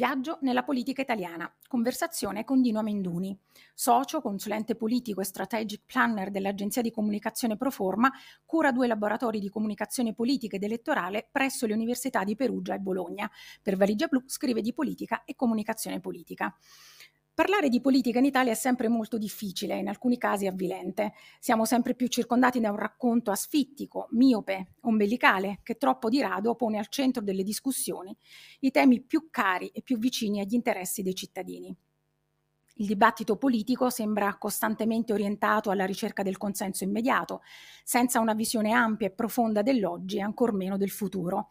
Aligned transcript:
Viaggio 0.00 0.38
nella 0.40 0.62
politica 0.62 1.02
italiana. 1.02 1.54
Conversazione 1.68 2.42
con 2.42 2.62
Dino 2.62 2.78
Amenduni, 2.78 3.38
socio, 3.74 4.22
consulente 4.22 4.74
politico 4.74 5.20
e 5.20 5.24
strategic 5.24 5.82
planner 5.84 6.30
dell'agenzia 6.30 6.80
di 6.80 6.90
comunicazione 6.90 7.58
Proforma, 7.58 8.10
cura 8.46 8.72
due 8.72 8.86
laboratori 8.86 9.40
di 9.40 9.50
comunicazione 9.50 10.14
politica 10.14 10.56
ed 10.56 10.62
elettorale 10.62 11.28
presso 11.30 11.66
le 11.66 11.74
università 11.74 12.24
di 12.24 12.34
Perugia 12.34 12.72
e 12.72 12.78
Bologna. 12.78 13.30
Per 13.62 13.76
Valigia 13.76 14.06
Blu 14.06 14.22
scrive 14.24 14.62
di 14.62 14.72
politica 14.72 15.22
e 15.24 15.36
comunicazione 15.36 16.00
politica. 16.00 16.56
Parlare 17.40 17.70
di 17.70 17.80
politica 17.80 18.18
in 18.18 18.26
Italia 18.26 18.52
è 18.52 18.54
sempre 18.54 18.88
molto 18.88 19.16
difficile, 19.16 19.78
in 19.78 19.88
alcuni 19.88 20.18
casi 20.18 20.46
avvilente. 20.46 21.14
Siamo 21.38 21.64
sempre 21.64 21.94
più 21.94 22.06
circondati 22.08 22.60
da 22.60 22.70
un 22.70 22.76
racconto 22.76 23.30
asfittico, 23.30 24.08
miope, 24.10 24.74
ombelicale, 24.82 25.60
che 25.62 25.78
troppo 25.78 26.10
di 26.10 26.20
rado 26.20 26.54
pone 26.54 26.76
al 26.76 26.88
centro 26.88 27.22
delle 27.22 27.42
discussioni 27.42 28.14
i 28.60 28.70
temi 28.70 29.00
più 29.00 29.28
cari 29.30 29.68
e 29.68 29.80
più 29.80 29.96
vicini 29.96 30.40
agli 30.40 30.52
interessi 30.52 31.00
dei 31.00 31.14
cittadini. 31.14 31.74
Il 32.74 32.86
dibattito 32.86 33.36
politico 33.36 33.88
sembra 33.90 34.36
costantemente 34.36 35.14
orientato 35.14 35.70
alla 35.70 35.84
ricerca 35.84 36.22
del 36.22 36.36
consenso 36.36 36.84
immediato, 36.84 37.42
senza 37.84 38.20
una 38.20 38.34
visione 38.34 38.72
ampia 38.72 39.06
e 39.06 39.12
profonda 39.12 39.62
dell'oggi 39.62 40.16
e 40.16 40.22
ancor 40.22 40.52
meno 40.52 40.76
del 40.76 40.90
futuro. 40.90 41.50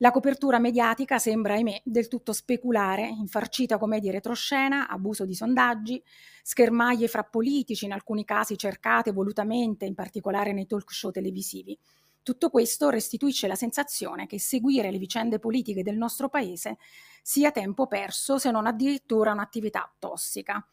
La 0.00 0.12
copertura 0.12 0.60
mediatica 0.60 1.18
sembra, 1.18 1.54
ahimè, 1.54 1.82
del 1.84 2.06
tutto 2.06 2.32
speculare, 2.32 3.08
infarcita 3.08 3.78
come 3.78 3.98
di 3.98 4.12
retroscena, 4.12 4.86
abuso 4.86 5.24
di 5.24 5.34
sondaggi, 5.34 6.00
schermaglie 6.44 7.08
fra 7.08 7.24
politici, 7.24 7.84
in 7.84 7.90
alcuni 7.90 8.24
casi 8.24 8.56
cercate 8.56 9.10
volutamente, 9.10 9.86
in 9.86 9.94
particolare 9.94 10.52
nei 10.52 10.66
talk 10.66 10.92
show 10.92 11.10
televisivi. 11.10 11.76
Tutto 12.22 12.48
questo 12.48 12.90
restituisce 12.90 13.48
la 13.48 13.56
sensazione 13.56 14.28
che 14.28 14.38
seguire 14.38 14.92
le 14.92 14.98
vicende 14.98 15.40
politiche 15.40 15.82
del 15.82 15.96
nostro 15.96 16.28
paese 16.28 16.78
sia 17.20 17.50
tempo 17.50 17.88
perso, 17.88 18.38
se 18.38 18.52
non 18.52 18.66
addirittura 18.66 19.32
un'attività 19.32 19.92
tossica. 19.98 20.64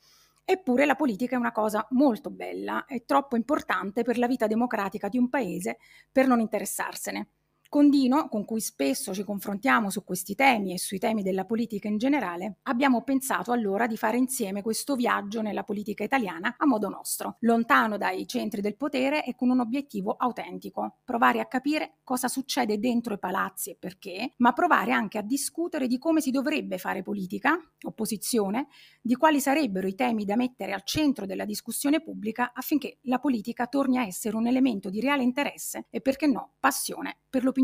Eppure 0.43 0.85
la 0.85 0.95
politica 0.95 1.35
è 1.35 1.39
una 1.39 1.51
cosa 1.51 1.87
molto 1.91 2.29
bella 2.29 2.85
e 2.85 3.05
troppo 3.05 3.35
importante 3.35 4.03
per 4.03 4.19
la 4.19 4.27
vita 4.27 4.45
democratica 4.45 5.09
di 5.09 5.17
un 5.17 5.29
paese 5.29 5.79
per 6.11 6.27
non 6.27 6.39
interessarsene. 6.39 7.29
Con 7.75 7.89
Dino, 7.89 8.29
con 8.29 8.45
cui 8.45 8.61
spesso 8.61 9.13
ci 9.13 9.25
confrontiamo 9.25 9.89
su 9.89 10.05
questi 10.05 10.33
temi 10.33 10.71
e 10.71 10.79
sui 10.79 10.97
temi 10.97 11.23
della 11.23 11.43
politica 11.43 11.89
in 11.89 11.97
generale, 11.97 12.59
abbiamo 12.63 13.03
pensato 13.03 13.51
allora 13.51 13.85
di 13.85 13.97
fare 13.97 14.15
insieme 14.15 14.61
questo 14.61 14.95
viaggio 14.95 15.41
nella 15.41 15.63
politica 15.63 16.05
italiana 16.05 16.55
a 16.57 16.65
modo 16.65 16.87
nostro, 16.87 17.35
lontano 17.39 17.97
dai 17.97 18.25
centri 18.27 18.61
del 18.61 18.77
potere 18.77 19.25
e 19.25 19.35
con 19.35 19.49
un 19.49 19.59
obiettivo 19.59 20.15
autentico, 20.17 20.99
provare 21.03 21.41
a 21.41 21.47
capire 21.47 21.97
cosa 22.05 22.29
succede 22.29 22.79
dentro 22.79 23.15
i 23.15 23.19
palazzi 23.19 23.71
e 23.71 23.75
perché, 23.77 24.35
ma 24.37 24.53
provare 24.53 24.93
anche 24.93 25.17
a 25.17 25.21
discutere 25.21 25.87
di 25.87 25.97
come 25.97 26.21
si 26.21 26.31
dovrebbe 26.31 26.77
fare 26.77 27.03
politica, 27.03 27.59
opposizione, 27.81 28.67
di 29.01 29.15
quali 29.15 29.41
sarebbero 29.41 29.85
i 29.85 29.95
temi 29.95 30.23
da 30.23 30.37
mettere 30.37 30.71
al 30.71 30.83
centro 30.85 31.25
della 31.25 31.43
discussione 31.43 32.01
pubblica 32.01 32.53
affinché 32.53 32.99
la 33.01 33.19
politica 33.19 33.67
torni 33.67 33.97
a 33.97 34.05
essere 34.05 34.37
un 34.37 34.47
elemento 34.47 34.89
di 34.89 35.01
reale 35.01 35.23
interesse 35.23 35.87
e 35.89 35.99
perché 35.99 36.25
no, 36.25 36.53
passione 36.57 37.17
per 37.29 37.43
l'opinione 37.43 37.63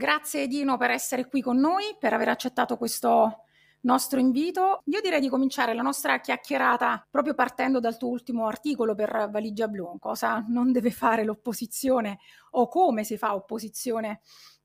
Grazie 0.00 0.46
Dino 0.46 0.78
per 0.78 0.88
essere 0.92 1.26
qui 1.26 1.42
con 1.42 1.58
noi, 1.58 1.94
per 1.98 2.14
aver 2.14 2.28
accettato 2.28 2.78
questo 2.78 3.44
nostro 3.82 4.20
invito. 4.20 4.82
Io 4.86 5.00
direi 5.00 5.20
di 5.20 5.28
cominciare 5.28 5.74
la 5.74 5.82
nostra 5.82 6.20
chiacchierata 6.20 7.06
proprio 7.10 7.34
partendo 7.34 7.80
dal 7.80 7.96
tuo 7.96 8.08
ultimo 8.08 8.46
articolo 8.46 8.94
per 8.94 9.28
Valigia 9.30 9.68
Blu, 9.68 9.98
cosa 9.98 10.44
non 10.48 10.72
deve 10.72 10.90
fare 10.90 11.24
l'opposizione 11.24 12.18
o 12.52 12.68
come 12.68 13.04
si 13.04 13.16
fa 13.16 13.34
opposizione 13.34 14.20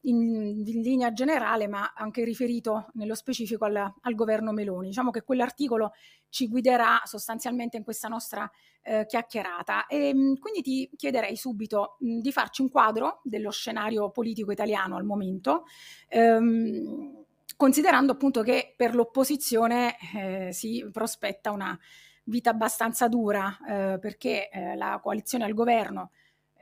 in, 0.05 0.63
in 0.65 0.81
linea 0.81 1.11
generale, 1.13 1.67
ma 1.67 1.93
anche 1.95 2.23
riferito 2.23 2.87
nello 2.93 3.15
specifico 3.15 3.65
al, 3.65 3.75
al, 3.75 4.15
governo 4.15 4.51
Meloni. 4.51 4.87
Diciamo 4.87 5.11
che 5.11 5.23
quell'articolo 5.23 5.93
ci 6.29 6.47
guiderà 6.47 7.01
sostanzialmente 7.05 7.77
in 7.77 7.83
questa 7.83 8.07
nostra 8.07 8.49
eh, 8.81 9.05
chiacchierata. 9.07 9.87
E, 9.87 10.09
ehm, 10.09 10.37
quindi 10.37 10.61
ti 10.61 10.89
chiederei 10.95 11.35
subito 11.35 11.97
mh, 11.99 12.19
di 12.19 12.31
farci 12.31 12.61
un 12.61 12.69
quadro 12.69 13.21
dello 13.23 13.51
scenario 13.51 14.09
politico 14.11 14.51
italiano 14.51 14.95
al 14.95 15.05
momento. 15.05 15.65
Ehm, 16.09 17.24
considerando 17.55 18.13
appunto 18.13 18.41
che 18.41 18.73
per 18.75 18.95
l'opposizione 18.95 19.95
eh, 20.15 20.49
si 20.51 20.87
prospetta 20.91 21.51
una 21.51 21.77
vita 22.25 22.49
abbastanza 22.49 23.07
dura 23.07 23.57
eh, 23.67 23.99
perché 23.99 24.49
eh, 24.49 24.75
la 24.75 24.99
coalizione 25.01 25.45
al 25.45 25.53
governo 25.53 26.11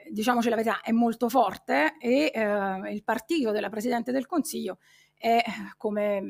diciamoci 0.10 0.50
la 0.50 0.56
verità, 0.56 0.82
è 0.82 0.92
molto 0.92 1.30
forte 1.30 1.96
e 2.00 2.32
eh, 2.34 2.92
il 2.92 3.04
partito 3.04 3.52
della 3.52 3.70
Presidente 3.70 4.12
del 4.12 4.26
Consiglio 4.26 4.80
è 5.16 5.42
come 5.78 6.22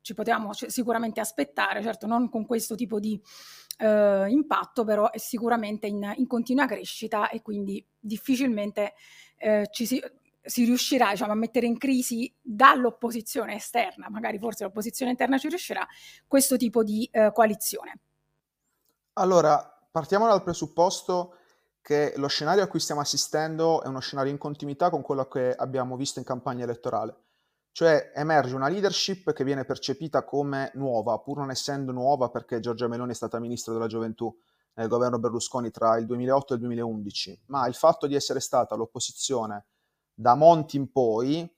ci 0.00 0.14
potevamo 0.14 0.50
sicuramente 0.52 1.20
aspettare, 1.20 1.80
certo 1.82 2.08
non 2.08 2.28
con 2.28 2.44
questo 2.44 2.74
tipo 2.74 2.98
di 2.98 3.20
eh, 3.78 4.26
impatto, 4.28 4.82
però 4.84 5.10
è 5.10 5.18
sicuramente 5.18 5.86
in, 5.86 6.12
in, 6.16 6.26
continua 6.26 6.66
crescita 6.66 7.28
e 7.30 7.40
quindi 7.40 7.84
difficilmente 8.00 8.94
eh, 9.36 9.68
ci 9.70 9.86
si, 9.86 10.02
si 10.44 10.64
riuscirà 10.64 11.10
diciamo, 11.10 11.32
a 11.32 11.36
mettere 11.36 11.66
in 11.66 11.78
crisi 11.78 12.32
dall'opposizione 12.40 13.54
esterna, 13.54 14.08
magari 14.10 14.38
forse 14.38 14.64
l'opposizione 14.64 15.10
interna 15.10 15.38
ci 15.38 15.48
riuscirà, 15.48 15.86
questo 16.26 16.56
tipo 16.56 16.82
di 16.82 17.08
eh, 17.12 17.30
coalizione. 17.32 17.98
Allora, 19.14 19.78
partiamo 19.90 20.26
dal 20.26 20.42
presupposto 20.42 21.36
che 21.80 22.14
lo 22.16 22.28
scenario 22.28 22.62
a 22.62 22.68
cui 22.68 22.80
stiamo 22.80 23.00
assistendo 23.00 23.82
è 23.82 23.88
uno 23.88 24.00
scenario 24.00 24.30
in 24.30 24.38
continuità 24.38 24.88
con 24.88 25.02
quello 25.02 25.26
che 25.26 25.52
abbiamo 25.52 25.96
visto 25.96 26.18
in 26.18 26.24
campagna 26.24 26.64
elettorale. 26.64 27.16
Cioè 27.72 28.12
emerge 28.14 28.54
una 28.54 28.68
leadership 28.68 29.32
che 29.32 29.44
viene 29.44 29.64
percepita 29.64 30.24
come 30.24 30.70
nuova, 30.74 31.18
pur 31.18 31.38
non 31.38 31.50
essendo 31.50 31.90
nuova 31.90 32.28
perché 32.28 32.60
Giorgia 32.60 32.86
Meloni 32.86 33.12
è 33.12 33.14
stata 33.14 33.40
ministro 33.40 33.72
della 33.72 33.86
gioventù 33.86 34.34
nel 34.74 34.88
governo 34.88 35.18
Berlusconi 35.18 35.70
tra 35.70 35.96
il 35.96 36.06
2008 36.06 36.52
e 36.52 36.56
il 36.56 36.62
2011, 36.62 37.40
ma 37.46 37.66
il 37.66 37.74
fatto 37.74 38.06
di 38.06 38.14
essere 38.14 38.40
stata 38.40 38.74
l'opposizione 38.74 39.64
da 40.14 40.34
Monti 40.34 40.76
in 40.76 40.90
poi 40.90 41.48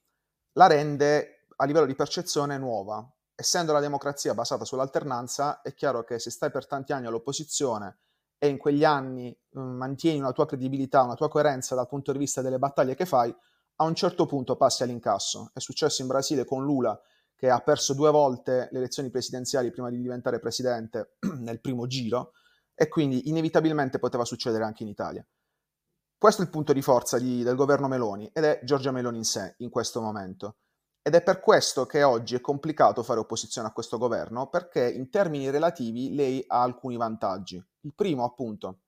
la 0.53 0.67
rende 0.67 1.47
a 1.57 1.65
livello 1.65 1.87
di 1.87 1.95
percezione 1.95 2.59
nuova. 2.59 3.07
Essendo 3.35 3.73
la 3.73 3.81
democrazia 3.81 4.35
basata 4.35 4.65
sull'alternanza, 4.65 5.61
è 5.61 5.75
chiaro 5.75 6.05
che 6.05 6.19
se 6.19 6.31
stai 6.31 6.51
per 6.51 6.67
tanti 6.67 6.93
anni 6.93 7.07
all'opposizione 7.07 7.99
e 8.39 8.49
in 8.49 8.59
quegli 8.59 8.85
anni 8.85 9.37
mh, 9.51 9.61
mm, 9.61 9.77
mantieni 9.77 10.19
una 10.19 10.33
tua 10.33 10.47
credibilità, 10.47 11.03
una 11.03 11.15
tua 11.15 11.29
coerenza 11.29 11.75
dal 11.75 11.89
punto 11.89 12.13
di 12.13 12.19
vista 12.19 12.43
delle 12.43 12.59
battaglie 12.59 12.95
che 12.95 13.07
fai, 13.07 13.35
a 13.77 13.85
un 13.85 13.95
certo 13.95 14.27
punto 14.27 14.57
passi 14.57 14.83
all'incasso. 14.83 15.51
È 15.53 15.59
successo 15.59 16.03
in 16.03 16.09
Brasile 16.09 16.45
con 16.45 16.65
Lula 16.65 16.99
che 17.35 17.51
ha 17.51 17.61
perso 17.61 17.95
due 17.95 18.11
volte 18.11 18.69
le 18.71 18.79
elezioni 18.79 19.11
presidenziali 19.11 19.71
prima 19.71 19.91
di 19.91 20.01
diventare 20.01 20.39
presidente 20.39 21.17
nel 21.41 21.61
primo 21.61 21.87
giro 21.87 22.33
e 22.75 22.89
quindi 22.89 23.29
inevitabilmente 23.29 23.99
poteva 23.99 24.25
succedere 24.25 24.65
anche 24.65 24.83
in 24.83 24.89
Italia. 24.89 25.27
Questo 26.25 26.41
è 26.41 26.47
il 26.47 26.51
punto 26.51 26.73
di 26.73 26.81
forza 26.81 27.19
di, 27.19 27.43
del 27.43 27.55
governo 27.55 27.87
Meloni 27.87 28.31
ed 28.33 28.45
è 28.45 28.61
Giorgia 28.63 28.91
Meloni 28.91 29.19
in 29.19 29.27
sé 29.27 29.57
in 29.59 29.69
questo 29.69 30.01
momento. 30.01 30.57
Ed 31.03 31.15
è 31.15 31.23
per 31.23 31.39
questo 31.39 31.85
che 31.85 32.03
oggi 32.03 32.35
è 32.35 32.41
complicato 32.41 33.03
fare 33.03 33.21
opposizione 33.21 33.69
a 33.69 33.73
questo 33.73 33.99
governo, 33.99 34.49
perché 34.49 34.91
in 34.91 35.11
termini 35.11 35.51
relativi 35.51 36.15
lei 36.15 36.43
ha 36.47 36.63
alcuni 36.63 36.97
vantaggi. 36.97 37.63
Il 37.81 37.93
primo, 37.95 38.25
appunto, 38.25 38.85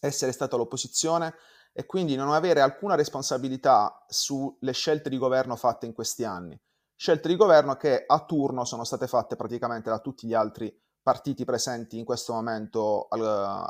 essere 0.00 0.32
stata 0.32 0.56
l'opposizione 0.56 1.34
e 1.72 1.86
quindi 1.86 2.16
non 2.16 2.32
avere 2.32 2.60
alcuna 2.60 2.96
responsabilità 2.96 4.04
sulle 4.08 4.72
scelte 4.72 5.08
di 5.08 5.18
governo 5.18 5.54
fatte 5.54 5.86
in 5.86 5.92
questi 5.92 6.24
anni. 6.24 6.60
Scelte 6.96 7.28
di 7.28 7.36
governo 7.36 7.76
che 7.76 8.02
a 8.04 8.24
turno 8.24 8.64
sono 8.64 8.82
state 8.82 9.06
fatte 9.06 9.36
praticamente 9.36 9.88
da 9.88 10.00
tutti 10.00 10.26
gli 10.26 10.34
altri 10.34 10.76
partiti 11.00 11.44
presenti 11.44 11.96
in 11.96 12.04
questo 12.04 12.32
momento 12.32 13.06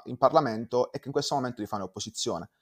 in 0.05 0.17
Parlamento 0.17 0.91
e 0.91 0.99
che 0.99 1.09
in 1.09 1.13
questo 1.13 1.35
momento 1.35 1.61
gli 1.61 1.67
fanno 1.67 1.85
opposizione. 1.85 2.53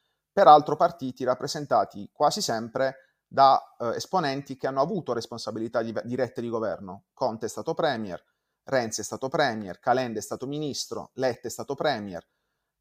Peraltro 0.41 0.75
partiti 0.75 1.23
rappresentati 1.23 2.09
quasi 2.11 2.41
sempre 2.41 3.19
da 3.27 3.61
eh, 3.79 3.97
esponenti 3.97 4.57
che 4.57 4.67
hanno 4.67 4.81
avuto 4.81 5.13
responsabilità 5.13 5.83
di, 5.83 5.95
dirette 6.05 6.41
di 6.41 6.49
governo. 6.49 7.09
Conte 7.13 7.45
è 7.45 7.49
stato 7.51 7.75
premier, 7.75 8.25
Renzi 8.63 9.03
è 9.03 9.05
stato 9.05 9.29
premier, 9.29 9.79
Calende 9.81 10.21
è 10.21 10.23
stato 10.23 10.47
ministro, 10.47 11.11
Letta 11.17 11.47
è 11.47 11.51
stato 11.51 11.75
premier. 11.75 12.27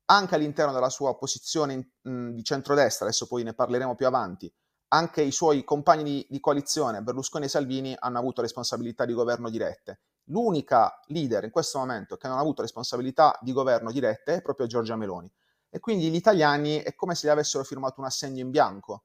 Anche 0.05 0.35
all'interno 0.35 0.71
della 0.71 0.87
sua 0.87 1.17
posizione 1.17 1.95
mh, 2.01 2.29
di 2.29 2.43
centrodestra, 2.45 3.07
adesso 3.07 3.27
poi 3.27 3.43
ne 3.43 3.53
parleremo 3.53 3.93
più 3.93 4.07
avanti, 4.07 4.49
anche 4.93 5.21
i 5.21 5.31
suoi 5.33 5.65
compagni 5.65 6.03
di, 6.03 6.27
di 6.29 6.39
coalizione, 6.39 7.01
Berlusconi 7.01 7.43
e 7.43 7.49
Salvini, 7.49 7.93
hanno 7.99 8.19
avuto 8.19 8.39
responsabilità 8.39 9.03
di 9.03 9.11
governo 9.11 9.49
dirette. 9.49 9.99
L'unica 10.29 10.97
leader 11.07 11.43
in 11.43 11.51
questo 11.51 11.77
momento 11.79 12.15
che 12.15 12.29
non 12.29 12.37
ha 12.37 12.39
avuto 12.39 12.61
responsabilità 12.61 13.37
di 13.41 13.51
governo 13.51 13.91
dirette 13.91 14.35
è 14.35 14.41
proprio 14.41 14.65
Giorgia 14.65 14.95
Meloni. 14.95 15.29
E 15.69 15.79
quindi 15.79 16.09
gli 16.09 16.15
italiani 16.15 16.77
è 16.77 16.95
come 16.95 17.15
se 17.15 17.27
gli 17.27 17.31
avessero 17.31 17.63
firmato 17.63 17.99
un 17.99 18.07
assegno 18.07 18.41
in 18.41 18.49
bianco 18.49 19.03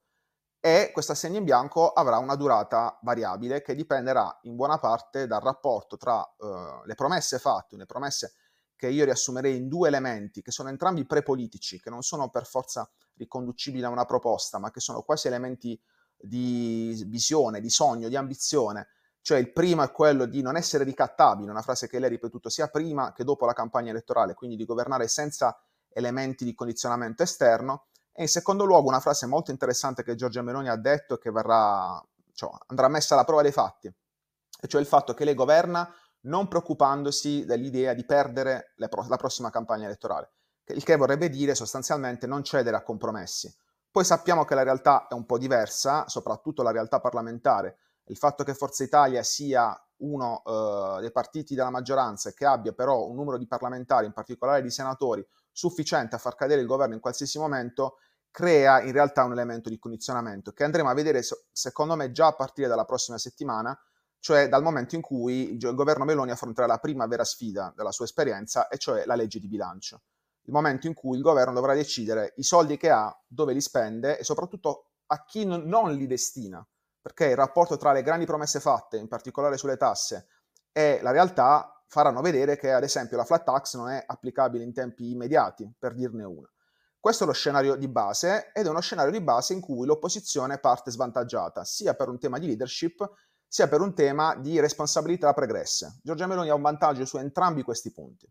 e 0.67 0.93
questo 0.95 1.13
assegno 1.13 1.37
in 1.37 1.45
bianco 1.45 1.93
avrà 1.93 2.17
una 2.17 2.37
durata 2.37 2.99
variabile 3.03 3.61
che 3.61 3.75
dipenderà 3.75 4.39
in 4.45 4.57
buona 4.57 4.79
parte 4.79 5.27
dal 5.27 5.43
rapporto 5.43 5.99
tra 5.99 6.21
uh, 6.21 6.83
le 6.87 6.95
promesse 6.95 7.39
fatte, 7.39 7.77
le 7.77 7.85
promesse 7.85 8.33
che 8.75 8.89
io 8.89 9.05
riassumerei 9.05 9.59
in 9.59 9.69
due 9.69 9.89
elementi, 9.89 10.41
che 10.41 10.51
sono 10.51 10.71
entrambi 10.71 11.05
prepolitici, 11.05 11.79
che 11.79 11.91
non 11.91 12.01
sono 12.01 12.31
per 12.31 12.47
forza 12.47 12.91
riconducibili 13.17 13.85
a 13.85 13.91
una 13.91 14.07
proposta, 14.07 14.59
ma 14.59 14.71
che 14.71 14.81
sono 14.81 15.03
quasi 15.03 15.27
elementi 15.27 15.79
di 16.17 17.05
visione, 17.09 17.61
di 17.61 17.69
sogno, 17.69 18.09
di 18.09 18.17
ambizione. 18.17 18.89
Cioè 19.21 19.37
il 19.37 19.53
primo 19.53 19.83
è 19.83 19.93
quello 19.93 20.25
di 20.25 20.41
non 20.41 20.57
essere 20.57 20.85
ricattabile, 20.85 21.51
una 21.51 21.61
frase 21.61 21.89
che 21.89 21.99
lei 21.99 22.07
ha 22.07 22.13
ripetuto 22.13 22.49
sia 22.49 22.69
prima 22.69 23.13
che 23.13 23.23
dopo 23.23 23.45
la 23.45 23.53
campagna 23.53 23.91
elettorale, 23.91 24.33
quindi 24.33 24.57
di 24.57 24.65
governare 24.65 25.09
senza 25.09 25.55
elementi 25.95 26.45
di 26.45 26.55
condizionamento 26.55 27.23
esterno, 27.23 27.87
e 28.13 28.23
in 28.23 28.29
secondo 28.29 28.65
luogo 28.65 28.89
una 28.89 29.01
frase 29.01 29.27
molto 29.27 29.51
interessante 29.51 30.03
che 30.03 30.15
Giorgia 30.15 30.43
Meloni 30.43 30.69
ha 30.69 30.77
detto 30.77 31.15
e 31.15 31.19
che 31.19 31.31
verrà, 31.31 32.01
cioè, 32.35 32.51
andrà 32.67 32.89
messa 32.89 33.15
alla 33.15 33.25
prova 33.25 33.43
dei 33.43 33.53
fatti, 33.53 33.87
e 33.87 34.67
cioè 34.69 34.81
il 34.81 34.87
fatto 34.87 35.15
che 35.15 35.25
lei 35.25 35.35
governa 35.35 35.91
non 36.23 36.49
preoccupandosi 36.49 37.45
dell'idea 37.45 37.93
di 37.95 38.05
perdere 38.05 38.75
pro- 38.89 39.07
la 39.09 39.17
prossima 39.17 39.51
campagna 39.51 39.87
elettorale, 39.87 40.33
il 40.67 40.85
che 40.85 40.97
vorrebbe 40.97 41.29
dire 41.29 41.55
sostanzialmente 41.55 42.27
non 42.27 42.45
cedere 42.45 42.77
a 42.77 42.83
compromessi. 42.83 43.55
Poi 43.91 44.05
sappiamo 44.05 44.45
che 44.45 44.55
la 44.55 44.63
realtà 44.63 45.07
è 45.09 45.15
un 45.15 45.27
po' 45.27 45.39
diversa, 45.39 46.09
soprattutto 46.09 46.63
la 46.63 46.73
realtà 46.73 46.99
parlamentare. 46.99 47.79
Il 48.07 48.17
fatto 48.17 48.43
che 48.43 48.53
Forza 48.53 48.83
Italia 48.83 49.23
sia 49.23 49.79
uno 49.99 50.43
uh, 50.45 51.01
dei 51.01 51.13
partiti 51.13 51.55
della 51.55 51.71
maggioranza 51.71 52.29
e 52.29 52.35
che 52.35 52.45
abbia 52.45 52.73
però 52.73 53.07
un 53.07 53.15
numero 53.15 53.39
di 53.39 53.47
parlamentari, 53.47 54.07
in 54.07 54.13
particolare 54.13 54.63
di 54.63 54.71
senatori, 54.71 55.25
sufficiente 55.55 56.17
a 56.17 56.19
far 56.19 56.35
cadere 56.35 56.61
il 56.61 56.67
governo 56.67 56.95
in 56.95 57.01
qualsiasi 57.01 57.39
momento, 57.39 57.99
crea 58.31 58.83
in 58.83 58.91
realtà 58.91 59.23
un 59.23 59.33
elemento 59.33 59.69
di 59.69 59.79
condizionamento 59.79 60.53
che 60.53 60.65
andremo 60.65 60.91
a 60.91 60.95
vedere, 60.95 61.23
secondo 61.53 61.95
me, 61.95 62.11
già 62.11 62.27
a 62.27 62.35
partire 62.35 62.67
dalla 62.67 62.85
prossima 62.85 63.17
settimana, 63.17 63.79
cioè 64.19 64.49
dal 64.49 64.63
momento 64.63 64.97
in 64.97 65.01
cui 65.01 65.53
il 65.53 65.75
governo 65.75 66.05
Meloni 66.05 66.33
affronterà 66.33 66.67
la 66.67 66.79
prima 66.79 67.07
vera 67.07 67.25
sfida 67.25 67.73
della 67.77 67.93
sua 67.93 68.07
esperienza, 68.07 68.67
e 68.67 68.77
cioè 68.77 69.07
la 69.07 69.15
legge 69.15 69.39
di 69.39 69.47
bilancio. 69.47 70.03
Il 70.47 70.53
momento 70.53 70.89
in 70.89 70.95
cui 70.95 71.17
il 71.17 71.23
governo 71.23 71.55
dovrà 71.55 71.75
decidere 71.75 72.33
i 72.37 72.43
soldi 72.43 72.77
che 72.77 72.91
ha, 72.91 73.17
dove 73.27 73.53
li 73.53 73.61
spende 73.61 74.19
e 74.19 74.25
soprattutto 74.25 74.89
a 75.07 75.25
chi 75.25 75.45
non 75.45 75.95
li 75.95 76.07
destina, 76.07 76.67
perché 77.01 77.27
il 77.27 77.37
rapporto 77.37 77.77
tra 77.77 77.93
le 77.93 78.03
grandi 78.03 78.27
promesse 78.27 78.59
fatte, 78.61 78.97
in 78.97 79.07
particolare 79.07 79.57
sulle 79.57 79.77
tasse, 79.77 80.27
e 80.73 80.99
la 81.03 81.13
realtà 81.13 81.74
faranno 81.95 82.23
vedere 82.23 82.57
che 82.57 82.73
ad 82.73 82.83
esempio 82.83 83.17
la 83.17 83.25
flat 83.25 83.45
tax 83.45 83.77
non 83.77 83.89
è 83.89 84.03
applicabile 84.05 84.65
in 84.65 84.73
tempi 84.73 85.13
immediati, 85.13 85.73
per 85.79 85.95
dirne 85.95 86.25
una. 86.25 86.51
Questo 86.99 87.23
è 87.23 87.27
lo 87.29 87.33
scenario 87.33 87.77
di 87.77 87.87
base 87.87 88.51
ed 88.53 88.67
è 88.67 88.69
uno 88.69 88.81
scenario 88.81 89.13
di 89.13 89.21
base 89.21 89.53
in 89.53 89.61
cui 89.61 89.87
l'opposizione 89.87 90.59
parte 90.59 90.91
svantaggiata, 90.91 91.63
sia 91.63 91.95
per 91.95 92.09
un 92.09 92.19
tema 92.19 92.41
di 92.41 92.49
leadership, 92.49 93.09
sia 93.47 93.69
per 93.69 93.81
un 93.81 93.95
tema 93.95 94.35
di 94.35 94.59
responsabilità 94.59 95.33
pregresse. 95.33 96.01
Giorgia 96.03 96.27
Meloni 96.27 96.49
ha 96.49 96.55
un 96.55 96.63
vantaggio 96.63 97.05
su 97.05 97.17
entrambi 97.19 97.63
questi 97.63 97.93
punti 97.93 98.29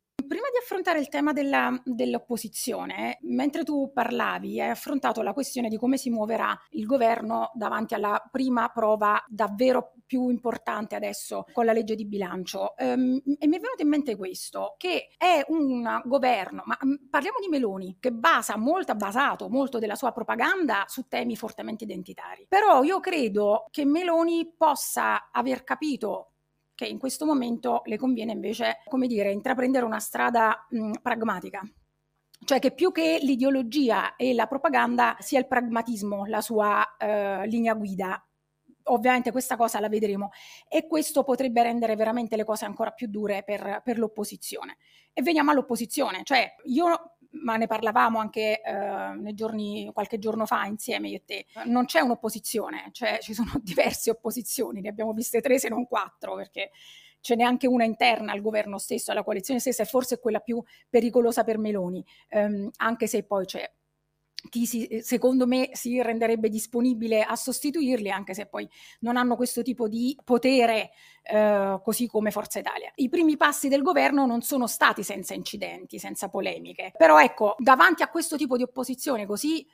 affrontare 0.63 0.99
il 0.99 1.09
tema 1.09 1.33
della, 1.33 1.79
dell'opposizione, 1.83 3.19
mentre 3.23 3.63
tu 3.63 3.91
parlavi, 3.93 4.61
hai 4.61 4.69
affrontato 4.69 5.21
la 5.21 5.33
questione 5.33 5.67
di 5.67 5.77
come 5.77 5.97
si 5.97 6.09
muoverà 6.09 6.57
il 6.71 6.85
governo 6.85 7.51
davanti 7.53 7.93
alla 7.93 8.21
prima 8.31 8.69
prova 8.69 9.23
davvero 9.27 9.93
più 10.05 10.29
importante 10.29 10.95
adesso 10.95 11.45
con 11.51 11.65
la 11.65 11.73
legge 11.73 11.95
di 11.95 12.05
bilancio. 12.05 12.75
Ehm, 12.77 13.21
e 13.39 13.47
mi 13.47 13.57
è 13.57 13.59
venuto 13.59 13.81
in 13.81 13.89
mente 13.89 14.15
questo, 14.15 14.75
che 14.77 15.09
è 15.17 15.43
un 15.47 16.01
governo, 16.05 16.63
ma 16.65 16.77
mm, 16.85 17.09
parliamo 17.09 17.37
di 17.39 17.49
Meloni, 17.49 17.97
che 17.99 18.11
basa 18.11 18.57
molto, 18.57 18.91
ha 18.91 18.95
basato 18.95 19.49
molto 19.49 19.79
della 19.79 19.95
sua 19.95 20.11
propaganda 20.11 20.85
su 20.87 21.07
temi 21.07 21.35
fortemente 21.35 21.83
identitari. 21.83 22.45
Però 22.47 22.83
io 22.83 22.99
credo 22.99 23.67
che 23.69 23.85
Meloni 23.85 24.53
possa 24.55 25.29
aver 25.31 25.63
capito 25.63 26.32
che 26.83 26.89
in 26.89 26.99
questo 26.99 27.25
momento 27.25 27.81
le 27.85 27.97
conviene 27.97 28.33
invece, 28.33 28.81
come 28.85 29.07
dire, 29.07 29.31
intraprendere 29.31 29.85
una 29.85 29.99
strada 29.99 30.65
mh, 30.69 30.91
pragmatica. 31.01 31.61
Cioè 32.45 32.59
che 32.59 32.71
più 32.71 32.91
che 32.91 33.19
l'ideologia 33.21 34.17
e 34.17 34.33
la 34.33 34.47
propaganda 34.47 35.15
sia 35.19 35.39
il 35.39 35.47
pragmatismo 35.47 36.25
la 36.25 36.41
sua 36.41 36.97
eh, 36.97 37.47
linea 37.47 37.73
guida. 37.73 38.21
Ovviamente 38.87 39.31
questa 39.31 39.55
cosa 39.55 39.79
la 39.79 39.87
vedremo 39.87 40.31
e 40.67 40.87
questo 40.87 41.23
potrebbe 41.23 41.63
rendere 41.63 41.95
veramente 41.95 42.35
le 42.35 42.43
cose 42.43 42.65
ancora 42.65 42.91
più 42.91 43.07
dure 43.07 43.43
per, 43.43 43.81
per 43.81 43.97
l'opposizione. 43.97 44.75
E 45.13 45.21
veniamo 45.21 45.51
all'opposizione, 45.51 46.23
cioè 46.23 46.53
io 46.65 47.12
ma 47.41 47.57
ne 47.57 47.67
parlavamo 47.67 48.19
anche 48.19 48.61
eh, 48.61 49.33
giorni, 49.33 49.89
qualche 49.93 50.19
giorno 50.19 50.45
fa 50.45 50.65
insieme 50.65 51.09
io 51.09 51.17
e 51.17 51.23
te, 51.25 51.45
non 51.65 51.85
c'è 51.85 51.99
un'opposizione, 51.99 52.89
cioè 52.91 53.19
ci 53.21 53.33
sono 53.33 53.51
diverse 53.61 54.11
opposizioni, 54.11 54.81
ne 54.81 54.89
abbiamo 54.89 55.13
viste 55.13 55.41
tre 55.41 55.57
se 55.59 55.69
non 55.69 55.87
quattro, 55.87 56.35
perché 56.35 56.71
ce 57.19 57.35
n'è 57.35 57.43
anche 57.43 57.67
una 57.67 57.85
interna 57.85 58.33
al 58.33 58.41
governo 58.41 58.77
stesso, 58.77 59.11
alla 59.11 59.23
coalizione 59.23 59.59
stessa, 59.59 59.83
e 59.83 59.85
forse 59.85 60.19
quella 60.19 60.39
più 60.39 60.61
pericolosa 60.89 61.43
per 61.43 61.57
Meloni, 61.57 62.03
ehm, 62.29 62.69
anche 62.77 63.07
se 63.07 63.23
poi 63.23 63.45
c'è 63.45 63.69
chi 64.49 64.65
si, 64.65 64.85
eh, 64.87 65.01
secondo 65.01 65.47
me 65.47 65.69
si 65.73 66.01
renderebbe 66.01 66.49
disponibile 66.49 67.23
a 67.23 67.35
sostituirli, 67.35 68.09
anche 68.09 68.33
se 68.33 68.45
poi 68.45 68.67
non 68.99 69.17
hanno 69.17 69.35
questo 69.35 69.61
tipo 69.61 69.87
di 69.87 70.17
potere 70.23 70.91
eh, 71.23 71.79
così 71.83 72.07
come 72.07 72.31
Forza 72.31 72.59
Italia. 72.59 72.91
I 72.95 73.09
primi 73.09 73.37
passi 73.37 73.67
del 73.67 73.81
governo 73.81 74.25
non 74.25 74.41
sono 74.41 74.67
stati 74.67 75.03
senza 75.03 75.33
incidenti, 75.33 75.99
senza 75.99 76.29
polemiche, 76.29 76.91
però 76.97 77.19
ecco, 77.19 77.55
davanti 77.57 78.03
a 78.03 78.09
questo 78.09 78.37
tipo 78.37 78.57
di 78.57 78.63
opposizione 78.63 79.25
così 79.25 79.65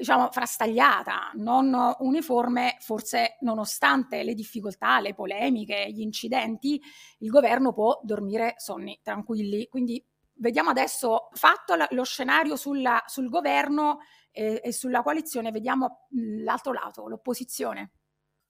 diciamo 0.00 0.30
frastagliata, 0.30 1.32
non 1.34 1.94
uniforme, 1.98 2.76
forse 2.80 3.36
nonostante 3.40 4.22
le 4.22 4.32
difficoltà, 4.32 4.98
le 4.98 5.12
polemiche, 5.12 5.90
gli 5.90 6.00
incidenti, 6.00 6.80
il 7.18 7.28
governo 7.28 7.74
può 7.74 8.00
dormire 8.02 8.54
sonni 8.56 8.98
tranquilli. 9.02 9.68
Quindi 9.68 10.02
vediamo 10.40 10.70
adesso, 10.70 11.28
fatto 11.32 11.74
lo 11.90 12.04
scenario 12.04 12.56
sulla, 12.56 13.02
sul 13.06 13.28
governo 13.28 14.00
e, 14.32 14.60
e, 14.64 14.72
sulla 14.72 15.02
coalizione, 15.02 15.50
vediamo 15.50 16.06
l'altro 16.42 16.72
lato, 16.72 17.06
l'opposizione. 17.08 17.92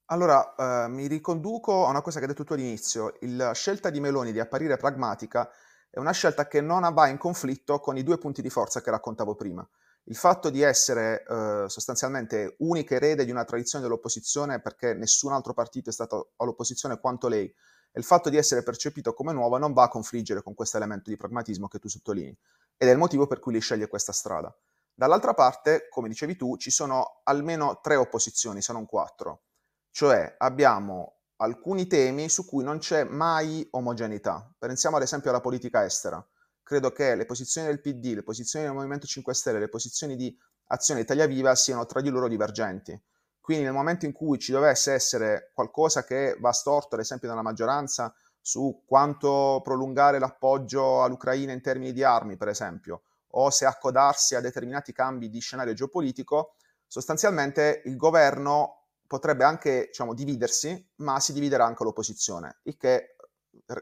Allora, 0.06 0.54
eh, 0.56 0.88
mi 0.88 1.06
riconduco 1.06 1.87
a 1.87 1.90
una 1.90 2.02
cosa 2.02 2.19
che 2.19 2.25
hai 2.25 2.31
detto 2.31 2.44
tu 2.44 2.54
all'inizio. 2.54 3.14
La 3.20 3.52
scelta 3.52 3.90
di 3.90 4.00
Meloni 4.00 4.32
di 4.32 4.40
apparire 4.40 4.76
pragmatica 4.76 5.49
è 5.88 5.99
una 5.99 6.12
scelta 6.12 6.49
che 6.49 6.61
non 6.61 6.88
va 6.92 7.06
in 7.09 7.18
conflitto 7.18 7.78
con 7.78 7.97
i 7.97 8.02
due 8.02 8.18
punti 8.18 8.42
di 8.42 8.50
forza 8.50 8.80
che 8.80 8.90
raccontavo 8.90 9.35
prima. 9.35 9.66
Il 10.04 10.16
fatto 10.16 10.50
di 10.50 10.62
essere 10.62 11.25
eh, 11.25 11.64
sostanzialmente 11.68 12.56
unica 12.61 12.94
erede 12.94 13.25
di 13.25 13.30
una 13.30 13.44
tradizione 13.44 13.85
dell'opposizione 13.85 14.61
perché 14.61 14.94
nessun 14.94 15.32
altro 15.32 15.52
partito 15.52 15.90
è 15.90 15.92
stato 15.92 16.32
all'opposizione 16.37 16.99
quanto 16.99 17.28
lei, 17.28 17.52
e 17.92 17.99
il 17.99 18.04
fatto 18.04 18.28
di 18.28 18.37
essere 18.37 18.62
percepito 18.62 19.14
come 19.14 19.32
nuova 19.32 19.59
non 19.59 19.73
va 19.73 19.85
a 19.85 19.88
confliggere 19.88 20.42
con 20.42 20.54
questo 20.54 20.76
elemento 20.76 21.11
di 21.11 21.16
pragmatismo 21.16 21.68
che 21.68 21.78
tu 21.78 21.88
sottolinei 21.88 22.37
ed 22.76 22.88
è 22.88 22.92
il 22.92 22.99
motivo 22.99 23.26
per 23.26 23.40
cui 23.40 23.52
lei 23.52 23.61
sceglie 23.61 23.88
questa 23.88 24.12
strada. 24.12 24.54
Dall'altra 24.94 25.35
parte, 25.35 25.88
come 25.90 26.09
dicevi 26.09 26.37
tu, 26.37 26.56
ci 26.56 26.70
sono 26.70 27.20
almeno 27.25 27.80
tre 27.82 27.97
opposizioni, 27.97 28.62
se 28.62 28.73
non 28.73 28.87
quattro, 28.87 29.42
cioè 29.90 30.35
abbiamo 30.38 31.20
alcuni 31.37 31.87
temi 31.87 32.28
su 32.28 32.47
cui 32.47 32.64
non 32.64 32.78
c'è 32.78 33.04
mai 33.04 33.66
omogeneità. 33.73 34.50
Pensiamo 34.59 34.97
ad 34.97 35.02
esempio 35.02 35.30
alla 35.30 35.40
politica 35.40 35.85
estera. 35.85 36.26
Credo 36.62 36.92
che 36.92 37.14
le 37.14 37.26
posizioni 37.26 37.66
del 37.66 37.80
PD, 37.80 38.14
le 38.14 38.23
posizioni 38.23 38.64
del 38.64 38.75
Movimento 38.75 39.06
5 39.06 39.35
Stelle, 39.35 39.59
le 39.59 39.68
posizioni 39.68 40.16
di 40.16 40.35
Azione 40.66 41.00
Italia 41.00 41.26
Viva 41.26 41.54
siano 41.54 41.85
tra 41.87 42.00
di 42.00 42.11
loro 42.11 42.28
divergenti. 42.28 42.99
Quindi 43.40 43.64
nel 43.64 43.73
momento 43.73 44.04
in 44.04 44.12
cui 44.12 44.38
ci 44.38 44.52
dovesse 44.52 44.92
essere 44.92 45.50
qualcosa 45.54 46.04
che 46.04 46.37
va 46.38 46.52
storto, 46.52 46.94
ad 46.94 47.00
esempio 47.00 47.28
nella 47.28 47.42
maggioranza, 47.42 48.14
su 48.40 48.82
quanto 48.87 49.61
prolungare 49.62 50.18
l'appoggio 50.18 51.02
all'Ucraina 51.02 51.52
in 51.52 51.61
termini 51.61 51.92
di 51.92 52.02
armi, 52.02 52.37
per 52.37 52.49
esempio, 52.49 53.02
o 53.32 53.50
se 53.50 53.66
accodarsi 53.66 54.35
a 54.35 54.40
determinati 54.40 54.92
cambi 54.92 55.28
di 55.28 55.40
scenario 55.40 55.73
geopolitico, 55.73 56.54
sostanzialmente 56.87 57.82
il 57.85 57.97
governo 57.97 58.87
potrebbe 59.06 59.44
anche 59.44 59.87
diciamo, 59.87 60.14
dividersi, 60.14 60.88
ma 60.97 61.18
si 61.20 61.32
dividerà 61.32 61.64
anche 61.64 61.85
l'opposizione, 61.85 62.61
il 62.62 62.76
che 62.76 63.16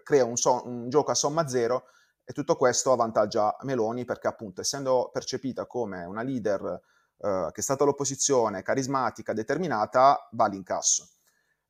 crea 0.03 0.25
un, 0.25 0.37
so- 0.37 0.63
un 0.65 0.89
gioco 0.89 1.11
a 1.11 1.15
somma 1.15 1.47
zero 1.49 1.85
e 2.25 2.33
tutto 2.33 2.57
questo 2.57 2.93
avvantaggia 2.93 3.57
Meloni 3.63 4.05
perché 4.05 4.27
appunto 4.27 4.61
essendo 4.61 5.11
percepita 5.13 5.67
come 5.67 6.05
una 6.05 6.23
leader 6.23 6.81
eh, 7.21 7.49
che 7.53 7.61
è 7.61 7.63
stata 7.63 7.85
l'opposizione, 7.85 8.63
carismatica, 8.63 9.33
determinata, 9.33 10.29
va 10.33 10.45
all'incasso. 10.45 11.09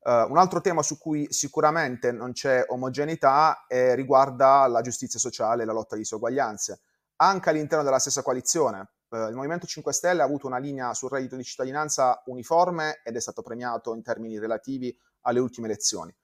Uh, 0.01 0.29
un 0.29 0.37
altro 0.37 0.61
tema 0.61 0.81
su 0.81 0.97
cui 0.97 1.27
sicuramente 1.29 2.13
non 2.13 2.31
c'è 2.31 2.63
omogeneità 2.69 3.65
eh, 3.67 3.95
riguarda 3.95 4.65
la 4.67 4.79
giustizia 4.79 5.19
sociale 5.19 5.63
e 5.63 5.65
la 5.65 5.73
lotta 5.73 5.95
alle 5.95 6.03
disuguaglianze. 6.03 6.79
Anche 7.17 7.49
all'interno 7.49 7.83
della 7.83 7.99
stessa 7.99 8.21
coalizione, 8.21 8.91
uh, 9.09 9.27
il 9.27 9.35
Movimento 9.35 9.67
5 9.67 9.91
Stelle 9.91 10.21
ha 10.21 10.25
avuto 10.25 10.47
una 10.47 10.57
linea 10.57 10.93
sul 10.93 11.09
reddito 11.09 11.35
di 11.35 11.43
cittadinanza 11.43 12.21
uniforme 12.27 13.01
ed 13.03 13.17
è 13.17 13.19
stato 13.19 13.41
premiato 13.41 13.93
in 13.93 14.01
termini 14.01 14.39
relativi 14.39 14.97
alle 15.21 15.39
ultime 15.39 15.67
elezioni. 15.67 16.15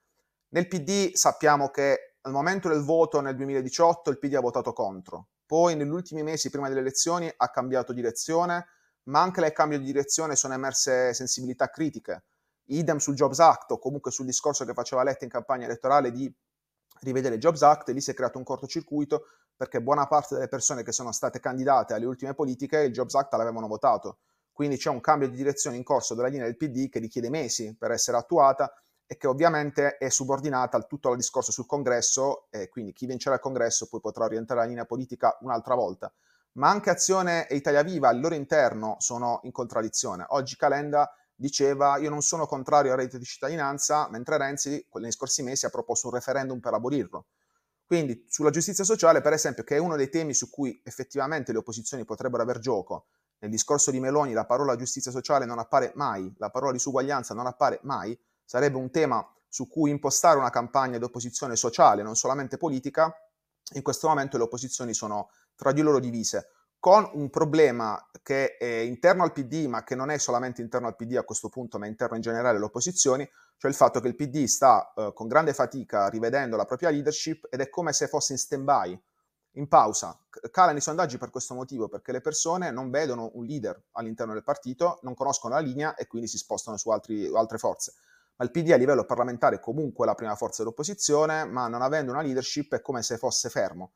Nel 0.49 0.67
PD 0.69 1.13
sappiamo 1.13 1.69
che 1.69 2.17
al 2.21 2.31
momento 2.31 2.69
del 2.69 2.81
voto 2.81 3.19
nel 3.19 3.35
2018 3.35 4.09
il 4.09 4.19
PD 4.19 4.35
ha 4.35 4.39
votato 4.39 4.71
contro, 4.71 5.27
poi 5.45 5.75
negli 5.75 5.89
ultimi 5.89 6.23
mesi 6.23 6.49
prima 6.49 6.69
delle 6.69 6.79
elezioni 6.79 7.31
ha 7.35 7.49
cambiato 7.49 7.91
direzione, 7.91 8.65
ma 9.05 9.21
anche 9.21 9.41
nel 9.41 9.51
cambio 9.51 9.79
di 9.79 9.85
direzione 9.85 10.35
sono 10.35 10.53
emerse 10.53 11.13
sensibilità 11.13 11.69
critiche. 11.69 12.23
Idem 12.65 12.97
sul 12.97 13.15
Jobs 13.15 13.39
Act 13.39 13.71
o 13.71 13.79
comunque 13.79 14.11
sul 14.11 14.25
discorso 14.25 14.65
che 14.65 14.73
faceva 14.73 15.03
Letta 15.03 15.23
in 15.23 15.29
campagna 15.29 15.65
elettorale 15.65 16.11
di 16.11 16.33
rivedere 17.01 17.35
il 17.35 17.41
Jobs 17.41 17.61
Act, 17.61 17.89
lì 17.89 18.01
si 18.01 18.11
è 18.11 18.13
creato 18.13 18.37
un 18.37 18.43
cortocircuito 18.43 19.25
perché 19.55 19.81
buona 19.81 20.07
parte 20.07 20.35
delle 20.35 20.47
persone 20.47 20.83
che 20.83 20.91
sono 20.91 21.11
state 21.11 21.39
candidate 21.39 21.93
alle 21.93 22.05
ultime 22.05 22.33
politiche 22.33 22.79
il 22.79 22.91
Jobs 22.91 23.13
Act 23.15 23.33
l'avevano 23.33 23.67
votato. 23.67 24.19
Quindi 24.51 24.77
c'è 24.77 24.89
un 24.89 25.01
cambio 25.01 25.29
di 25.29 25.35
direzione 25.35 25.75
in 25.75 25.83
corso 25.83 26.15
della 26.15 26.27
linea 26.27 26.45
del 26.45 26.57
PD 26.57 26.89
che 26.89 26.99
richiede 26.99 27.29
mesi 27.29 27.75
per 27.77 27.91
essere 27.91 28.17
attuata 28.17 28.73
e 29.05 29.17
che 29.17 29.27
ovviamente 29.27 29.97
è 29.97 30.09
subordinata 30.09 30.77
al 30.77 30.87
tutto 30.87 31.11
il 31.11 31.17
discorso 31.17 31.51
sul 31.51 31.65
congresso 31.65 32.47
e 32.49 32.69
quindi 32.69 32.91
chi 32.93 33.05
vincerà 33.05 33.35
il 33.35 33.41
congresso 33.41 33.87
poi 33.87 33.99
potrà 33.99 34.25
orientare 34.25 34.61
la 34.61 34.65
linea 34.65 34.85
politica 34.85 35.37
un'altra 35.41 35.75
volta. 35.75 36.11
Ma 36.55 36.69
anche 36.69 36.89
Azione 36.89 37.47
e 37.47 37.55
Italia 37.55 37.83
Viva 37.83 38.07
al 38.07 38.19
loro 38.19 38.33
interno 38.33 38.95
sono 38.99 39.41
in 39.43 39.51
contraddizione. 39.51 40.25
Oggi 40.29 40.55
Calenda 40.55 41.13
diceva 41.35 41.97
io 41.97 42.09
non 42.09 42.21
sono 42.21 42.45
contrario 42.45 42.91
al 42.91 42.97
reddito 42.97 43.17
di 43.17 43.25
cittadinanza, 43.25 44.07
mentre 44.09 44.37
Renzi 44.37 44.87
negli 44.93 45.11
scorsi 45.11 45.43
mesi 45.43 45.65
ha 45.65 45.69
proposto 45.69 46.07
un 46.07 46.13
referendum 46.13 46.59
per 46.59 46.73
abolirlo. 46.73 47.25
Quindi 47.85 48.25
sulla 48.29 48.51
giustizia 48.51 48.85
sociale, 48.85 49.19
per 49.21 49.33
esempio, 49.33 49.63
che 49.63 49.75
è 49.75 49.79
uno 49.79 49.97
dei 49.97 50.09
temi 50.09 50.33
su 50.33 50.49
cui 50.49 50.81
effettivamente 50.83 51.51
le 51.51 51.57
opposizioni 51.57 52.05
potrebbero 52.05 52.41
aver 52.41 52.59
gioco, 52.59 53.07
nel 53.39 53.51
discorso 53.51 53.91
di 53.91 53.99
Meloni 53.99 54.31
la 54.31 54.45
parola 54.45 54.77
giustizia 54.77 55.11
sociale 55.11 55.45
non 55.45 55.59
appare 55.59 55.91
mai, 55.95 56.33
la 56.37 56.49
parola 56.49 56.71
disuguaglianza 56.71 57.33
non 57.33 57.47
appare 57.47 57.79
mai, 57.83 58.17
sarebbe 58.45 58.77
un 58.77 58.89
tema 58.91 59.23
su 59.47 59.67
cui 59.67 59.89
impostare 59.89 60.37
una 60.37 60.49
campagna 60.49 60.97
di 60.97 61.03
opposizione 61.03 61.55
sociale, 61.57 62.01
non 62.01 62.15
solamente 62.15 62.57
politica, 62.57 63.13
in 63.73 63.81
questo 63.81 64.07
momento 64.07 64.37
le 64.37 64.43
opposizioni 64.43 64.93
sono 64.93 65.29
tra 65.55 65.71
di 65.71 65.81
loro 65.81 65.99
divise, 65.99 66.49
con 66.79 67.09
un 67.13 67.29
problema 67.29 67.99
che 68.21 68.57
è 68.57 68.65
interno 68.65 69.23
al 69.23 69.31
PD, 69.31 69.65
ma 69.65 69.83
che 69.83 69.95
non 69.95 70.11
è 70.11 70.17
solamente 70.17 70.61
interno 70.61 70.87
al 70.87 70.95
PD 70.95 71.15
a 71.15 71.23
questo 71.23 71.49
punto, 71.49 71.79
ma 71.79 71.87
interno 71.87 72.15
in 72.15 72.21
generale 72.21 72.57
alle 72.57 72.65
opposizioni, 72.65 73.27
cioè 73.57 73.71
il 73.71 73.75
fatto 73.75 73.99
che 73.99 74.07
il 74.07 74.15
PD 74.15 74.45
sta 74.45 74.93
eh, 74.95 75.11
con 75.13 75.27
grande 75.27 75.53
fatica 75.53 76.07
rivedendo 76.09 76.55
la 76.55 76.65
propria 76.65 76.91
leadership 76.91 77.47
ed 77.49 77.61
è 77.61 77.69
come 77.69 77.91
se 77.91 78.07
fosse 78.07 78.33
in 78.33 78.37
stand-by, 78.37 79.01
in 79.53 79.67
pausa. 79.67 80.19
Calano 80.51 80.77
i 80.77 80.81
sondaggi 80.81 81.17
per 81.17 81.31
questo 81.31 81.55
motivo, 81.55 81.87
perché 81.87 82.11
le 82.11 82.21
persone 82.21 82.69
non 82.69 82.91
vedono 82.91 83.31
un 83.33 83.45
leader 83.45 83.81
all'interno 83.93 84.33
del 84.33 84.43
partito, 84.43 84.99
non 85.01 85.15
conoscono 85.15 85.55
la 85.55 85.61
linea 85.61 85.95
e 85.95 86.05
quindi 86.05 86.27
si 86.27 86.37
spostano 86.37 86.77
su 86.77 86.89
altri, 86.89 87.25
altre 87.33 87.57
forze 87.57 87.93
ma 88.37 88.45
il 88.45 88.51
PD 88.51 88.71
a 88.71 88.75
livello 88.75 89.05
parlamentare 89.05 89.57
è 89.57 89.59
comunque 89.59 90.05
la 90.05 90.13
prima 90.13 90.35
forza 90.35 90.61
dell'opposizione, 90.61 91.45
ma 91.45 91.67
non 91.67 91.81
avendo 91.81 92.11
una 92.11 92.21
leadership 92.21 92.75
è 92.75 92.81
come 92.81 93.01
se 93.01 93.17
fosse 93.17 93.49
fermo. 93.49 93.93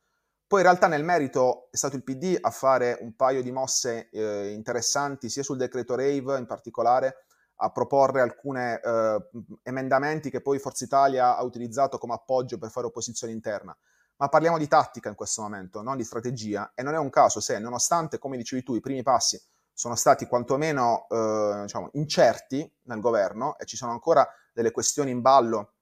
Poi 0.49 0.61
in 0.61 0.65
realtà 0.65 0.87
nel 0.87 1.03
merito 1.03 1.67
è 1.69 1.77
stato 1.77 1.95
il 1.95 2.03
PD 2.03 2.35
a 2.41 2.49
fare 2.49 2.97
un 3.01 3.15
paio 3.15 3.43
di 3.43 3.51
mosse 3.51 4.09
eh, 4.09 4.49
interessanti 4.49 5.29
sia 5.29 5.43
sul 5.43 5.57
decreto 5.57 5.93
Rave 5.93 6.39
in 6.39 6.47
particolare, 6.47 7.25
a 7.57 7.69
proporre 7.69 8.21
alcuni 8.21 8.59
eh, 8.59 9.29
emendamenti 9.61 10.31
che 10.31 10.41
poi 10.41 10.57
Forza 10.57 10.85
Italia 10.85 11.37
ha 11.37 11.43
utilizzato 11.43 11.99
come 11.99 12.15
appoggio 12.15 12.57
per 12.57 12.71
fare 12.71 12.87
opposizione 12.87 13.31
interna. 13.31 13.77
Ma 14.15 14.27
parliamo 14.27 14.57
di 14.57 14.67
tattica 14.67 15.07
in 15.07 15.13
questo 15.13 15.43
momento, 15.43 15.83
non 15.83 15.97
di 15.97 16.03
strategia, 16.03 16.71
e 16.73 16.81
non 16.81 16.95
è 16.95 16.97
un 16.97 17.11
caso 17.11 17.39
se, 17.39 17.59
nonostante, 17.59 18.17
come 18.17 18.35
dicevi 18.35 18.63
tu, 18.63 18.73
i 18.73 18.81
primi 18.81 19.03
passi 19.03 19.39
sono 19.71 19.93
stati 19.93 20.25
quantomeno 20.25 21.05
eh, 21.09 21.59
diciamo, 21.61 21.91
incerti 21.93 22.67
nel 22.85 22.99
governo 22.99 23.55
e 23.59 23.65
ci 23.65 23.77
sono 23.77 23.91
ancora 23.91 24.27
delle 24.51 24.71
questioni 24.71 25.11
in 25.11 25.21
ballo. 25.21 25.73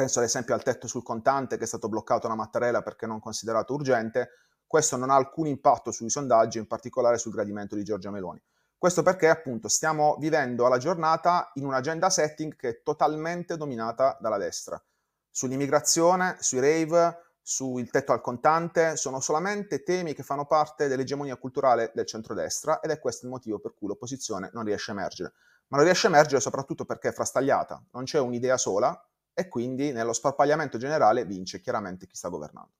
Penso 0.00 0.20
ad 0.20 0.24
esempio 0.24 0.54
al 0.54 0.62
tetto 0.62 0.86
sul 0.86 1.02
contante 1.02 1.58
che 1.58 1.64
è 1.64 1.66
stato 1.66 1.86
bloccato 1.90 2.26
da 2.26 2.34
Mattarella 2.34 2.80
perché 2.80 3.04
non 3.04 3.20
considerato 3.20 3.74
urgente. 3.74 4.30
Questo 4.66 4.96
non 4.96 5.10
ha 5.10 5.14
alcun 5.14 5.46
impatto 5.46 5.90
sui 5.90 6.08
sondaggi, 6.08 6.56
in 6.56 6.66
particolare 6.66 7.18
sul 7.18 7.32
gradimento 7.32 7.74
di 7.74 7.84
Giorgia 7.84 8.10
Meloni. 8.10 8.42
Questo 8.78 9.02
perché 9.02 9.28
appunto 9.28 9.68
stiamo 9.68 10.16
vivendo 10.18 10.64
alla 10.64 10.78
giornata 10.78 11.50
in 11.56 11.66
un'agenda 11.66 12.08
setting 12.08 12.56
che 12.56 12.68
è 12.70 12.82
totalmente 12.82 13.58
dominata 13.58 14.16
dalla 14.18 14.38
destra. 14.38 14.82
Sull'immigrazione, 15.28 16.38
sui 16.40 16.60
rave, 16.60 17.34
sul 17.42 17.90
tetto 17.90 18.12
al 18.12 18.22
contante, 18.22 18.96
sono 18.96 19.20
solamente 19.20 19.82
temi 19.82 20.14
che 20.14 20.22
fanno 20.22 20.46
parte 20.46 20.88
dell'egemonia 20.88 21.36
culturale 21.36 21.92
del 21.94 22.06
centrodestra 22.06 22.80
ed 22.80 22.88
è 22.88 22.98
questo 22.98 23.26
il 23.26 23.32
motivo 23.32 23.58
per 23.58 23.74
cui 23.74 23.86
l'opposizione 23.86 24.48
non 24.54 24.64
riesce 24.64 24.92
a 24.92 24.94
emergere. 24.94 25.34
Ma 25.66 25.76
non 25.76 25.84
riesce 25.84 26.06
a 26.06 26.10
emergere 26.10 26.40
soprattutto 26.40 26.86
perché 26.86 27.08
è 27.08 27.12
frastagliata, 27.12 27.84
non 27.90 28.04
c'è 28.04 28.18
un'idea 28.18 28.56
sola 28.56 28.98
e 29.34 29.48
quindi 29.48 29.92
nello 29.92 30.12
sparpagliamento 30.12 30.78
generale 30.78 31.24
vince 31.24 31.60
chiaramente 31.60 32.06
chi 32.06 32.16
sta 32.16 32.28
governando. 32.28 32.79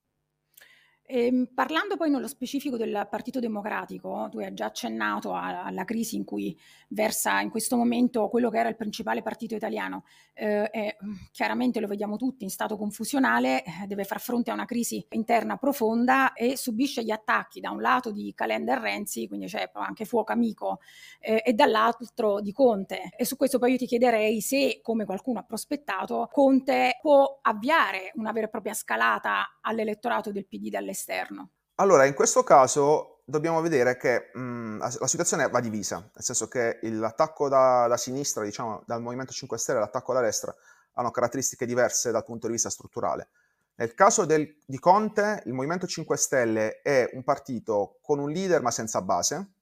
E, 1.11 1.26
ehm, 1.26 1.49
parlando 1.52 1.97
poi 1.97 2.09
nello 2.09 2.29
specifico 2.29 2.76
del 2.76 3.09
Partito 3.11 3.40
Democratico, 3.40 4.29
tu 4.31 4.38
hai 4.38 4.55
già 4.55 4.67
accennato 4.67 5.35
a, 5.35 5.64
alla 5.64 5.85
crisi 5.85 6.14
in 6.14 6.25
cui 6.25 6.57
versa 6.88 7.40
in 7.40 7.50
questo 7.50 7.76
momento 7.76 8.29
quello 8.29 8.49
che 8.49 8.59
era 8.59 8.69
il 8.69 8.76
principale 8.76 9.21
partito 9.21 9.57
italiano 9.57 10.05
eh, 10.35 10.69
e 10.73 10.97
mm, 11.05 11.14
chiaramente 11.33 11.81
lo 11.81 11.88
vediamo 11.88 12.17
tutti 12.17 12.45
in 12.45 12.50
stato 12.50 12.76
confusionale, 12.76 13.64
eh, 13.64 13.87
deve 13.87 14.05
far 14.05 14.21
fronte 14.21 14.50
a 14.50 14.55
una 14.55 14.64
crisi 14.64 15.05
interna 15.11 15.57
profonda 15.57 16.33
e 16.33 16.57
subisce 16.57 17.02
gli 17.02 17.11
attacchi 17.11 17.59
da 17.59 17.71
un 17.71 17.81
lato 17.81 18.12
di 18.12 18.33
Calenda 18.35 18.76
e 18.76 18.81
Renzi, 18.81 19.26
quindi 19.26 19.47
c'è 19.47 19.69
anche 19.73 20.05
fuoco 20.05 20.33
amico, 20.33 20.79
eh, 21.19 21.43
e 21.45 21.52
dall'altro 21.55 22.40
di 22.40 22.52
Conte. 22.52 23.11
E 23.17 23.25
su 23.25 23.37
questo 23.37 23.59
poi 23.59 23.73
io 23.73 23.79
ti 23.79 23.87
chiederei 23.87 24.40
se, 24.40 24.79
come 24.81 25.05
qualcuno 25.05 25.40
ha 25.40 25.43
prospettato, 25.43 26.29
Conte 26.31 26.99
può 27.00 27.40
avviare 27.43 28.12
una 28.14 28.31
vera 28.31 28.47
e 28.47 28.50
propria 28.50 28.75
scalata 28.75 29.59
all'elettorato 29.61 30.31
del 30.31 30.47
PD 30.47 30.69
dall'esterno 30.69 30.99
all'esterno? 31.00 31.50
Allora, 31.76 32.04
in 32.04 32.14
questo 32.14 32.42
caso 32.42 33.23
dobbiamo 33.25 33.61
vedere 33.61 33.97
che 33.97 34.30
mh, 34.35 34.78
la 34.78 35.07
situazione 35.07 35.49
va 35.49 35.61
divisa, 35.61 35.99
nel 35.99 36.25
senso 36.25 36.49
che 36.49 36.78
l'attacco 36.83 37.49
da, 37.49 37.87
da, 37.88 37.97
sinistra, 37.97 38.45
diciamo 38.45 38.83
dal 38.87 39.00
Movimento 39.00 39.33
5 39.33 39.57
Stelle 39.57 39.78
e 39.78 39.80
l'attacco 39.80 40.12
da 40.12 40.21
destra 40.21 40.54
hanno 40.95 41.11
caratteristiche 41.11 41.64
diverse 41.64 42.11
dal 42.11 42.25
punto 42.25 42.47
di 42.47 42.52
vista 42.52 42.69
strutturale. 42.69 43.30
Nel 43.76 43.95
caso 43.95 44.26
del, 44.26 44.59
di 44.66 44.78
Conte, 44.78 45.42
il 45.47 45.54
Movimento 45.54 45.87
5 45.87 46.16
Stelle 46.16 46.83
è 46.83 47.09
un 47.14 47.25
partito 47.25 47.99
con 48.02 48.19
un 48.19 48.30
leader 48.30 48.61
ma 48.61 48.71
senza 48.71 49.00
base, 49.00 49.52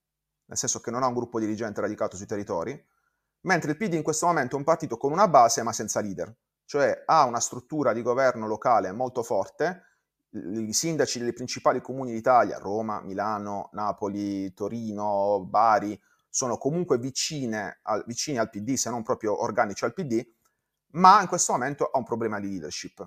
nel 0.47 0.57
senso 0.57 0.81
che 0.81 0.91
non 0.91 1.05
ha 1.05 1.07
un 1.07 1.15
gruppo 1.15 1.39
dirigente 1.39 1.81
radicato 1.81 2.17
sui 2.17 2.27
territori, 2.27 2.85
mentre 3.43 3.71
il 3.71 3.77
PD 3.77 3.93
in 3.95 4.03
questo 4.03 4.27
momento 4.27 4.57
è 4.57 4.59
un 4.59 4.65
partito 4.65 4.97
con 4.97 5.13
una 5.13 5.29
base 5.29 5.63
ma 5.63 5.73
senza 5.73 6.01
leader, 6.01 6.35
cioè 6.65 7.05
ha 7.07 7.25
una 7.27 7.39
struttura 7.39 7.93
di 7.93 8.03
governo 8.03 8.49
locale 8.49 8.91
molto 8.91 9.23
forte, 9.23 9.88
i 10.31 10.73
sindaci 10.73 11.19
dei 11.21 11.33
principali 11.33 11.81
comuni 11.81 12.13
d'Italia, 12.13 12.59
Roma, 12.59 13.01
Milano, 13.01 13.71
Napoli, 13.73 14.53
Torino, 14.53 15.45
Bari, 15.47 15.99
sono 16.29 16.59
comunque 16.59 16.97
al, 16.97 18.05
vicini 18.07 18.39
al 18.39 18.51
PD, 18.51 18.75
se 18.75 18.91
non 18.91 19.03
proprio 19.03 19.43
organici 19.43 19.85
al 19.85 19.95
PD, 19.95 20.25
ma 20.93 21.21
in 21.21 21.29
questo 21.29 21.53
momento 21.53 21.87
ha 21.87 21.99
un 21.99 22.05
problema 22.05 22.39
di 22.39 22.49
leadership. 22.49 23.07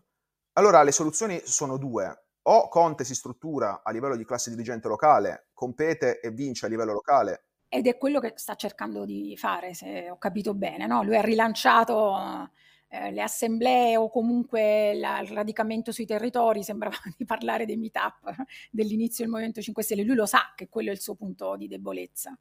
Allora 0.54 0.84
le 0.84 0.92
soluzioni 0.92 1.42
sono 1.46 1.78
due. 1.78 2.26
O 2.44 2.68
Conte 2.70 3.04
si 3.04 3.14
struttura 3.14 3.82
a 3.84 3.92
livello 3.92 4.16
di 4.16 4.26
classe 4.26 4.50
dirigente 4.50 4.88
locale, 4.88 5.50
compete 5.54 6.20
e 6.20 6.32
vince 6.32 6.66
a 6.66 6.70
livello 6.70 6.94
locale. 6.94 7.46
Ed 7.70 7.86
è 7.88 7.98
quello 7.98 8.20
che 8.20 8.34
sta 8.36 8.56
cercando 8.56 9.06
di 9.06 9.38
fare, 9.38 9.74
se 9.76 10.10
ho 10.10 10.18
capito 10.18 10.54
bene, 10.56 10.88
no? 10.88 11.04
Lui 11.04 11.16
ha 11.16 11.22
rilanciato 11.22 12.50
eh, 12.94 13.12
le 13.12 13.22
assemblee 13.22 13.96
o 13.96 14.10
comunque 14.10 14.94
la, 14.96 15.22
il 15.22 15.30
radicamento 15.30 15.94
sui 15.94 16.06
territori, 16.06 16.62
sembrava 16.64 16.98
di 17.16 17.26
parlare 17.26 17.66
dei 17.66 17.78
meetup 17.78 18.36
dell'inizio 18.70 19.24
del 19.24 19.32
Movimento 19.32 19.62
5 19.62 19.82
Stelle, 19.82 20.04
lui 20.04 20.16
lo 20.16 20.26
sa 20.26 20.52
che 20.56 20.68
quello 20.68 20.90
è 20.90 20.94
il 20.94 21.00
suo 21.00 21.16
punto 21.16 21.56
di 21.56 21.68
debolezza. 21.68 22.38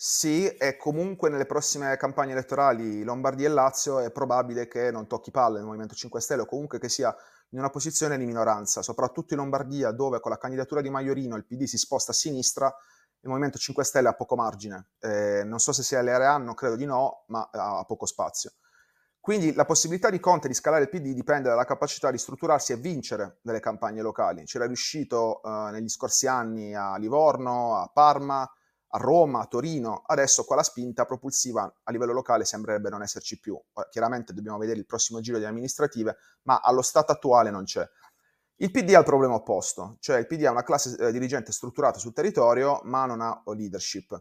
Sì, 0.00 0.46
e 0.46 0.76
comunque 0.76 1.28
nelle 1.28 1.46
prossime 1.46 1.96
campagne 1.96 2.30
elettorali 2.30 3.02
Lombardia 3.02 3.48
e 3.48 3.50
Lazio 3.50 3.98
è 3.98 4.12
probabile 4.12 4.68
che 4.68 4.92
non 4.92 5.08
tocchi 5.08 5.32
palle 5.32 5.56
nel 5.56 5.64
Movimento 5.66 5.94
5 5.94 6.20
Stelle 6.20 6.42
o 6.42 6.46
comunque 6.46 6.78
che 6.78 6.88
sia 6.88 7.12
in 7.50 7.58
una 7.58 7.70
posizione 7.70 8.16
di 8.16 8.24
minoranza, 8.24 8.82
soprattutto 8.82 9.32
in 9.32 9.40
Lombardia 9.40 9.90
dove 9.90 10.20
con 10.20 10.30
la 10.30 10.38
candidatura 10.38 10.82
di 10.82 10.90
Maiorino 10.90 11.34
il 11.34 11.46
PD 11.46 11.64
si 11.64 11.78
sposta 11.78 12.12
a 12.12 12.14
sinistra, 12.14 12.72
il 13.20 13.28
Movimento 13.28 13.58
5 13.58 13.82
Stelle 13.82 14.08
ha 14.08 14.14
poco 14.14 14.36
margine. 14.36 14.90
Eh, 15.00 15.42
non 15.44 15.58
so 15.58 15.72
se 15.72 15.82
sia 15.82 16.00
l'area, 16.02 16.36
non 16.36 16.54
credo 16.54 16.76
di 16.76 16.84
no, 16.84 17.24
ma 17.28 17.48
ha 17.50 17.84
poco 17.84 18.06
spazio. 18.06 18.52
Quindi 19.28 19.52
la 19.52 19.66
possibilità 19.66 20.08
di 20.08 20.20
Conte 20.20 20.48
di 20.48 20.54
scalare 20.54 20.84
il 20.84 20.88
PD 20.88 21.12
dipende 21.12 21.50
dalla 21.50 21.66
capacità 21.66 22.10
di 22.10 22.16
strutturarsi 22.16 22.72
e 22.72 22.76
vincere 22.76 23.40
nelle 23.42 23.60
campagne 23.60 24.00
locali. 24.00 24.44
C'era 24.44 24.64
riuscito 24.64 25.42
eh, 25.42 25.70
negli 25.70 25.90
scorsi 25.90 26.26
anni 26.26 26.74
a 26.74 26.96
Livorno, 26.96 27.76
a 27.76 27.90
Parma, 27.92 28.40
a 28.40 28.96
Roma, 28.96 29.42
a 29.42 29.44
Torino, 29.44 30.02
adesso 30.06 30.44
qua 30.44 30.56
la 30.56 30.62
spinta 30.62 31.04
propulsiva 31.04 31.70
a 31.82 31.92
livello 31.92 32.14
locale 32.14 32.46
sembrerebbe 32.46 32.88
non 32.88 33.02
esserci 33.02 33.38
più. 33.38 33.60
Chiaramente 33.90 34.32
dobbiamo 34.32 34.56
vedere 34.56 34.78
il 34.78 34.86
prossimo 34.86 35.20
giro 35.20 35.36
di 35.36 35.44
amministrative, 35.44 36.16
ma 36.44 36.60
allo 36.62 36.80
stato 36.80 37.12
attuale 37.12 37.50
non 37.50 37.64
c'è. 37.64 37.86
Il 38.60 38.70
PD 38.70 38.94
ha 38.94 39.00
il 39.00 39.04
problema 39.04 39.34
opposto, 39.34 39.98
cioè 40.00 40.16
il 40.16 40.26
PD 40.26 40.46
ha 40.46 40.52
una 40.52 40.62
classe 40.62 40.96
eh, 40.96 41.12
dirigente 41.12 41.52
strutturata 41.52 41.98
sul 41.98 42.14
territorio, 42.14 42.80
ma 42.84 43.04
non 43.04 43.20
ha 43.20 43.42
leadership. 43.54 44.18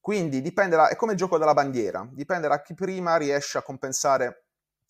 Quindi 0.00 0.40
dipenderà, 0.40 0.88
è 0.88 0.96
come 0.96 1.12
il 1.12 1.18
gioco 1.18 1.38
della 1.38 1.54
bandiera, 1.54 2.08
dipende 2.10 2.48
da 2.48 2.60
chi 2.60 2.74
prima 2.74 3.16
riesce 3.18 3.58
a 3.58 3.62
compensare 3.62 4.46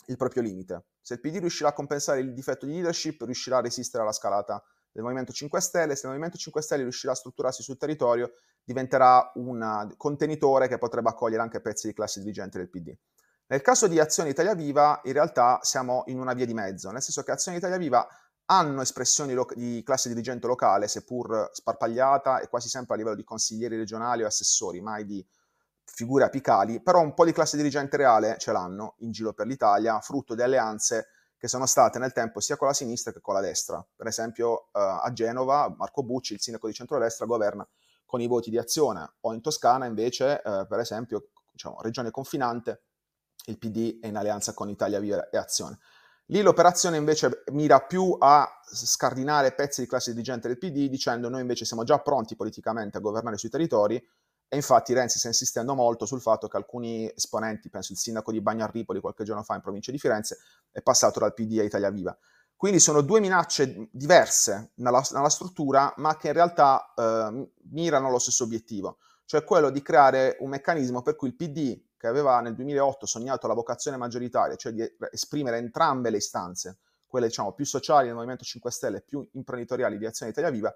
il 0.09 0.17
proprio 0.17 0.43
limite. 0.43 0.87
Se 1.01 1.15
il 1.15 1.21
PD 1.21 1.39
riuscirà 1.39 1.71
a 1.71 1.73
compensare 1.73 2.21
il 2.21 2.33
difetto 2.33 2.67
di 2.67 2.73
leadership, 2.73 3.23
riuscirà 3.23 3.59
a 3.59 3.61
resistere 3.61 4.03
alla 4.03 4.13
scalata 4.13 4.63
del 4.91 5.03
Movimento 5.03 5.33
5 5.33 5.61
Stelle, 5.61 5.95
se 5.95 6.03
il 6.07 6.09
Movimento 6.09 6.39
5 6.39 6.63
Stelle 6.63 6.83
riuscirà 6.83 7.13
a 7.13 7.17
strutturarsi 7.17 7.63
sul 7.63 7.77
territorio, 7.77 8.33
diventerà 8.65 9.31
un 9.35 9.93
contenitore 9.97 10.69
che 10.69 10.79
potrebbe 10.79 11.11
accogliere 11.11 11.43
anche 11.43 11.61
pezzi 11.61 11.87
di 11.87 11.95
classe 11.95 12.21
dirigente 12.21 12.59
del 12.59 12.69
PD. 12.69 12.95
Nel 13.47 13.63
caso 13.63 13.87
di 13.87 13.99
Azione 13.99 14.31
Italia 14.31 14.55
Viva, 14.55 15.01
in 15.05 15.13
realtà 15.13 15.59
siamo 15.63 16.03
in 16.07 16.19
una 16.19 16.35
via 16.35 16.45
di 16.45 16.53
mezzo, 16.53 16.91
nel 16.91 17.01
senso 17.01 17.23
che 17.23 17.31
Azione 17.31 17.57
Italia 17.57 17.79
Viva 17.79 18.07
hanno 18.51 18.81
espressioni 18.81 19.35
lo- 19.35 19.47
di 19.55 19.83
classe 19.85 20.09
dirigente 20.09 20.47
locale, 20.47 20.89
seppur 20.89 21.49
sparpagliata 21.53 22.41
e 22.41 22.49
quasi 22.49 22.69
sempre 22.69 22.95
a 22.95 22.99
livello 22.99 23.17
di 23.17 23.25
consiglieri 23.25 23.77
regionali 23.77 24.23
o 24.23 24.27
assessori, 24.27 24.81
mai 24.81 25.05
di 25.05 25.27
figure 25.91 26.25
apicali, 26.25 26.81
però 26.81 27.01
un 27.01 27.15
po' 27.15 27.25
di 27.25 27.33
classe 27.33 27.57
dirigente 27.57 27.97
reale 27.97 28.37
ce 28.39 28.53
l'hanno 28.53 28.95
in 28.99 29.11
giro 29.11 29.33
per 29.33 29.47
l'Italia, 29.47 29.99
frutto 30.01 30.35
di 30.35 30.43
alleanze 30.43 31.09
che 31.39 31.49
sono 31.49 31.67
state 31.67 31.99
nel 31.99 32.13
tempo 32.13 32.41
sia 32.41 32.57
con 32.57 32.67
la 32.67 32.75
sinistra 32.75 33.13
che 33.13 33.21
con 33.21 33.35
la 33.35 33.41
destra. 33.41 33.85
Per 33.97 34.07
esempio 34.07 34.67
eh, 34.67 34.81
a 34.81 35.11
Genova 35.13 35.73
Marco 35.77 36.03
Bucci, 36.03 36.35
il 36.35 36.41
sindaco 36.41 36.67
di 36.67 36.75
centrodestra, 36.75 37.27
governa 37.27 37.67
con 38.05 38.21
i 38.21 38.27
voti 38.27 38.51
di 38.51 38.59
azione, 38.59 39.15
o 39.21 39.33
in 39.33 39.41
Toscana 39.41 39.87
invece, 39.87 40.43
eh, 40.43 40.67
per 40.69 40.79
esempio, 40.79 41.29
diciamo, 41.53 41.81
regione 41.81 42.11
confinante, 42.11 42.83
il 43.47 43.59
PD 43.59 43.99
è 44.01 44.07
in 44.07 44.17
alleanza 44.17 44.53
con 44.53 44.69
Italia 44.69 44.99
Viva 44.99 45.29
e 45.31 45.37
Azione. 45.37 45.79
Lì 46.27 46.43
l'operazione 46.43 46.99
invece 46.99 47.43
mira 47.53 47.81
più 47.81 48.15
a 48.19 48.47
scardinare 48.63 49.53
pezzi 49.53 49.81
di 49.81 49.87
classe 49.87 50.13
dirigente 50.13 50.49
del 50.49 50.59
PD 50.59 50.89
dicendo 50.91 51.31
noi 51.31 51.41
invece 51.41 51.65
siamo 51.65 51.85
già 51.85 51.99
pronti 52.01 52.37
politicamente 52.37 52.99
a 52.99 53.01
governare 53.01 53.39
sui 53.39 53.49
territori 53.49 54.03
e 54.49 54.57
infatti 54.57 54.95
Renzi 54.95 55.19
sta 55.19 55.29
insistendo 55.29 55.75
molto 55.75 56.07
sul 56.07 56.23
fatto 56.23 56.49
che 56.49 56.57
alcuni 56.57 57.11
esponenti, 57.15 57.69
penso 57.69 57.93
il 57.93 57.99
sindaco 57.99 58.33
di 58.33 58.41
Bagnarripoli 58.41 59.01
qualche 59.01 59.25
giorno 59.25 59.43
fa 59.43 59.55
in 59.55 59.61
provincia 59.61 59.91
di 59.91 59.99
Firenze, 59.99 60.39
è 60.71 60.81
passato 60.81 61.21
dal 61.21 61.35
PD 61.35 61.59
a 61.59 61.65
Italia 61.65 61.91
Viva. 61.91 62.17
Quindi 62.57 62.81
sono 62.81 63.03
due 63.03 63.21
minacce 63.21 63.89
diverse 63.93 64.73
nella, 64.77 65.03
nella 65.13 65.29
struttura, 65.29 65.93
ma 65.99 66.17
che 66.17 66.29
in 66.29 66.33
realtà 66.33 66.93
eh, 66.97 67.51
mirano 67.71 68.09
allo 68.09 68.19
stesso 68.19 68.45
obiettivo, 68.45 68.99
cioè 69.27 69.45
quello 69.45 69.71
di 69.71 69.83
creare 69.83 70.37
un 70.41 70.49
meccanismo 70.49 71.03
per 71.03 71.15
cui 71.15 71.29
il 71.29 71.37
PD 71.37 71.81
che 71.99 72.07
aveva 72.07 72.41
nel 72.41 72.55
2008 72.55 73.07
sognato 73.07 73.47
la 73.47 73.55
vocazione 73.55 73.97
maggioritaria, 73.97 74.57
cioè 74.57 74.73
di 74.73 74.83
esprimere 75.13 75.59
entrambe 75.59 76.11
le 76.11 76.17
istanze, 76.17 76.79
quelle 77.07 77.27
diciamo 77.27 77.53
più 77.53 77.67
sociali 77.67 78.07
del 78.07 78.15
Movimento 78.15 78.45
5 78.45 78.71
Stelle, 78.71 79.03
più 79.03 79.29
imprenditoriali 79.33 79.99
di 79.99 80.07
Azione 80.07 80.33
Italia 80.33 80.51
Viva, 80.51 80.75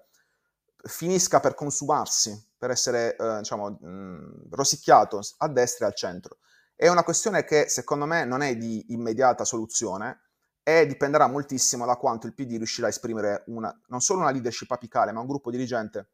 finisca 0.83 1.39
per 1.39 1.55
consumarsi, 1.55 2.51
per 2.57 2.69
essere 2.69 3.15
eh, 3.15 3.37
diciamo, 3.39 3.69
mh, 3.69 4.49
rosicchiato 4.51 5.19
a 5.37 5.47
destra 5.47 5.85
e 5.85 5.89
al 5.89 5.95
centro. 5.95 6.37
È 6.75 6.87
una 6.87 7.03
questione 7.03 7.43
che 7.43 7.69
secondo 7.69 8.05
me 8.05 8.25
non 8.25 8.41
è 8.41 8.55
di 8.55 8.85
immediata 8.89 9.45
soluzione 9.45 10.21
e 10.63 10.85
dipenderà 10.85 11.27
moltissimo 11.27 11.85
da 11.85 11.95
quanto 11.95 12.27
il 12.27 12.33
PD 12.33 12.57
riuscirà 12.57 12.87
a 12.87 12.89
esprimere 12.89 13.43
una, 13.47 13.73
non 13.87 14.01
solo 14.01 14.19
una 14.19 14.31
leadership 14.31 14.71
apicale, 14.71 15.11
ma 15.11 15.19
un 15.19 15.27
gruppo 15.27 15.51
dirigente 15.51 16.09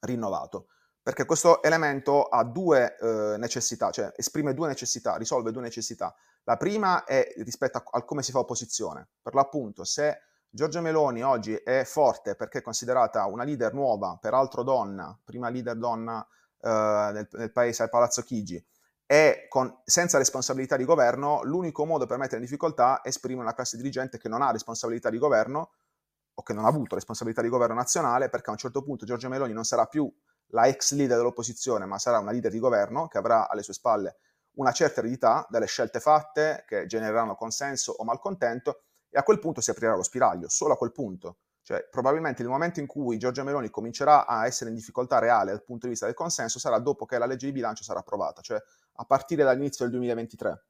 rinnovato 0.00 0.68
perché 1.08 1.24
questo 1.24 1.62
elemento 1.62 2.24
ha 2.24 2.44
due 2.44 2.98
eh, 2.98 3.38
necessità, 3.38 3.90
cioè 3.90 4.12
esprime 4.14 4.52
due 4.52 4.68
necessità, 4.68 5.16
risolve 5.16 5.52
due 5.52 5.62
necessità. 5.62 6.14
La 6.44 6.58
prima 6.58 7.04
è 7.04 7.32
rispetto 7.38 7.78
a, 7.78 7.84
a 7.92 8.02
come 8.02 8.22
si 8.22 8.30
fa 8.30 8.40
opposizione. 8.40 9.08
Per 9.22 9.32
l'appunto, 9.32 9.84
se 9.84 10.20
Giorgia 10.50 10.80
Meloni 10.80 11.22
oggi 11.22 11.54
è 11.54 11.84
forte 11.84 12.34
perché 12.34 12.58
è 12.58 12.62
considerata 12.62 13.26
una 13.26 13.44
leader 13.44 13.74
nuova, 13.74 14.16
peraltro 14.20 14.62
donna, 14.62 15.16
prima 15.22 15.50
leader 15.50 15.76
donna 15.76 16.26
eh, 16.60 17.10
nel, 17.12 17.28
nel, 17.32 17.52
paese 17.52 17.82
al 17.82 17.90
Palazzo 17.90 18.22
Chigi, 18.22 18.64
e 19.04 19.46
con, 19.48 19.80
senza 19.84 20.16
responsabilità 20.16 20.76
di 20.76 20.84
governo, 20.84 21.42
l'unico 21.42 21.84
modo 21.84 22.06
per 22.06 22.16
mettere 22.16 22.36
in 22.36 22.44
difficoltà 22.44 23.02
è 23.02 23.08
esprimere 23.08 23.42
una 23.42 23.54
classe 23.54 23.76
dirigente 23.76 24.16
che 24.16 24.28
non 24.28 24.40
ha 24.40 24.50
responsabilità 24.50 25.10
di 25.10 25.18
governo 25.18 25.72
o 26.34 26.42
che 26.42 26.54
non 26.54 26.64
ha 26.64 26.68
avuto 26.68 26.94
responsabilità 26.94 27.42
di 27.42 27.48
governo 27.48 27.74
nazionale, 27.74 28.30
perché 28.30 28.48
a 28.48 28.52
un 28.52 28.58
certo 28.58 28.82
punto 28.82 29.04
Giorgia 29.04 29.28
Meloni 29.28 29.52
non 29.52 29.64
sarà 29.64 29.86
più 29.86 30.10
la 30.52 30.66
ex 30.66 30.92
leader 30.92 31.18
dell'opposizione, 31.18 31.84
ma 31.84 31.98
sarà 31.98 32.18
una 32.18 32.30
leader 32.30 32.50
di 32.50 32.58
governo 32.58 33.06
che 33.06 33.18
avrà 33.18 33.48
alle 33.48 33.62
sue 33.62 33.74
spalle 33.74 34.16
una 34.58 34.72
certa 34.72 35.00
eredità 35.00 35.46
delle 35.48 35.66
scelte 35.66 36.00
fatte 36.00 36.64
che 36.66 36.86
genereranno 36.86 37.36
consenso 37.36 37.92
o 37.92 38.04
malcontento 38.04 38.82
e 39.10 39.18
a 39.18 39.22
quel 39.22 39.38
punto 39.38 39.60
si 39.60 39.70
aprirà 39.70 39.94
lo 39.94 40.02
spiraglio, 40.02 40.48
solo 40.48 40.74
a 40.74 40.76
quel 40.76 40.92
punto. 40.92 41.38
Cioè, 41.62 41.86
probabilmente 41.90 42.40
il 42.40 42.48
momento 42.48 42.80
in 42.80 42.86
cui 42.86 43.18
Giorgia 43.18 43.42
Meloni 43.42 43.68
comincerà 43.68 44.26
a 44.26 44.46
essere 44.46 44.70
in 44.70 44.76
difficoltà 44.76 45.18
reale 45.18 45.50
dal 45.50 45.62
punto 45.62 45.84
di 45.84 45.90
vista 45.90 46.06
del 46.06 46.14
consenso 46.14 46.58
sarà 46.58 46.78
dopo 46.78 47.04
che 47.04 47.18
la 47.18 47.26
legge 47.26 47.44
di 47.44 47.52
bilancio 47.52 47.84
sarà 47.84 47.98
approvata, 47.98 48.40
cioè 48.40 48.58
a 48.94 49.04
partire 49.04 49.44
dall'inizio 49.44 49.84
del 49.84 49.92
2023, 49.94 50.64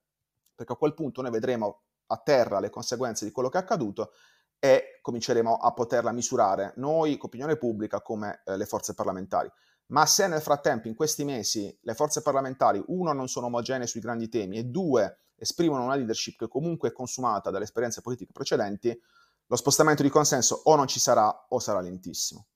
perché 0.57 0.72
a 0.72 0.77
quel 0.77 0.94
punto 0.94 1.22
noi 1.22 1.31
vedremo 1.31 1.83
a 2.07 2.16
terra 2.16 2.59
le 2.59 2.70
conseguenze 2.70 3.24
di 3.24 3.31
quello 3.31 3.48
che 3.48 3.59
è 3.59 3.61
accaduto 3.61 4.12
e 4.59 4.98
cominceremo 5.01 5.55
a 5.55 5.72
poterla 5.72 6.11
misurare 6.11 6.72
noi, 6.77 7.16
opinione 7.20 7.57
pubblica, 7.57 8.01
come 8.01 8.42
eh, 8.44 8.57
le 8.57 8.66
forze 8.66 8.94
parlamentari. 8.94 9.48
Ma 9.87 10.05
se 10.05 10.27
nel 10.27 10.42
frattempo, 10.42 10.88
in 10.88 10.94
questi 10.94 11.24
mesi, 11.24 11.79
le 11.83 11.94
forze 11.94 12.22
parlamentari, 12.22 12.83
uno, 12.88 13.12
non 13.12 13.29
sono 13.29 13.46
omogenee 13.46 13.87
sui 13.87 14.01
grandi 14.01 14.29
temi 14.29 14.59
e 14.59 14.64
due, 14.64 15.18
esprimono 15.38 15.85
una 15.85 15.94
leadership 15.94 16.38
che 16.38 16.48
comunque 16.48 16.90
è 16.90 16.92
consumata 16.92 17.51
dalle 17.51 17.64
esperienze 17.64 18.01
politiche 18.01 18.33
precedenti, 18.33 19.01
lo 19.46 19.57
spostamento 19.57 20.03
di 20.03 20.11
consenso 20.11 20.61
o 20.64 20.77
non 20.77 20.87
ci 20.87 20.98
sarà 21.01 21.46
o 21.48 21.59
sarà 21.59 21.81
lentissimo. 21.81 22.46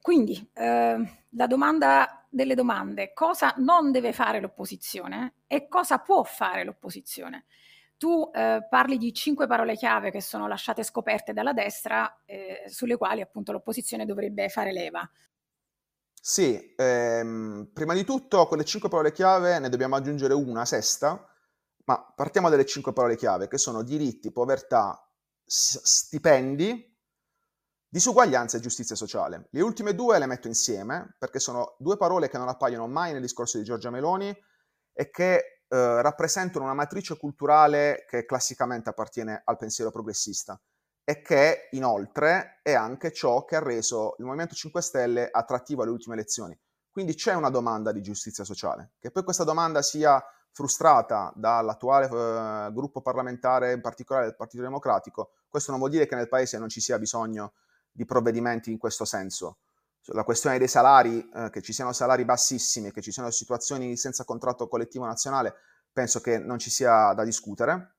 Quindi 0.00 0.50
eh, 0.54 1.24
la 1.30 1.46
domanda 1.46 2.26
delle 2.28 2.54
domande, 2.54 3.12
cosa 3.12 3.54
non 3.58 3.90
deve 3.90 4.12
fare 4.12 4.40
l'opposizione 4.40 5.34
e 5.46 5.68
cosa 5.68 5.98
può 5.98 6.22
fare 6.22 6.64
l'opposizione? 6.64 7.46
Tu 7.96 8.30
eh, 8.32 8.66
parli 8.70 8.96
di 8.96 9.12
cinque 9.12 9.46
parole 9.46 9.76
chiave 9.76 10.10
che 10.10 10.22
sono 10.22 10.46
lasciate 10.46 10.84
scoperte 10.84 11.32
dalla 11.32 11.52
destra, 11.52 12.22
eh, 12.24 12.62
sulle 12.66 12.96
quali 12.96 13.20
appunto 13.20 13.52
l'opposizione 13.52 14.06
dovrebbe 14.06 14.48
fare 14.48 14.72
leva. 14.72 15.08
Sì, 16.22 16.74
ehm, 16.76 17.70
prima 17.72 17.94
di 17.94 18.04
tutto 18.04 18.46
con 18.46 18.58
le 18.58 18.64
cinque 18.64 18.88
parole 18.88 19.10
chiave 19.10 19.58
ne 19.58 19.68
dobbiamo 19.68 19.96
aggiungere 19.96 20.34
una 20.34 20.64
sesta, 20.64 21.29
ma 21.90 22.12
partiamo 22.14 22.48
dalle 22.48 22.66
cinque 22.66 22.92
parole 22.92 23.16
chiave 23.16 23.48
che 23.48 23.58
sono 23.58 23.82
diritti, 23.82 24.30
povertà, 24.30 24.96
stipendi, 25.44 26.88
disuguaglianza 27.88 28.56
e 28.56 28.60
giustizia 28.60 28.94
sociale. 28.94 29.48
Le 29.50 29.60
ultime 29.60 29.96
due 29.96 30.20
le 30.20 30.26
metto 30.26 30.46
insieme 30.46 31.16
perché 31.18 31.40
sono 31.40 31.74
due 31.80 31.96
parole 31.96 32.28
che 32.28 32.38
non 32.38 32.46
appaiono 32.46 32.86
mai 32.86 33.10
nel 33.10 33.22
discorso 33.22 33.58
di 33.58 33.64
Giorgia 33.64 33.90
Meloni 33.90 34.32
e 34.92 35.10
che 35.10 35.34
eh, 35.34 36.02
rappresentano 36.02 36.64
una 36.64 36.74
matrice 36.74 37.16
culturale 37.16 38.04
che 38.06 38.24
classicamente 38.24 38.88
appartiene 38.88 39.42
al 39.44 39.56
pensiero 39.56 39.90
progressista 39.90 40.60
e 41.02 41.22
che 41.22 41.70
inoltre 41.72 42.60
è 42.62 42.72
anche 42.72 43.12
ciò 43.12 43.44
che 43.44 43.56
ha 43.56 43.60
reso 43.60 44.14
il 44.18 44.26
Movimento 44.26 44.54
5 44.54 44.80
Stelle 44.80 45.28
attrattivo 45.28 45.82
alle 45.82 45.90
ultime 45.90 46.14
elezioni. 46.14 46.56
Quindi 46.88 47.14
c'è 47.14 47.34
una 47.34 47.50
domanda 47.50 47.90
di 47.90 48.00
giustizia 48.00 48.44
sociale. 48.44 48.92
Che 49.00 49.10
poi 49.10 49.24
questa 49.24 49.42
domanda 49.42 49.82
sia 49.82 50.22
frustrata 50.52 51.32
dall'attuale 51.34 52.06
eh, 52.06 52.72
gruppo 52.72 53.00
parlamentare, 53.00 53.72
in 53.72 53.80
particolare 53.80 54.26
del 54.26 54.36
Partito 54.36 54.62
Democratico, 54.62 55.32
questo 55.48 55.70
non 55.70 55.80
vuol 55.80 55.92
dire 55.92 56.06
che 56.06 56.14
nel 56.14 56.28
Paese 56.28 56.58
non 56.58 56.68
ci 56.68 56.80
sia 56.80 56.98
bisogno 56.98 57.54
di 57.90 58.04
provvedimenti 58.04 58.70
in 58.70 58.78
questo 58.78 59.04
senso. 59.04 59.58
La 60.12 60.24
questione 60.24 60.58
dei 60.58 60.68
salari, 60.68 61.28
eh, 61.34 61.50
che 61.50 61.60
ci 61.60 61.72
siano 61.72 61.92
salari 61.92 62.24
bassissimi, 62.24 62.90
che 62.90 63.02
ci 63.02 63.12
siano 63.12 63.30
situazioni 63.30 63.96
senza 63.96 64.24
contratto 64.24 64.66
collettivo 64.66 65.04
nazionale, 65.04 65.54
penso 65.92 66.20
che 66.20 66.38
non 66.38 66.58
ci 66.58 66.70
sia 66.70 67.12
da 67.12 67.24
discutere. 67.24 67.96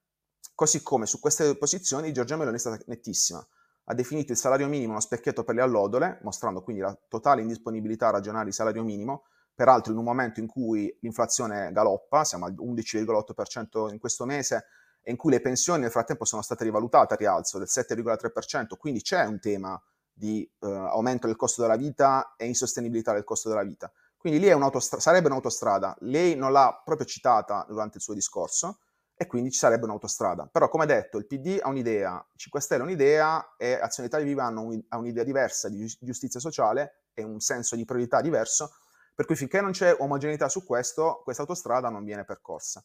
Così 0.55 0.81
come 0.81 1.05
su 1.05 1.19
queste 1.19 1.55
posizioni 1.57 2.11
Giorgia 2.11 2.35
Meloni 2.35 2.55
è 2.55 2.59
stata 2.59 2.81
nettissima. 2.87 3.45
Ha 3.85 3.93
definito 3.93 4.31
il 4.31 4.37
salario 4.37 4.67
minimo 4.67 4.91
uno 4.91 4.99
specchietto 4.99 5.43
per 5.43 5.55
le 5.55 5.61
allodole, 5.61 6.19
mostrando 6.23 6.61
quindi 6.61 6.81
la 6.81 6.97
totale 7.07 7.41
indisponibilità 7.41 8.07
a 8.07 8.11
ragionare 8.11 8.45
di 8.45 8.51
salario 8.51 8.83
minimo, 8.83 9.25
peraltro 9.53 9.91
in 9.91 9.97
un 9.97 10.03
momento 10.03 10.39
in 10.39 10.47
cui 10.47 10.95
l'inflazione 11.01 11.71
galoppa, 11.71 12.23
siamo 12.23 12.45
al 12.45 12.53
11,8% 12.53 13.91
in 13.91 13.99
questo 13.99 14.25
mese, 14.25 14.65
e 15.03 15.11
in 15.11 15.17
cui 15.17 15.31
le 15.31 15.41
pensioni 15.41 15.81
nel 15.81 15.91
frattempo 15.91 16.25
sono 16.25 16.41
state 16.41 16.63
rivalutate 16.63 17.15
a 17.15 17.17
rialzo 17.17 17.57
del 17.57 17.67
7,3%, 17.69 18.77
quindi 18.77 19.01
c'è 19.01 19.25
un 19.25 19.39
tema 19.39 19.81
di 20.13 20.43
eh, 20.59 20.67
aumento 20.67 21.27
del 21.27 21.35
costo 21.35 21.61
della 21.61 21.75
vita 21.75 22.35
e 22.37 22.45
insostenibilità 22.45 23.13
del 23.13 23.23
costo 23.23 23.49
della 23.49 23.63
vita. 23.63 23.91
Quindi 24.17 24.39
lì 24.39 24.51
sarebbe 24.79 25.27
un'autostrada, 25.27 25.95
lei 26.01 26.35
non 26.35 26.51
l'ha 26.51 26.79
proprio 26.85 27.07
citata 27.07 27.65
durante 27.67 27.97
il 27.97 28.03
suo 28.03 28.13
discorso, 28.13 28.77
e 29.21 29.27
quindi 29.27 29.51
ci 29.51 29.59
sarebbe 29.59 29.85
un'autostrada. 29.85 30.47
Però, 30.51 30.67
come 30.67 30.87
detto, 30.87 31.19
il 31.19 31.27
PD 31.27 31.59
ha 31.61 31.69
un'idea, 31.69 32.25
5 32.35 32.59
Stelle 32.59 32.81
ha 32.81 32.85
un'idea 32.85 33.55
e 33.55 33.73
Azione 33.73 34.09
Italia 34.09 34.25
Viva 34.25 34.45
ha 34.45 34.97
un'idea 34.97 35.23
diversa 35.23 35.69
di 35.69 35.85
giustizia 35.99 36.39
sociale 36.39 37.03
e 37.13 37.21
un 37.21 37.39
senso 37.39 37.75
di 37.75 37.85
priorità 37.85 38.19
diverso, 38.19 38.73
per 39.13 39.25
cui 39.25 39.35
finché 39.35 39.61
non 39.61 39.71
c'è 39.71 39.95
omogeneità 39.99 40.49
su 40.49 40.63
questo, 40.63 41.21
questa 41.23 41.43
autostrada 41.43 41.89
non 41.89 42.03
viene 42.03 42.25
percorsa. 42.25 42.83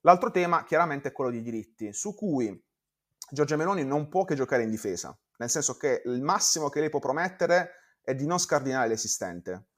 L'altro 0.00 0.30
tema 0.30 0.64
chiaramente 0.64 1.08
è 1.08 1.12
quello 1.12 1.30
dei 1.30 1.42
diritti, 1.42 1.92
su 1.92 2.14
cui 2.14 2.62
Giorgia 3.30 3.56
Meloni 3.56 3.84
non 3.84 4.08
può 4.08 4.24
che 4.24 4.34
giocare 4.34 4.62
in 4.62 4.70
difesa, 4.70 5.16
nel 5.38 5.50
senso 5.50 5.76
che 5.76 6.02
il 6.04 6.22
massimo 6.22 6.68
che 6.68 6.80
lei 6.80 6.90
può 6.90 7.00
promettere 7.00 7.70
è 8.02 8.14
di 8.14 8.26
non 8.26 8.38
scardinare 8.38 8.88
l'esistente, 8.88 9.68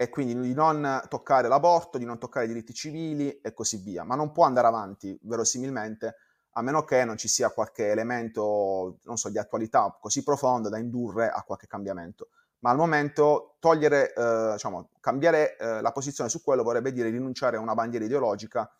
e 0.00 0.08
quindi 0.08 0.34
di 0.40 0.54
non 0.54 1.02
toccare 1.10 1.46
l'aborto, 1.46 1.98
di 1.98 2.06
non 2.06 2.18
toccare 2.18 2.46
i 2.46 2.48
diritti 2.48 2.72
civili 2.72 3.38
e 3.42 3.52
così 3.52 3.76
via, 3.76 4.02
ma 4.02 4.14
non 4.14 4.32
può 4.32 4.44
andare 4.44 4.66
avanti 4.66 5.18
verosimilmente 5.24 6.16
a 6.52 6.62
meno 6.62 6.84
che 6.84 7.04
non 7.04 7.18
ci 7.18 7.28
sia 7.28 7.50
qualche 7.50 7.90
elemento, 7.90 8.98
non 9.02 9.18
so, 9.18 9.28
di 9.28 9.36
attualità 9.36 9.94
così 10.00 10.22
profondo 10.22 10.70
da 10.70 10.78
indurre 10.78 11.28
a 11.28 11.42
qualche 11.42 11.66
cambiamento. 11.66 12.30
Ma 12.60 12.70
al 12.70 12.76
momento 12.76 13.56
togliere, 13.58 14.12
eh, 14.12 14.52
diciamo, 14.52 14.90
cambiare 15.00 15.56
eh, 15.56 15.80
la 15.80 15.92
posizione 15.92 16.28
su 16.28 16.42
quello 16.42 16.62
vorrebbe 16.62 16.92
dire 16.92 17.10
rinunciare 17.10 17.56
a 17.56 17.60
una 17.60 17.74
bandiera 17.74 18.04
ideologica 18.04 18.70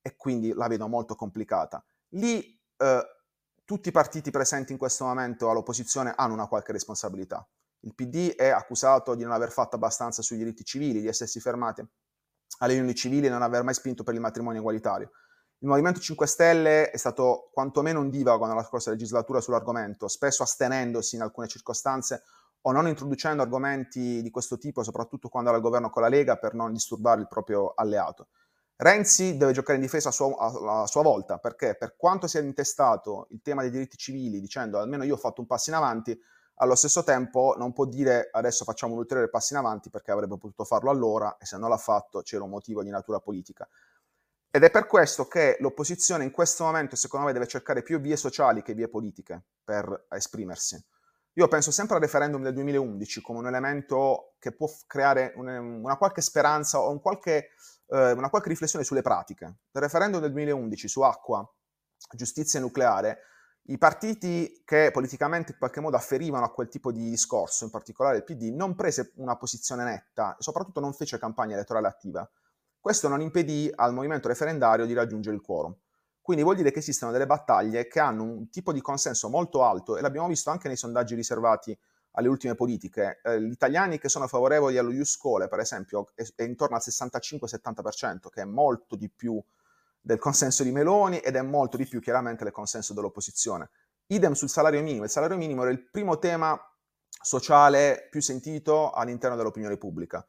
e 0.00 0.16
quindi 0.16 0.52
la 0.52 0.68
vedo 0.68 0.86
molto 0.86 1.14
complicata. 1.14 1.84
Lì 2.10 2.60
eh, 2.76 3.02
tutti 3.64 3.88
i 3.88 3.92
partiti 3.92 4.30
presenti 4.30 4.72
in 4.72 4.78
questo 4.78 5.04
momento 5.04 5.50
all'opposizione 5.50 6.12
hanno 6.14 6.34
una 6.34 6.46
qualche 6.46 6.72
responsabilità. 6.72 7.46
Il 7.80 7.94
PD 7.94 8.34
è 8.34 8.48
accusato 8.48 9.14
di 9.14 9.24
non 9.24 9.32
aver 9.32 9.50
fatto 9.50 9.76
abbastanza 9.76 10.22
sui 10.22 10.36
diritti 10.36 10.64
civili, 10.64 11.00
di 11.00 11.08
essersi 11.08 11.40
fermati 11.40 11.86
alle 12.58 12.74
unioni 12.74 12.94
civili 12.94 13.26
e 13.26 13.30
non 13.30 13.42
aver 13.42 13.62
mai 13.62 13.74
spinto 13.74 14.04
per 14.04 14.14
il 14.14 14.20
matrimonio 14.20 14.60
egualitario. 14.60 15.10
Il 15.58 15.68
Movimento 15.68 15.98
5 15.98 16.26
Stelle 16.26 16.90
è 16.90 16.96
stato 16.96 17.48
quantomeno 17.52 18.00
un 18.00 18.10
divago 18.10 18.46
nella 18.46 18.62
scorsa 18.62 18.90
legislatura 18.90 19.40
sull'argomento, 19.40 20.08
spesso 20.08 20.42
astenendosi 20.42 21.16
in 21.16 21.22
alcune 21.22 21.48
circostanze 21.48 22.22
o 22.66 22.72
non 22.72 22.88
introducendo 22.88 23.42
argomenti 23.42 24.22
di 24.22 24.30
questo 24.30 24.56
tipo, 24.56 24.82
soprattutto 24.82 25.28
quando 25.28 25.50
era 25.50 25.58
al 25.58 25.64
governo 25.64 25.90
con 25.90 26.02
la 26.02 26.08
Lega, 26.08 26.36
per 26.36 26.54
non 26.54 26.72
disturbare 26.72 27.20
il 27.20 27.28
proprio 27.28 27.72
alleato. 27.74 28.28
Renzi 28.76 29.36
deve 29.36 29.52
giocare 29.52 29.76
in 29.76 29.84
difesa 29.84 30.08
a 30.08 30.12
sua, 30.12 30.34
a 30.82 30.86
sua, 30.86 31.02
volta, 31.02 31.38
perché 31.38 31.76
per 31.76 31.94
quanto 31.96 32.26
sia 32.26 32.40
intestato 32.40 33.26
il 33.30 33.40
tema 33.42 33.62
dei 33.62 33.70
diritti 33.70 33.96
civili, 33.96 34.40
dicendo 34.40 34.78
almeno 34.78 35.04
io 35.04 35.14
ho 35.14 35.18
fatto 35.18 35.40
un 35.40 35.46
passo 35.46 35.70
in 35.70 35.76
avanti, 35.76 36.18
allo 36.56 36.74
stesso 36.74 37.04
tempo 37.04 37.54
non 37.58 37.72
può 37.72 37.84
dire 37.84 38.28
adesso 38.32 38.64
facciamo 38.64 38.92
un 38.92 39.00
ulteriore 39.00 39.28
passo 39.28 39.54
in 39.54 39.58
avanti 39.58 39.90
perché 39.90 40.12
avrebbe 40.12 40.38
potuto 40.38 40.64
farlo 40.64 40.90
allora 40.90 41.36
e 41.36 41.46
se 41.46 41.58
non 41.58 41.68
l'ha 41.68 41.76
fatto 41.76 42.22
c'era 42.22 42.44
un 42.44 42.50
motivo 42.50 42.82
di 42.82 42.90
natura 42.90 43.20
politica. 43.20 43.68
Ed 44.50 44.62
è 44.62 44.70
per 44.70 44.86
questo 44.86 45.26
che 45.26 45.56
l'opposizione 45.60 46.22
in 46.24 46.30
questo 46.30 46.64
momento, 46.64 46.94
secondo 46.96 47.26
me, 47.26 47.32
deve 47.32 47.48
cercare 47.48 47.82
più 47.82 47.98
vie 47.98 48.16
sociali 48.16 48.62
che 48.62 48.72
vie 48.72 48.88
politiche 48.88 49.42
per 49.64 50.06
esprimersi. 50.10 50.82
Io 51.36 51.48
penso 51.48 51.72
sempre 51.72 51.96
al 51.96 52.00
referendum 52.00 52.42
del 52.42 52.54
2011 52.54 53.20
come 53.20 53.40
un 53.40 53.46
elemento 53.48 54.34
che 54.38 54.52
può 54.52 54.68
creare 54.86 55.32
una, 55.36 55.58
una 55.58 55.96
qualche 55.96 56.20
speranza 56.20 56.78
o 56.78 56.90
un 56.90 57.00
qualche, 57.00 57.48
eh, 57.88 58.12
una 58.12 58.30
qualche 58.30 58.50
riflessione 58.50 58.84
sulle 58.84 59.02
pratiche. 59.02 59.44
Il 59.44 59.80
referendum 59.80 60.20
del 60.20 60.30
2011 60.30 60.86
su 60.86 61.00
acqua, 61.00 61.44
giustizia 62.12 62.60
nucleare, 62.60 63.18
i 63.68 63.78
partiti 63.78 64.62
che 64.64 64.90
politicamente 64.92 65.52
in 65.52 65.58
qualche 65.58 65.80
modo 65.80 65.96
afferivano 65.96 66.44
a 66.44 66.52
quel 66.52 66.68
tipo 66.68 66.92
di 66.92 67.10
discorso, 67.10 67.64
in 67.64 67.70
particolare 67.70 68.18
il 68.18 68.24
PD, 68.24 68.54
non 68.54 68.76
prese 68.76 69.12
una 69.16 69.36
posizione 69.36 69.82
netta 69.82 70.36
e 70.38 70.42
soprattutto 70.42 70.78
non 70.78 70.92
fece 70.92 71.18
campagna 71.18 71.54
elettorale 71.54 71.88
attiva. 71.88 72.30
Questo 72.78 73.08
non 73.08 73.20
impedì 73.20 73.72
al 73.74 73.92
movimento 73.92 74.28
referendario 74.28 74.86
di 74.86 74.92
raggiungere 74.92 75.34
il 75.34 75.42
quorum. 75.42 75.74
Quindi 76.24 76.42
vuol 76.42 76.56
dire 76.56 76.70
che 76.70 76.78
esistono 76.78 77.12
delle 77.12 77.26
battaglie 77.26 77.86
che 77.86 78.00
hanno 78.00 78.22
un 78.22 78.48
tipo 78.48 78.72
di 78.72 78.80
consenso 78.80 79.28
molto 79.28 79.62
alto 79.62 79.98
e 79.98 80.00
l'abbiamo 80.00 80.26
visto 80.26 80.48
anche 80.48 80.68
nei 80.68 80.76
sondaggi 80.78 81.14
riservati 81.14 81.78
alle 82.12 82.28
ultime 82.28 82.54
politiche. 82.54 83.20
Eh, 83.22 83.42
gli 83.42 83.50
italiani 83.50 83.98
che 83.98 84.08
sono 84.08 84.26
favorevoli 84.26 84.78
allo 84.78 84.90
Ius 84.90 85.18
Cole, 85.18 85.48
per 85.48 85.58
esempio, 85.58 86.12
è, 86.14 86.24
è 86.34 86.44
intorno 86.44 86.76
al 86.76 86.82
65-70%, 86.82 88.30
che 88.30 88.40
è 88.40 88.46
molto 88.46 88.96
di 88.96 89.10
più 89.10 89.38
del 90.00 90.18
consenso 90.18 90.62
di 90.62 90.72
Meloni 90.72 91.18
ed 91.18 91.36
è 91.36 91.42
molto 91.42 91.76
di 91.76 91.86
più 91.86 92.00
chiaramente 92.00 92.42
del 92.42 92.54
consenso 92.54 92.94
dell'opposizione. 92.94 93.68
Idem 94.06 94.32
sul 94.32 94.48
salario 94.48 94.80
minimo. 94.80 95.04
Il 95.04 95.10
salario 95.10 95.36
minimo 95.36 95.60
era 95.60 95.72
il 95.72 95.90
primo 95.90 96.18
tema 96.18 96.58
sociale 97.20 98.08
più 98.10 98.22
sentito 98.22 98.92
all'interno 98.92 99.36
dell'opinione 99.36 99.76
pubblica 99.76 100.26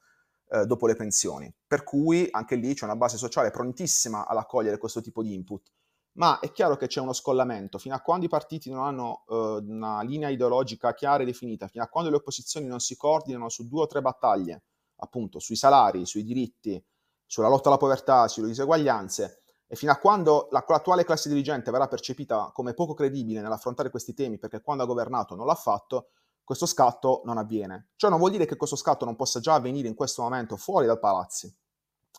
eh, 0.50 0.66
dopo 0.66 0.88
le 0.88 0.96
pensioni. 0.96 1.50
Per 1.66 1.86
cui 1.86 2.28
anche 2.32 2.56
lì 2.56 2.74
c'è 2.74 2.84
una 2.84 2.98
base 2.98 3.16
sociale 3.16 3.50
prontissima 3.50 4.28
ad 4.28 4.36
accogliere 4.36 4.78
questo 4.78 5.00
tipo 5.00 5.24
di 5.24 5.34
input. 5.34 5.72
Ma 6.18 6.40
è 6.40 6.52
chiaro 6.52 6.78
che 6.78 6.88
c'è 6.88 7.02
uno 7.02 7.14
scollamento. 7.14 7.78
Fino 7.78 7.96
a 7.96 8.00
quando 8.00 8.26
i 8.26 8.30
partiti 8.30 8.70
non 8.70 8.86
hanno 8.86 9.24
eh, 9.28 9.64
una 9.68 10.02
linea 10.02 10.30
ideologica 10.30 10.94
chiara 10.94 11.24
e 11.24 11.26
definita, 11.26 11.68
fino 11.68 11.84
a 11.84 11.88
quando 11.88 12.10
le 12.10 12.16
opposizioni 12.18 12.68
non 12.68 12.80
si 12.80 12.96
coordinano 12.96 13.50
su 13.50 13.68
due 13.68 13.82
o 13.82 13.88
tre 13.88 14.02
battaglie, 14.02 14.64
appunto 14.98 15.40
sui 15.40 15.56
salari, 15.56 16.06
sui 16.06 16.24
diritti, 16.24 16.82
sulla 17.26 17.50
lotta 17.50 17.68
alla 17.68 17.78
povertà, 17.78 18.28
sulle 18.28 18.48
diseguaglianze, 18.48 19.42
e 19.68 19.76
fino 19.76 19.92
a 19.92 19.98
quando 19.98 20.48
la, 20.52 20.64
l'attuale 20.66 21.04
classe 21.04 21.28
dirigente 21.28 21.72
verrà 21.72 21.88
percepita 21.88 22.52
come 22.54 22.74
poco 22.74 22.94
credibile 22.94 23.42
nell'affrontare 23.42 23.90
questi 23.90 24.14
temi, 24.14 24.38
perché 24.38 24.62
quando 24.62 24.84
ha 24.84 24.88
governato 24.88 25.36
non 25.36 25.46
l'ha 25.46 25.56
fatto, 25.56 26.12
questo 26.46 26.66
scatto 26.66 27.24
non 27.26 27.38
avviene. 27.38 27.90
Ciò 27.96 28.08
non 28.08 28.20
vuol 28.20 28.32
dire 28.32 28.46
che 28.46 28.56
questo 28.56 28.76
scatto 28.76 29.04
non 29.04 29.16
possa 29.16 29.40
già 29.40 29.56
avvenire 29.56 29.88
in 29.88 29.96
questo 29.96 30.22
momento 30.22 30.56
fuori 30.56 30.86
dal 30.86 31.00
palazzi, 31.00 31.54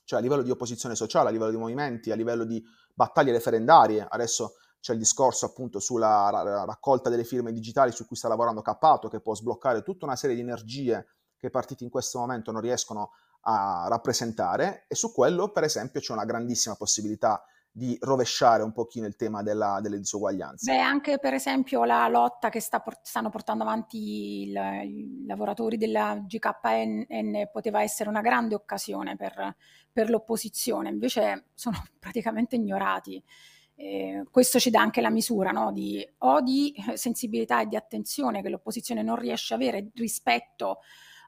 cioè 0.07 0.21
a 0.21 0.23
livello 0.23 0.43
di 0.43 0.51
opposizione 0.51 0.95
sociale, 0.95 1.29
a 1.29 1.33
livello 1.33 1.51
di 1.51 1.57
movimenti, 1.57 2.13
a 2.13 2.15
livello 2.15 2.45
di 2.45 2.65
battaglie 2.95 3.33
referendarie. 3.33 4.07
Adesso 4.09 4.55
c'è 4.81 4.93
il 4.93 4.99
discorso 4.99 5.47
appunto 5.47 5.81
sulla 5.81 6.31
ra- 6.31 6.65
raccolta 6.65 7.11
delle 7.11 7.25
firme 7.25 7.53
digitali 7.53 7.91
su 7.91 8.07
cui 8.07 8.15
sta 8.15 8.29
lavorando 8.29 8.63
Cappato, 8.63 9.09
che 9.09 9.21
può 9.21 9.35
sbloccare 9.35 9.83
tutta 9.83 10.07
una 10.07 10.15
serie 10.15 10.37
di 10.37 10.43
energie 10.43 11.09
che 11.37 11.49
i 11.49 11.51
partiti 11.51 11.83
in 11.83 11.91
questo 11.91 12.21
momento 12.21 12.53
non 12.53 12.61
riescono 12.61 13.11
a 13.49 13.87
rappresentare 13.89 14.87
e 14.89 14.95
su 14.95 15.13
quello 15.13 15.51
per 15.51 15.65
esempio 15.65 16.01
c'è 16.01 16.13
una 16.13 16.25
grandissima 16.25 16.77
possibilità 16.77 17.45
di 17.77 17.95
rovesciare 18.01 18.63
un 18.63 18.73
pochino 18.73 19.07
il 19.07 19.17
tema 19.17 19.43
della, 19.43 19.81
delle 19.83 19.99
disuguaglianze. 19.99 20.73
Beh, 20.73 20.81
anche 20.81 21.19
per 21.19 21.35
esempio 21.35 21.85
la 21.85 22.09
lotta 22.09 22.49
che 22.49 22.59
sta, 22.59 22.83
stanno 23.03 23.29
portando 23.29 23.65
avanti 23.65 24.49
i 24.49 25.25
lavoratori 25.27 25.77
della 25.77 26.17
GKN 26.17 27.51
poteva 27.53 27.83
essere 27.83 28.09
una 28.09 28.23
grande 28.23 28.55
occasione 28.55 29.17
per, 29.17 29.55
per 29.93 30.09
l'opposizione, 30.09 30.89
invece 30.89 31.49
sono 31.53 31.77
praticamente 32.01 32.57
ignorati. 32.57 33.23
Eh, 33.75 34.25
questo 34.31 34.59
ci 34.59 34.71
dà 34.71 34.81
anche 34.81 35.03
la 35.03 35.11
misura 35.11 35.51
no? 35.51 35.71
di, 35.71 36.03
o 36.21 36.41
di 36.41 36.75
sensibilità 36.95 37.61
e 37.61 37.67
di 37.67 37.77
attenzione 37.77 38.41
che 38.41 38.49
l'opposizione 38.49 39.03
non 39.03 39.17
riesce 39.17 39.53
a 39.53 39.57
avere 39.57 39.91
rispetto 39.97 40.79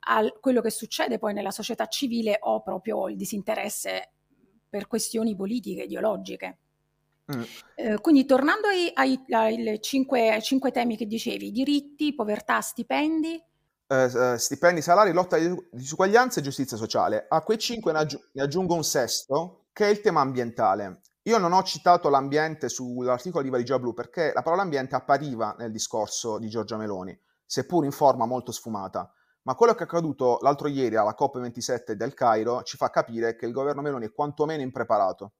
a 0.06 0.22
quello 0.40 0.62
che 0.62 0.70
succede 0.70 1.18
poi 1.18 1.34
nella 1.34 1.50
società 1.50 1.84
civile 1.88 2.38
o 2.40 2.62
proprio 2.62 3.06
il 3.08 3.16
disinteresse 3.16 4.12
per 4.68 4.86
questioni 4.86 5.34
politiche, 5.34 5.82
ideologiche. 5.82 6.58
Mm. 7.34 7.42
Eh, 7.74 8.00
quindi 8.00 8.24
tornando 8.24 8.68
ai, 8.68 8.90
ai, 8.94 9.22
ai 9.30 9.78
cinque, 9.80 10.38
cinque, 10.40 10.70
temi 10.70 10.96
che 10.96 11.06
dicevi, 11.06 11.50
diritti, 11.50 12.14
povertà, 12.14 12.60
stipendi. 12.60 13.42
Eh, 13.86 14.02
eh, 14.04 14.38
stipendi, 14.38 14.80
salari, 14.80 15.12
lotta 15.12 15.38
di 15.38 15.54
disuguaglianza 15.70 16.40
e 16.40 16.42
giustizia 16.42 16.76
sociale. 16.76 17.26
A 17.28 17.42
quei 17.42 17.58
cinque 17.58 17.92
ne, 17.92 17.98
aggi- 17.98 18.20
ne 18.32 18.42
aggiungo 18.42 18.74
un 18.74 18.84
sesto, 18.84 19.66
che 19.72 19.86
è 19.86 19.90
il 19.90 20.00
tema 20.00 20.20
ambientale. 20.20 21.00
Io 21.22 21.36
non 21.36 21.52
ho 21.52 21.62
citato 21.62 22.08
l'ambiente 22.08 22.70
sull'articolo 22.70 23.42
di 23.42 23.50
Valigia 23.50 23.78
Blu 23.78 23.92
perché 23.92 24.32
la 24.34 24.40
parola 24.40 24.62
ambiente 24.62 24.94
appariva 24.94 25.54
nel 25.58 25.70
discorso 25.70 26.38
di 26.38 26.48
Giorgia 26.48 26.78
Meloni, 26.78 27.18
seppur 27.44 27.84
in 27.84 27.92
forma 27.92 28.24
molto 28.24 28.50
sfumata. 28.50 29.12
Ma 29.48 29.54
quello 29.54 29.72
che 29.72 29.80
è 29.80 29.82
accaduto 29.84 30.36
l'altro 30.42 30.68
ieri 30.68 30.96
alla 30.96 31.16
COP27 31.18 31.92
del 31.92 32.12
Cairo 32.12 32.62
ci 32.64 32.76
fa 32.76 32.90
capire 32.90 33.34
che 33.34 33.46
il 33.46 33.52
governo 33.52 33.80
Meloni 33.80 34.04
è 34.04 34.12
quantomeno 34.12 34.60
impreparato. 34.60 35.32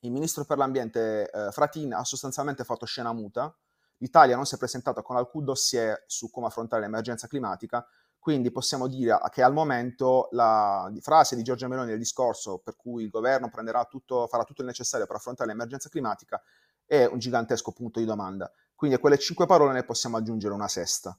Il 0.00 0.10
ministro 0.10 0.44
per 0.44 0.58
l'ambiente 0.58 1.30
eh, 1.30 1.52
Fratin 1.52 1.94
ha 1.94 2.02
sostanzialmente 2.02 2.64
fatto 2.64 2.84
scena 2.84 3.12
muta, 3.12 3.56
l'Italia 3.98 4.34
non 4.34 4.44
si 4.44 4.56
è 4.56 4.58
presentata 4.58 5.02
con 5.02 5.14
alcun 5.14 5.44
dossier 5.44 6.02
su 6.08 6.32
come 6.32 6.48
affrontare 6.48 6.82
l'emergenza 6.82 7.28
climatica, 7.28 7.86
quindi 8.18 8.50
possiamo 8.50 8.88
dire 8.88 9.16
che 9.30 9.44
al 9.44 9.52
momento 9.52 10.26
la 10.32 10.92
frase 10.98 11.36
di 11.36 11.44
Giorgia 11.44 11.68
Meloni 11.68 11.90
nel 11.90 11.98
discorso 11.98 12.58
per 12.58 12.74
cui 12.74 13.04
il 13.04 13.08
governo 13.08 13.48
tutto, 13.88 14.26
farà 14.26 14.42
tutto 14.42 14.62
il 14.62 14.66
necessario 14.66 15.06
per 15.06 15.14
affrontare 15.14 15.48
l'emergenza 15.48 15.88
climatica 15.88 16.42
è 16.84 17.04
un 17.04 17.20
gigantesco 17.20 17.70
punto 17.70 18.00
di 18.00 18.04
domanda. 18.04 18.50
Quindi 18.74 18.96
a 18.96 18.98
quelle 18.98 19.16
cinque 19.16 19.46
parole 19.46 19.74
ne 19.74 19.84
possiamo 19.84 20.16
aggiungere 20.16 20.54
una 20.54 20.66
sesta. 20.66 21.16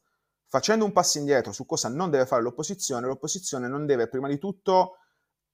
Facendo 0.55 0.85
un 0.85 0.93
passo 0.93 1.17
indietro 1.17 1.51
su 1.51 1.65
cosa 1.65 1.89
non 1.89 2.09
deve 2.09 2.25
fare 2.25 2.41
l'opposizione, 2.41 3.07
l'opposizione 3.07 3.67
non 3.67 3.85
deve 3.85 4.07
prima 4.07 4.29
di 4.29 4.37
tutto 4.37 4.99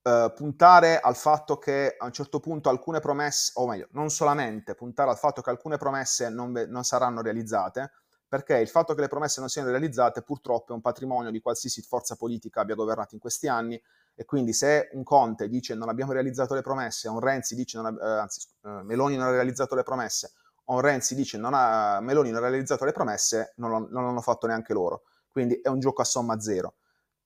eh, 0.03 0.31
puntare 0.35 0.99
al 0.99 1.15
fatto 1.15 1.57
che 1.57 1.95
a 1.97 2.05
un 2.05 2.11
certo 2.11 2.39
punto 2.39 2.69
alcune 2.69 2.99
promesse, 2.99 3.53
o 3.55 3.65
meglio, 3.65 3.87
non 3.93 4.11
solamente 4.11 4.75
puntare 4.75 5.09
al 5.09 5.17
fatto 5.17 5.41
che 5.41 5.49
alcune 5.49 5.77
promesse 5.77 6.29
non, 6.29 6.51
non 6.67 6.83
saranno 6.83 7.23
realizzate, 7.23 7.93
perché 8.27 8.59
il 8.59 8.67
fatto 8.67 8.93
che 8.93 9.01
le 9.01 9.07
promesse 9.07 9.39
non 9.39 9.49
siano 9.49 9.71
realizzate 9.71 10.21
purtroppo 10.21 10.71
è 10.71 10.75
un 10.75 10.81
patrimonio 10.81 11.31
di 11.31 11.41
qualsiasi 11.41 11.81
forza 11.81 12.15
politica 12.15 12.61
abbia 12.61 12.75
governato 12.75 13.15
in 13.15 13.19
questi 13.19 13.47
anni 13.47 13.81
e 14.13 14.23
quindi 14.25 14.53
se 14.53 14.89
un 14.91 15.01
Conte 15.01 15.49
dice 15.49 15.73
non 15.73 15.89
abbiamo 15.89 16.11
realizzato 16.11 16.53
le 16.53 16.61
promesse, 16.61 17.09
un 17.09 17.19
Renzi 17.19 17.55
dice 17.55 17.81
non, 17.81 17.97
eh, 17.99 18.05
anzi, 18.05 18.47
eh, 18.65 18.83
Meloni 18.83 19.15
non 19.15 19.25
ha 19.25 19.31
realizzato 19.31 19.73
le 19.73 19.81
promesse, 19.81 20.33
Renzi 20.79 21.15
dice 21.15 21.37
non 21.37 21.53
ha, 21.53 21.99
Meloni 21.99 22.31
non 22.31 22.43
ha 22.43 22.49
realizzato 22.49 22.85
le 22.85 22.91
promesse, 22.91 23.53
non, 23.57 23.87
non 23.89 24.05
hanno 24.05 24.21
fatto 24.21 24.47
neanche 24.47 24.73
loro. 24.73 25.03
Quindi 25.29 25.55
è 25.55 25.69
un 25.69 25.79
gioco 25.79 26.01
a 26.01 26.05
somma 26.05 26.39
zero. 26.39 26.75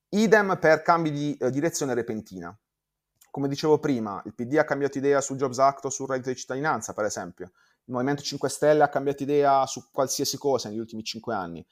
Idem 0.10 0.58
per 0.60 0.81
cambi 0.81 1.12
di 1.12 1.36
eh, 1.38 1.49
direzione 1.49 1.93
repentina. 1.93 2.58
Come 3.31 3.47
dicevo 3.49 3.79
prima, 3.79 4.21
il 4.25 4.34
PD 4.34 4.58
ha 4.58 4.63
cambiato 4.63 4.97
idea 4.97 5.19
sul 5.19 5.38
Jobs 5.38 5.60
Act 5.60 5.86
o 5.86 5.89
sul 5.89 6.08
reddito 6.08 6.29
di 6.29 6.38
cittadinanza, 6.38 6.93
per 6.93 7.05
esempio. 7.05 7.51
Il 7.88 7.93
Movimento 7.93 8.21
5 8.21 8.47
Stelle 8.47 8.84
ha 8.84 8.89
cambiato 8.89 9.23
idea 9.23 9.65
su 9.65 9.91
qualsiasi 9.91 10.38
cosa 10.38 10.69
negli 10.69 10.79
ultimi 10.79 11.03
cinque 11.03 11.34
anni. 11.34 11.65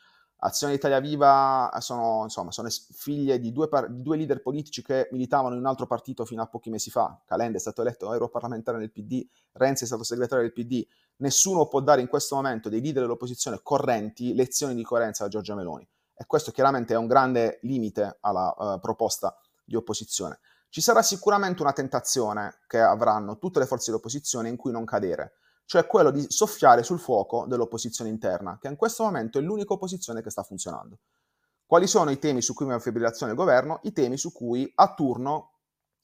Azione 0.45 0.73
Italia 0.73 0.99
Viva 0.99 1.73
sono, 1.79 2.23
insomma, 2.23 2.51
sono 2.51 2.67
figlie 2.69 3.39
di 3.39 3.53
due, 3.53 3.69
par- 3.69 3.89
due, 3.89 4.17
leader 4.17 4.41
politici 4.41 4.83
che 4.83 5.07
militavano 5.11 5.55
in 5.55 5.61
un 5.61 5.67
altro 5.67 5.87
partito 5.87 6.25
fino 6.25 6.41
a 6.41 6.47
pochi 6.47 6.69
mesi 6.69 6.89
fa. 6.89 7.17
Calenda 7.25 7.57
è 7.57 7.61
stato 7.61 7.81
eletto 7.81 8.11
europarlamentare 8.11 8.77
nel 8.77 8.91
PD, 8.91 9.25
Renzi 9.53 9.85
è 9.85 9.87
stato 9.87 10.03
segretario 10.03 10.43
del 10.43 10.51
PD. 10.51 10.85
Nessuno 11.17 11.67
può 11.67 11.81
dare 11.81 12.01
in 12.01 12.07
questo 12.07 12.35
momento 12.35 12.69
dei 12.69 12.81
leader 12.81 13.03
dell'opposizione 13.03 13.59
correnti 13.63 14.33
lezioni 14.33 14.73
di 14.73 14.83
coerenza 14.83 15.25
a 15.25 15.27
Giorgia 15.27 15.55
Meloni. 15.55 15.87
E 16.15 16.25
questo 16.25 16.51
chiaramente 16.51 16.93
è 16.93 16.97
un 16.97 17.07
grande 17.07 17.59
limite 17.63 18.17
alla 18.21 18.53
uh, 18.57 18.79
proposta 18.79 19.37
di 19.63 19.75
opposizione. 19.75 20.39
Ci 20.69 20.81
sarà 20.81 21.01
sicuramente 21.01 21.61
una 21.61 21.73
tentazione 21.73 22.59
che 22.67 22.79
avranno 22.79 23.37
tutte 23.37 23.59
le 23.59 23.65
forze 23.65 23.91
di 23.91 23.97
opposizione 23.97 24.49
in 24.49 24.55
cui 24.55 24.71
non 24.71 24.85
cadere 24.85 25.35
cioè 25.65 25.85
quello 25.85 26.11
di 26.11 26.25
soffiare 26.29 26.83
sul 26.83 26.99
fuoco 26.99 27.45
dell'opposizione 27.47 28.09
interna, 28.09 28.57
che 28.59 28.67
in 28.67 28.75
questo 28.75 29.03
momento 29.03 29.39
è 29.39 29.41
l'unica 29.41 29.73
opposizione 29.73 30.21
che 30.21 30.29
sta 30.29 30.43
funzionando. 30.43 30.99
Quali 31.65 31.87
sono 31.87 32.11
i 32.11 32.19
temi 32.19 32.41
su 32.41 32.53
cui 32.53 32.65
mi 32.65 32.79
fibrillazione 32.79 33.33
del 33.33 33.41
governo? 33.41 33.79
I 33.83 33.91
temi 33.91 34.17
su 34.17 34.31
cui 34.31 34.71
a 34.75 34.93
turno 34.93 35.51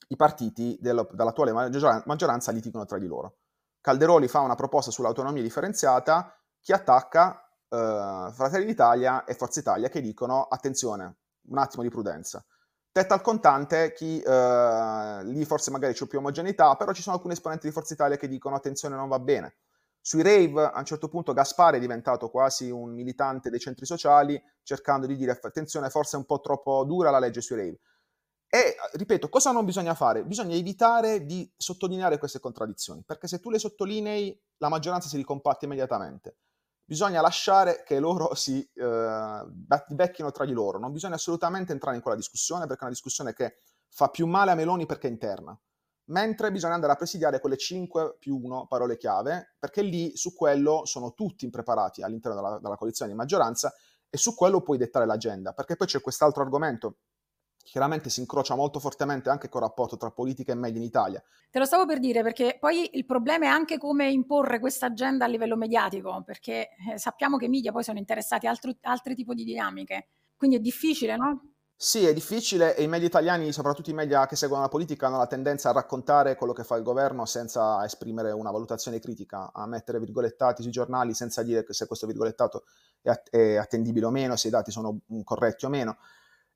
i 0.08 0.16
partiti 0.16 0.76
dello, 0.80 1.08
dall'attuale 1.12 1.52
maggioranza 1.52 2.50
litigano 2.50 2.84
tra 2.86 2.98
di 2.98 3.06
loro. 3.06 3.36
Calderoli 3.80 4.28
fa 4.28 4.40
una 4.40 4.54
proposta 4.54 4.90
sull'autonomia 4.90 5.42
differenziata, 5.42 6.36
chi 6.60 6.72
attacca 6.72 7.42
eh, 7.68 8.30
Fratelli 8.32 8.66
d'Italia 8.66 9.24
e 9.24 9.34
Forza 9.34 9.60
Italia 9.60 9.88
che 9.88 10.00
dicono 10.00 10.42
attenzione, 10.42 11.16
un 11.48 11.58
attimo 11.58 11.82
di 11.82 11.88
prudenza. 11.88 12.44
Tetta 12.92 13.14
al 13.14 13.22
contante, 13.22 13.92
chi 13.92 14.20
eh, 14.20 15.20
lì 15.22 15.44
forse 15.44 15.70
magari 15.70 15.94
c'è 15.94 16.06
più 16.06 16.18
omogeneità, 16.18 16.74
però 16.74 16.92
ci 16.92 17.02
sono 17.02 17.14
alcuni 17.14 17.34
esponenti 17.34 17.68
di 17.68 17.72
Forza 17.72 17.94
Italia 17.94 18.16
che 18.16 18.28
dicono 18.28 18.56
attenzione 18.56 18.96
non 18.96 19.08
va 19.08 19.20
bene. 19.20 19.56
Sui 20.02 20.22
rave 20.22 20.64
a 20.64 20.78
un 20.78 20.84
certo 20.84 21.08
punto 21.08 21.32
Gaspare 21.32 21.76
è 21.76 21.80
diventato 21.80 22.30
quasi 22.30 22.70
un 22.70 22.92
militante 22.92 23.48
dei 23.48 23.60
centri 23.60 23.86
sociali, 23.86 24.42
cercando 24.62 25.06
di 25.06 25.14
dire 25.14 25.38
attenzione, 25.40 25.88
forse 25.90 26.16
è 26.16 26.18
un 26.18 26.26
po' 26.26 26.40
troppo 26.40 26.84
dura 26.84 27.10
la 27.10 27.18
legge 27.18 27.40
sui 27.40 27.56
rave. 27.56 27.78
E 28.52 28.74
ripeto, 28.94 29.28
cosa 29.28 29.52
non 29.52 29.64
bisogna 29.64 29.94
fare? 29.94 30.24
Bisogna 30.24 30.56
evitare 30.56 31.24
di 31.24 31.48
sottolineare 31.56 32.18
queste 32.18 32.40
contraddizioni, 32.40 33.04
perché 33.06 33.28
se 33.28 33.38
tu 33.38 33.48
le 33.48 33.60
sottolinei 33.60 34.36
la 34.56 34.68
maggioranza 34.68 35.08
si 35.08 35.16
ricompatta 35.16 35.66
immediatamente. 35.66 36.38
Bisogna 36.84 37.20
lasciare 37.20 37.84
che 37.84 38.00
loro 38.00 38.34
si 38.34 38.60
eh, 38.74 39.44
becchino 39.90 40.32
tra 40.32 40.44
di 40.44 40.52
loro, 40.52 40.80
non 40.80 40.90
bisogna 40.90 41.14
assolutamente 41.14 41.70
entrare 41.70 41.94
in 41.94 42.02
quella 42.02 42.16
discussione 42.16 42.66
perché 42.66 42.80
è 42.80 42.84
una 42.86 42.92
discussione 42.92 43.32
che 43.32 43.54
fa 43.88 44.08
più 44.08 44.26
male 44.26 44.50
a 44.50 44.56
Meloni 44.56 44.84
perché 44.84 45.06
è 45.06 45.12
interna, 45.12 45.56
mentre 46.06 46.50
bisogna 46.50 46.74
andare 46.74 46.94
a 46.94 46.96
presidiare 46.96 47.38
quelle 47.38 47.56
5 47.56 48.16
più 48.18 48.36
1 48.36 48.66
parole 48.66 48.96
chiave, 48.96 49.54
perché 49.60 49.82
lì 49.82 50.16
su 50.16 50.34
quello 50.34 50.84
sono 50.86 51.14
tutti 51.14 51.44
impreparati 51.44 52.02
all'interno 52.02 52.40
della, 52.40 52.58
della 52.60 52.76
coalizione 52.76 53.12
di 53.12 53.16
maggioranza 53.16 53.72
e 54.08 54.18
su 54.18 54.34
quello 54.34 54.60
puoi 54.60 54.76
dettare 54.76 55.06
l'agenda, 55.06 55.52
perché 55.52 55.76
poi 55.76 55.86
c'è 55.86 56.00
quest'altro 56.00 56.42
argomento 56.42 56.96
chiaramente 57.62 58.10
si 58.10 58.20
incrocia 58.20 58.54
molto 58.54 58.80
fortemente 58.80 59.28
anche 59.28 59.48
con 59.48 59.62
il 59.62 59.68
rapporto 59.68 59.96
tra 59.96 60.10
politica 60.10 60.52
e 60.52 60.56
media 60.56 60.78
in 60.78 60.86
Italia. 60.86 61.22
Te 61.50 61.58
lo 61.58 61.64
stavo 61.64 61.86
per 61.86 61.98
dire 61.98 62.22
perché 62.22 62.56
poi 62.58 62.90
il 62.94 63.04
problema 63.04 63.46
è 63.46 63.48
anche 63.48 63.78
come 63.78 64.10
imporre 64.10 64.58
questa 64.60 64.86
agenda 64.86 65.24
a 65.24 65.28
livello 65.28 65.56
mediatico, 65.56 66.22
perché 66.24 66.68
eh, 66.92 66.98
sappiamo 66.98 67.36
che 67.36 67.46
i 67.46 67.48
media 67.48 67.72
poi 67.72 67.82
sono 67.82 67.98
interessati 67.98 68.46
a 68.46 68.50
altro, 68.50 68.72
altri 68.82 69.14
tipi 69.14 69.34
di 69.34 69.44
dinamiche, 69.44 70.08
quindi 70.36 70.56
è 70.56 70.60
difficile, 70.60 71.16
no? 71.16 71.50
Sì, 71.82 72.04
è 72.04 72.12
difficile 72.12 72.76
e 72.76 72.82
i 72.82 72.88
media 72.88 73.06
italiani, 73.06 73.52
soprattutto 73.52 73.88
i 73.88 73.94
media 73.94 74.26
che 74.26 74.36
seguono 74.36 74.62
la 74.62 74.68
politica, 74.68 75.06
hanno 75.06 75.16
la 75.16 75.26
tendenza 75.26 75.70
a 75.70 75.72
raccontare 75.72 76.36
quello 76.36 76.52
che 76.52 76.62
fa 76.62 76.76
il 76.76 76.82
governo 76.82 77.24
senza 77.24 77.82
esprimere 77.86 78.32
una 78.32 78.50
valutazione 78.50 78.98
critica, 78.98 79.50
a 79.50 79.66
mettere 79.66 79.98
virgolettati 79.98 80.60
sui 80.60 80.70
giornali 80.70 81.14
senza 81.14 81.42
dire 81.42 81.64
se 81.70 81.86
questo 81.86 82.06
virgolettato 82.06 82.64
è 83.00 83.56
attendibile 83.56 84.04
o 84.04 84.10
meno, 84.10 84.36
se 84.36 84.48
i 84.48 84.50
dati 84.50 84.70
sono 84.70 85.00
mm, 85.10 85.22
corretti 85.22 85.64
o 85.64 85.70
meno. 85.70 85.96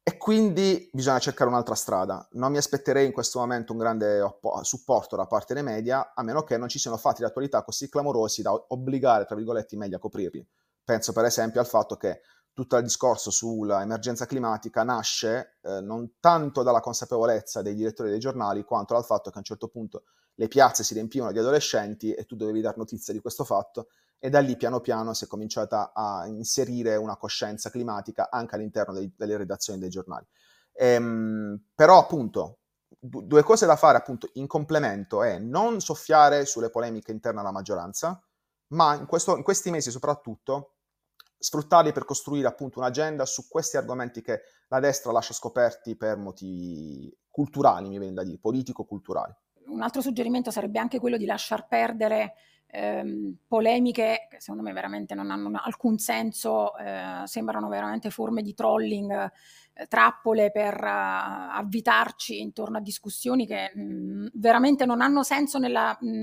E 0.07 0.19
quindi 0.19 0.91
bisogna 0.93 1.19
cercare 1.19 1.49
un'altra 1.49 1.75
strada. 1.75 2.29
Non 2.33 2.51
mi 2.51 2.59
aspetterei 2.59 3.07
in 3.07 3.13
questo 3.13 3.39
momento 3.39 3.73
un 3.73 3.79
grande 3.79 4.21
supporto 4.61 5.17
da 5.17 5.27
parte 5.27 5.55
dei 5.55 5.63
media, 5.63 6.13
a 6.15 6.23
meno 6.23 6.43
che 6.45 6.59
non 6.59 6.69
ci 6.69 6.79
siano 6.79 6.99
fatti 6.99 7.23
di 7.23 7.25
attualità 7.25 7.63
così 7.63 7.89
clamorosi 7.89 8.43
da 8.43 8.53
obbligare, 8.53 9.25
tra 9.25 9.35
virgolette, 9.35 9.77
i 9.77 9.79
media 9.79 9.97
a 9.97 10.01
coprirli. 10.01 10.47
Penso 10.85 11.15
per 11.15 11.25
esempio 11.25 11.59
al 11.59 11.67
fatto 11.67 11.97
che 11.97 12.21
tutto 12.53 12.77
il 12.77 12.83
discorso 12.83 13.31
sull'emergenza 13.31 14.27
climatica 14.27 14.83
nasce 14.83 15.57
eh, 15.63 15.81
non 15.81 16.17
tanto 16.21 16.63
dalla 16.63 16.81
consapevolezza 16.81 17.63
dei 17.63 17.75
direttori 17.75 18.11
dei 18.11 18.19
giornali, 18.19 18.63
quanto 18.63 18.93
dal 18.93 19.07
fatto 19.07 19.31
che 19.31 19.37
a 19.37 19.39
un 19.39 19.45
certo 19.45 19.69
punto 19.69 20.05
le 20.35 20.49
piazze 20.49 20.85
si 20.85 20.93
riempivano 20.93 21.33
di 21.33 21.39
adolescenti 21.39 22.13
e 22.13 22.27
tu 22.27 22.37
dovevi 22.37 22.61
dar 22.61 22.77
notizia 22.77 23.15
di 23.15 23.21
questo 23.21 23.45
fatto 23.45 23.89
e 24.25 24.31
da 24.31 24.41
lì 24.41 24.57
piano 24.57 24.81
piano 24.81 25.13
si 25.13 25.25
è 25.25 25.27
cominciata 25.27 25.93
a 25.93 26.27
inserire 26.27 26.97
una 26.97 27.19
coscienza 27.19 27.69
climatica 27.69 28.31
anche 28.31 28.55
all'interno 28.55 28.95
dei, 28.95 29.13
delle 29.15 29.37
redazioni 29.37 29.79
dei 29.79 29.91
giornali. 29.91 30.25
Ehm, 30.73 31.63
però 31.75 31.99
appunto 31.99 32.61
due 32.99 33.43
cose 33.43 33.67
da 33.67 33.77
fare 33.77 33.99
appunto 33.99 34.31
in 34.35 34.47
complemento 34.47 35.23
è 35.23 35.39
non 35.39 35.83
soffiare 35.83 36.47
sulle 36.47 36.71
polemiche 36.71 37.13
interne 37.13 37.41
alla 37.41 37.53
maggioranza, 37.53 38.19
ma 38.69 38.95
in, 38.95 39.05
questo, 39.05 39.37
in 39.37 39.43
questi 39.43 39.71
mesi 39.71 39.91
soprattutto 39.91 40.77
sfruttarli 41.37 41.93
per 41.93 42.07
costruire 42.07 42.49
appunto 42.49 42.79
un'agenda 42.79 43.27
su 43.27 43.47
questi 43.47 43.77
argomenti 43.77 44.23
che 44.23 44.41
la 44.69 44.81
destra 44.81 45.13
lascia 45.13 45.35
scoperti 45.35 45.97
per 45.97 46.17
motivi 46.17 47.15
culturali, 47.29 47.91
mi 47.91 47.99
viene 47.99 48.15
da 48.15 48.23
dire, 48.23 48.39
politico-culturali. 48.39 49.35
Un 49.67 49.83
altro 49.83 50.01
suggerimento 50.01 50.51
sarebbe 50.51 50.79
anche 50.79 50.99
quello 50.99 51.19
di 51.19 51.27
lasciar 51.27 51.67
perdere 51.69 52.37
ehm, 52.75 53.37
polemiche 53.47 54.27
che 54.29 54.41
secondo 54.41 54.63
me 54.63 54.73
veramente 54.73 55.15
non 55.15 55.31
hanno 55.31 55.51
alcun 55.63 55.99
senso, 55.99 56.77
eh, 56.77 57.23
sembrano 57.25 57.69
veramente 57.69 58.11
forme 58.11 58.43
di 58.43 58.53
trolling, 58.55 59.31
eh, 59.77 59.87
trappole 59.89 60.53
per 60.53 60.75
uh, 60.81 61.57
avvitarci 61.57 62.41
intorno 62.41 62.79
a 62.79 62.81
discussioni 62.81 63.45
che 63.45 63.73
mh, 63.75 63.83
mm, 63.83 64.27
veramente 64.35 64.87
non 64.87 65.01
hanno 65.01 65.25
senso 65.25 65.59
nella, 65.59 65.97
mh, 66.01 66.21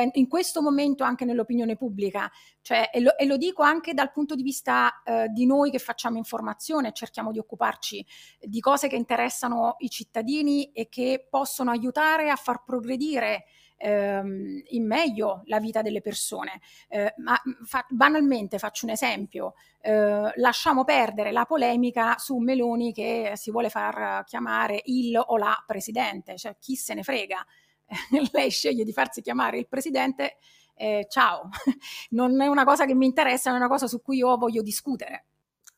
mm, 0.00 0.08
in 0.12 0.26
questo 0.26 0.62
momento 0.62 1.04
anche 1.04 1.26
nell'opinione 1.26 1.76
pubblica. 1.76 2.30
Cioè, 2.62 2.90
e, 2.92 3.00
lo, 3.00 3.16
e, 3.18 3.26
lo, 3.26 3.36
dico 3.36 3.62
anche 3.62 3.92
dal 3.92 4.10
punto 4.10 4.34
di 4.34 4.42
vista 4.42 5.02
eh, 5.04 5.28
di 5.28 5.44
noi 5.44 5.70
che 5.70 5.78
facciamo 5.78 6.16
informazione 6.16 6.92
cerchiamo 6.94 7.30
di 7.30 7.38
occuparci 7.38 8.06
di 8.40 8.60
cose 8.60 8.88
che 8.88 8.96
interessano 8.96 9.74
i 9.80 9.90
cittadini 9.90 10.72
e 10.72 10.88
che 10.88 11.26
possono 11.28 11.70
aiutare 11.70 12.30
a 12.30 12.36
far 12.36 12.64
progredire 12.64 13.44
ehm, 13.76 14.62
in 14.68 14.86
meglio 14.86 15.42
la 15.46 15.58
vita 15.60 15.82
delle 15.82 16.00
persone. 16.00 16.60
Eh, 16.88 17.14
ma 17.18 17.40
fa, 17.64 17.84
banalmente 17.88 18.58
faccio 18.58 18.86
un 18.86 18.92
esempio, 18.92 19.54
eh, 19.80 20.32
lasciamo 20.36 20.84
perdere 20.84 21.32
la 21.32 21.44
polemica 21.44 22.16
su 22.18 22.36
Meloni 22.38 22.92
che 22.92 23.32
si 23.34 23.50
vuole 23.50 23.70
far 23.70 24.24
chiamare 24.24 24.80
il 24.84 25.16
o 25.16 25.36
la 25.36 25.62
presidente, 25.66 26.36
cioè 26.36 26.56
chi 26.58 26.76
se 26.76 26.94
ne 26.94 27.02
frega. 27.02 27.44
Lei 28.32 28.50
sceglie 28.50 28.84
di 28.84 28.92
farsi 28.92 29.20
chiamare 29.20 29.58
il 29.58 29.68
presidente, 29.68 30.36
eh, 30.74 31.06
ciao, 31.08 31.48
non 32.10 32.40
è 32.40 32.46
una 32.46 32.64
cosa 32.64 32.86
che 32.86 32.94
mi 32.94 33.06
interessa, 33.06 33.50
è 33.50 33.54
una 33.54 33.68
cosa 33.68 33.86
su 33.86 34.00
cui 34.02 34.18
io 34.18 34.36
voglio 34.36 34.62
discutere. 34.62 35.26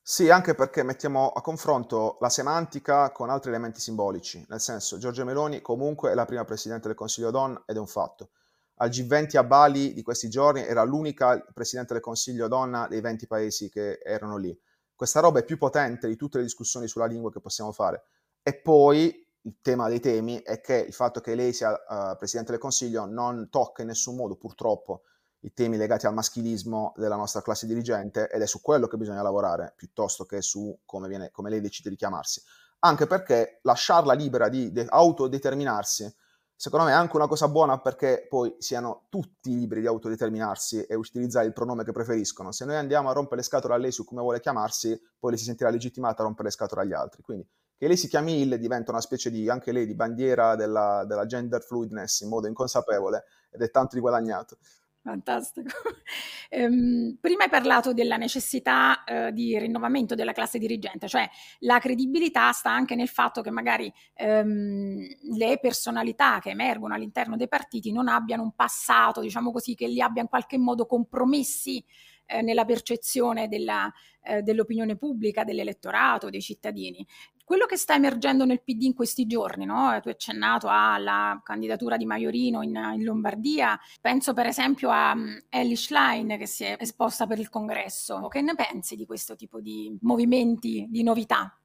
Sì, 0.09 0.31
anche 0.31 0.55
perché 0.55 0.85
mettiamo 0.85 1.31
a 1.31 1.41
confronto 1.41 2.17
la 2.21 2.29
semantica 2.29 3.11
con 3.11 3.29
altri 3.29 3.51
elementi 3.51 3.81
simbolici, 3.81 4.47
nel 4.49 4.61
senso 4.61 4.99
Giorgia 4.99 5.25
Meloni 5.25 5.61
comunque 5.61 6.13
è 6.13 6.15
la 6.15 6.25
prima 6.25 6.45
Presidente 6.45 6.87
del 6.87 6.97
Consiglio 6.97 7.33
donna 7.33 7.61
ed 7.67 7.75
è 7.75 7.81
un 7.81 7.89
fatto. 7.89 8.31
Al 8.77 8.89
G20 8.89 9.37
a 9.37 9.43
Bali 9.43 9.95
di 9.95 10.03
questi 10.03 10.29
giorni 10.29 10.61
era 10.61 10.85
l'unica 10.85 11.45
Presidente 11.53 11.95
del 11.95 12.03
Consiglio 12.05 12.47
donna 12.47 12.87
dei 12.87 13.01
20 13.01 13.27
paesi 13.27 13.69
che 13.69 13.99
erano 14.01 14.37
lì. 14.37 14.57
Questa 14.95 15.19
roba 15.19 15.41
è 15.41 15.45
più 15.45 15.59
potente 15.59 16.07
di 16.07 16.15
tutte 16.15 16.39
le 16.39 16.45
discussioni 16.45 16.87
sulla 16.87 17.07
lingua 17.07 17.33
che 17.33 17.41
possiamo 17.41 17.73
fare. 17.73 18.05
E 18.45 18.55
poi 18.55 19.27
il 19.41 19.57
tema 19.61 19.89
dei 19.89 19.99
temi 19.99 20.41
è 20.41 20.61
che 20.61 20.77
il 20.77 20.93
fatto 20.93 21.21
che 21.21 21.35
lei 21.35 21.53
sia 21.53 21.73
uh, 21.73 22.17
Presidente 22.17 22.53
del 22.53 22.61
Consiglio 22.61 23.07
non 23.07 23.49
tocca 23.51 23.83
in 23.83 23.89
nessun 23.89 24.15
modo, 24.15 24.37
purtroppo, 24.37 25.03
i 25.47 25.53
temi 25.53 25.77
legati 25.77 26.07
al 26.07 26.13
maschilismo 26.13 26.93
della 26.97 27.15
nostra 27.15 27.41
classe 27.41 27.67
dirigente 27.67 28.29
ed 28.29 28.43
è 28.43 28.47
su 28.47 28.61
quello 28.61 28.89
che 28.89 28.97
bisogna 28.97 29.23
lavorare 29.23 29.75
piuttosto 29.77 30.25
che 30.25 30.43
su 30.43 30.77
come, 30.85 31.07
viene, 31.07 31.31
come 31.31 31.51
lei 31.51 31.61
decide 31.61 31.89
di 31.89 31.95
chiamarsi. 31.95 32.43
Anche 32.81 33.07
perché 33.07 33.61
lasciarla 33.63 34.13
libera 34.13 34.49
di 34.49 34.73
de- 34.73 34.87
autodeterminarsi, 34.89 36.13
secondo 36.57 36.87
me 36.87 36.91
è 36.91 36.95
anche 36.95 37.15
una 37.15 37.29
cosa 37.29 37.47
buona 37.47 37.79
perché 37.79 38.27
poi 38.29 38.57
siano 38.59 39.07
tutti 39.09 39.55
liberi 39.55 39.83
di 39.83 39.87
autodeterminarsi 39.87 40.83
e 40.83 40.97
utilizzare 40.97 41.47
il 41.47 41.53
pronome 41.53 41.85
che 41.85 41.93
preferiscono. 41.93 42.51
Se 42.51 42.65
noi 42.65 42.75
andiamo 42.75 43.09
a 43.09 43.13
rompere 43.13 43.37
le 43.37 43.43
scatole 43.43 43.75
a 43.75 43.77
lei 43.77 43.93
su 43.93 44.05
come 44.05 44.23
vuole 44.23 44.41
chiamarsi, 44.41 45.01
poi 45.17 45.31
lei 45.31 45.39
si 45.39 45.45
sentirà 45.45 45.71
legittimata 45.71 46.23
a 46.23 46.25
rompere 46.25 46.49
le 46.49 46.55
scatole 46.55 46.83
agli 46.83 46.93
altri. 46.93 47.23
Quindi 47.23 47.47
che 47.79 47.87
lei 47.87 47.97
si 47.97 48.09
chiami 48.09 48.41
Il 48.41 48.59
diventa 48.59 48.91
una 48.91 49.01
specie 49.01 49.31
di, 49.31 49.49
anche 49.49 49.71
lei, 49.71 49.87
di 49.87 49.95
bandiera 49.95 50.57
della, 50.57 51.05
della 51.07 51.27
gender 51.27 51.63
fluidness 51.63 52.21
in 52.21 52.31
modo 52.31 52.49
inconsapevole 52.49 53.25
ed 53.51 53.63
è 53.63 53.71
tanto 53.71 53.95
di 53.95 54.01
guadagnato. 54.01 54.59
Fantastico. 55.07 55.69
ehm, 56.51 57.17
prima 57.21 57.45
hai 57.45 57.49
parlato 57.49 57.93
della 57.93 58.17
necessità 58.17 59.05
eh, 59.05 59.33
di 59.33 59.57
rinnovamento 59.57 60.17
della 60.17 60.33
classe 60.33 60.59
dirigente, 60.59 61.07
cioè 61.07 61.29
la 61.61 61.79
credibilità 61.79 62.51
sta 62.51 62.73
anche 62.73 62.97
nel 62.97 63.07
fatto 63.07 63.41
che 63.41 63.53
magari 63.53 63.93
ehm, 64.15 65.07
le 65.37 65.59
personalità 65.61 66.41
che 66.41 66.51
emergono 66.51 66.95
all'interno 66.95 67.37
dei 67.37 67.47
partiti 67.47 67.93
non 67.93 68.09
abbiano 68.09 68.43
un 68.43 68.53
passato, 68.57 69.21
diciamo 69.21 69.53
così, 69.53 69.77
che 69.77 69.87
li 69.87 70.01
abbia 70.01 70.23
in 70.23 70.29
qualche 70.29 70.59
modo 70.59 70.87
compromessi 70.87 71.85
eh, 72.27 72.43
nella 72.43 72.65
percezione 72.65 73.47
della, 73.47 73.89
eh, 74.23 74.43
dell'opinione 74.43 74.97
pubblica, 74.97 75.45
dell'elettorato, 75.45 76.31
dei 76.31 76.41
cittadini. 76.43 77.07
Quello 77.47 77.67
che 77.67 77.77
sta 77.77 77.95
emergendo 77.95 78.45
nel 78.45 78.61
PD 78.61 78.83
in 78.83 78.95
questi 78.95 79.25
giorni, 79.25 79.67
no? 79.67 79.97
tu 80.03 80.09
hai 80.09 80.15
accennato 80.15 80.67
alla 80.69 81.41
candidatura 81.45 81.97
di 81.97 82.05
Maiorino 82.05 82.61
in, 82.61 82.75
in 82.75 83.05
Lombardia, 83.05 83.79
penso 84.01 84.35
per 84.35 84.47
esempio 84.47 84.91
a 84.91 85.13
um, 85.13 85.39
Ellie 85.49 85.77
Schlein 85.77 86.37
che 86.39 86.47
si 86.49 86.65
è 86.65 86.77
esposta 86.77 87.29
per 87.29 87.39
il 87.39 87.49
congresso. 87.49 88.27
Che 88.27 88.41
ne 88.41 88.57
pensi 88.57 88.97
di 88.97 89.07
questo 89.07 89.37
tipo 89.37 89.61
di 89.61 89.97
movimenti, 90.01 90.89
di 90.91 91.05
novità? 91.05 91.57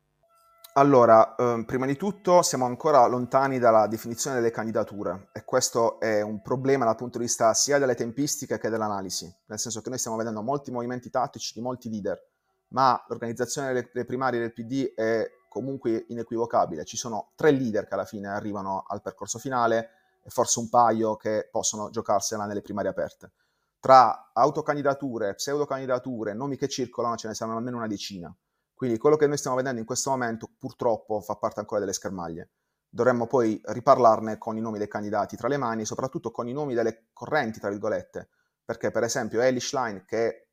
Allora, 0.73 1.33
eh, 1.33 1.63
prima 1.65 1.87
di 1.87 1.97
tutto 1.97 2.43
siamo 2.43 2.65
ancora 2.65 3.07
lontani 3.07 3.57
dalla 3.57 3.87
definizione 3.87 4.35
delle 4.35 4.51
candidature 4.51 5.29
e 5.33 5.43
questo 5.43 5.99
è 5.99 6.21
un 6.21 6.43
problema 6.43 6.85
dal 6.85 6.95
punto 6.95 7.17
di 7.17 7.23
vista 7.23 7.55
sia 7.55 7.79
delle 7.79 7.95
tempistiche 7.95 8.59
che 8.59 8.69
dell'analisi, 8.69 9.25
nel 9.47 9.57
senso 9.57 9.81
che 9.81 9.89
noi 9.89 9.97
stiamo 9.97 10.17
vedendo 10.17 10.43
molti 10.43 10.69
movimenti 10.69 11.09
tattici 11.09 11.53
di 11.55 11.61
molti 11.61 11.89
leader, 11.89 12.23
ma 12.67 13.03
l'organizzazione 13.07 13.73
delle 13.73 14.05
primarie 14.05 14.39
del 14.39 14.53
PD 14.53 14.93
è 14.93 15.27
comunque 15.51 16.05
inequivocabile. 16.07 16.85
Ci 16.85 16.95
sono 16.95 17.31
tre 17.35 17.51
leader 17.51 17.85
che 17.85 17.93
alla 17.93 18.05
fine 18.05 18.29
arrivano 18.29 18.85
al 18.87 19.01
percorso 19.01 19.37
finale 19.37 19.89
e 20.23 20.29
forse 20.29 20.59
un 20.59 20.69
paio 20.69 21.17
che 21.17 21.49
possono 21.51 21.89
giocarsela 21.89 22.45
nelle 22.45 22.61
primarie 22.61 22.89
aperte. 22.89 23.33
Tra 23.77 24.31
autocandidature, 24.31 25.33
pseudocandidature, 25.33 26.33
nomi 26.33 26.55
che 26.55 26.69
circolano 26.69 27.17
ce 27.17 27.27
ne 27.27 27.33
saranno 27.33 27.57
almeno 27.57 27.75
una 27.77 27.87
decina. 27.87 28.33
Quindi 28.73 28.97
quello 28.97 29.17
che 29.17 29.27
noi 29.27 29.35
stiamo 29.35 29.57
vedendo 29.57 29.81
in 29.81 29.85
questo 29.85 30.09
momento 30.09 30.49
purtroppo 30.57 31.19
fa 31.19 31.35
parte 31.35 31.59
ancora 31.59 31.81
delle 31.81 31.91
schermaglie. 31.91 32.51
Dovremmo 32.87 33.27
poi 33.27 33.59
riparlarne 33.61 34.37
con 34.37 34.55
i 34.55 34.61
nomi 34.61 34.77
dei 34.77 34.87
candidati 34.87 35.35
tra 35.35 35.49
le 35.49 35.57
mani, 35.57 35.83
soprattutto 35.83 36.31
con 36.31 36.47
i 36.47 36.53
nomi 36.53 36.73
delle 36.73 37.07
correnti, 37.11 37.59
tra 37.59 37.69
virgolette, 37.69 38.29
perché 38.63 38.89
per 38.89 39.03
esempio 39.03 39.41
Ellie 39.41 39.59
Schlein, 39.59 40.05
che 40.05 40.47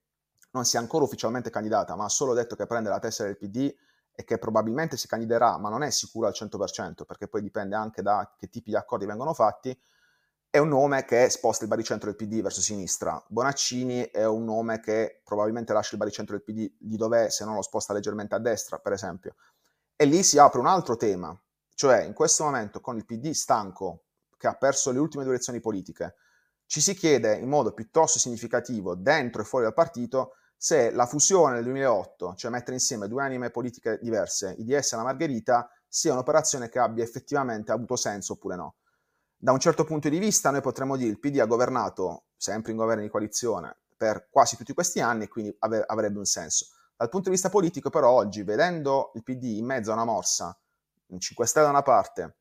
non 0.50 0.64
si 0.64 0.74
è 0.74 0.80
ancora 0.80 1.04
ufficialmente 1.04 1.50
candidata, 1.50 1.94
ma 1.94 2.04
ha 2.04 2.08
solo 2.08 2.34
detto 2.34 2.56
che 2.56 2.66
prende 2.66 2.88
la 2.88 2.98
tessera 2.98 3.28
del 3.28 3.36
PD 3.36 3.72
e 4.18 4.24
che 4.24 4.36
probabilmente 4.36 4.96
si 4.96 5.06
candiderà, 5.06 5.58
ma 5.58 5.68
non 5.68 5.84
è 5.84 5.90
sicuro 5.90 6.26
al 6.26 6.32
100%, 6.34 7.04
perché 7.06 7.28
poi 7.28 7.40
dipende 7.40 7.76
anche 7.76 8.02
da 8.02 8.34
che 8.36 8.48
tipi 8.48 8.70
di 8.70 8.76
accordi 8.76 9.06
vengono 9.06 9.32
fatti, 9.32 9.80
è 10.50 10.58
un 10.58 10.70
nome 10.70 11.04
che 11.04 11.30
sposta 11.30 11.62
il 11.62 11.70
baricentro 11.70 12.10
del 12.10 12.16
PD 12.16 12.42
verso 12.42 12.60
sinistra. 12.60 13.24
Bonaccini 13.28 14.10
è 14.10 14.26
un 14.26 14.42
nome 14.42 14.80
che 14.80 15.20
probabilmente 15.22 15.72
lascia 15.72 15.92
il 15.92 15.98
baricentro 15.98 16.34
del 16.34 16.42
PD 16.42 16.74
di 16.76 16.96
dov'è, 16.96 17.30
se 17.30 17.44
non 17.44 17.54
lo 17.54 17.62
sposta 17.62 17.92
leggermente 17.92 18.34
a 18.34 18.40
destra, 18.40 18.80
per 18.80 18.90
esempio. 18.90 19.36
E 19.94 20.04
lì 20.04 20.24
si 20.24 20.36
apre 20.36 20.58
un 20.58 20.66
altro 20.66 20.96
tema, 20.96 21.40
cioè 21.76 22.02
in 22.02 22.12
questo 22.12 22.42
momento 22.42 22.80
con 22.80 22.96
il 22.96 23.04
PD 23.04 23.30
stanco, 23.30 24.06
che 24.36 24.48
ha 24.48 24.54
perso 24.54 24.90
le 24.90 24.98
ultime 24.98 25.22
due 25.22 25.34
elezioni 25.34 25.60
politiche, 25.60 26.16
ci 26.66 26.80
si 26.80 26.94
chiede 26.94 27.36
in 27.36 27.48
modo 27.48 27.72
piuttosto 27.72 28.18
significativo, 28.18 28.96
dentro 28.96 29.42
e 29.42 29.44
fuori 29.44 29.64
dal 29.64 29.74
partito, 29.74 30.32
se 30.60 30.90
la 30.90 31.06
fusione 31.06 31.54
nel 31.54 31.62
2008, 31.62 32.34
cioè 32.34 32.50
mettere 32.50 32.72
insieme 32.72 33.06
due 33.06 33.22
anime 33.22 33.50
politiche 33.50 34.00
diverse, 34.02 34.56
IDS 34.58 34.92
e 34.92 34.96
la 34.96 35.04
Margherita, 35.04 35.70
sia 35.86 36.12
un'operazione 36.12 36.68
che 36.68 36.80
abbia 36.80 37.04
effettivamente 37.04 37.70
avuto 37.70 37.94
senso 37.94 38.32
oppure 38.32 38.56
no. 38.56 38.74
Da 39.36 39.52
un 39.52 39.60
certo 39.60 39.84
punto 39.84 40.08
di 40.08 40.18
vista 40.18 40.50
noi 40.50 40.60
potremmo 40.60 40.96
dire 40.96 41.10
che 41.10 41.14
il 41.14 41.20
PD 41.20 41.38
ha 41.38 41.46
governato, 41.46 42.24
sempre 42.36 42.72
in 42.72 42.76
governo 42.76 43.02
di 43.02 43.08
coalizione, 43.08 43.76
per 43.96 44.26
quasi 44.30 44.56
tutti 44.56 44.74
questi 44.74 45.00
anni 45.00 45.24
e 45.24 45.28
quindi 45.28 45.54
ave- 45.60 45.84
avrebbe 45.86 46.18
un 46.18 46.24
senso. 46.24 46.66
Dal 46.96 47.08
punto 47.08 47.28
di 47.28 47.34
vista 47.36 47.48
politico 47.48 47.88
però 47.88 48.10
oggi, 48.10 48.42
vedendo 48.42 49.12
il 49.14 49.22
PD 49.22 49.44
in 49.44 49.64
mezzo 49.64 49.92
a 49.92 49.94
una 49.94 50.04
morsa, 50.04 50.58
5 51.16 51.46
Stelle 51.46 51.66
da 51.66 51.70
una 51.70 51.82
parte 51.82 52.36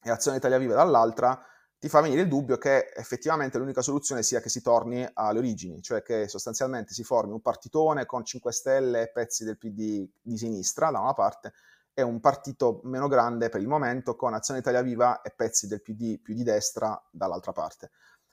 e 0.00 0.10
Azione 0.10 0.36
Italia 0.36 0.58
Viva 0.58 0.74
dall'altra, 0.74 1.44
ti 1.86 1.92
fa 1.92 2.00
venire 2.00 2.22
il 2.22 2.28
dubbio 2.28 2.58
che 2.58 2.90
effettivamente 2.96 3.58
l'unica 3.58 3.80
soluzione 3.80 4.24
sia 4.24 4.40
che 4.40 4.48
si 4.48 4.60
torni 4.60 5.08
alle 5.14 5.38
origini, 5.38 5.80
cioè 5.80 6.02
che 6.02 6.26
sostanzialmente 6.26 6.92
si 6.92 7.04
formi 7.04 7.32
un 7.32 7.40
partitone 7.40 8.06
con 8.06 8.24
5 8.24 8.52
Stelle 8.52 9.02
e 9.02 9.08
pezzi 9.08 9.44
del 9.44 9.56
PD 9.56 10.04
di 10.20 10.36
sinistra 10.36 10.90
da 10.90 10.98
una 10.98 11.14
parte 11.14 11.52
è 11.94 12.02
un 12.02 12.18
partito 12.18 12.80
meno 12.82 13.06
grande 13.06 13.48
per 13.48 13.60
il 13.60 13.68
momento, 13.68 14.16
con 14.16 14.34
Azione 14.34 14.60
Italia 14.60 14.82
Viva 14.82 15.22
e 15.22 15.30
pezzi 15.30 15.66
del 15.66 15.80
PD 15.80 16.20
più 16.20 16.34
di 16.34 16.42
destra 16.42 17.00
dall'altra 17.08 17.52
parte. 17.52 17.90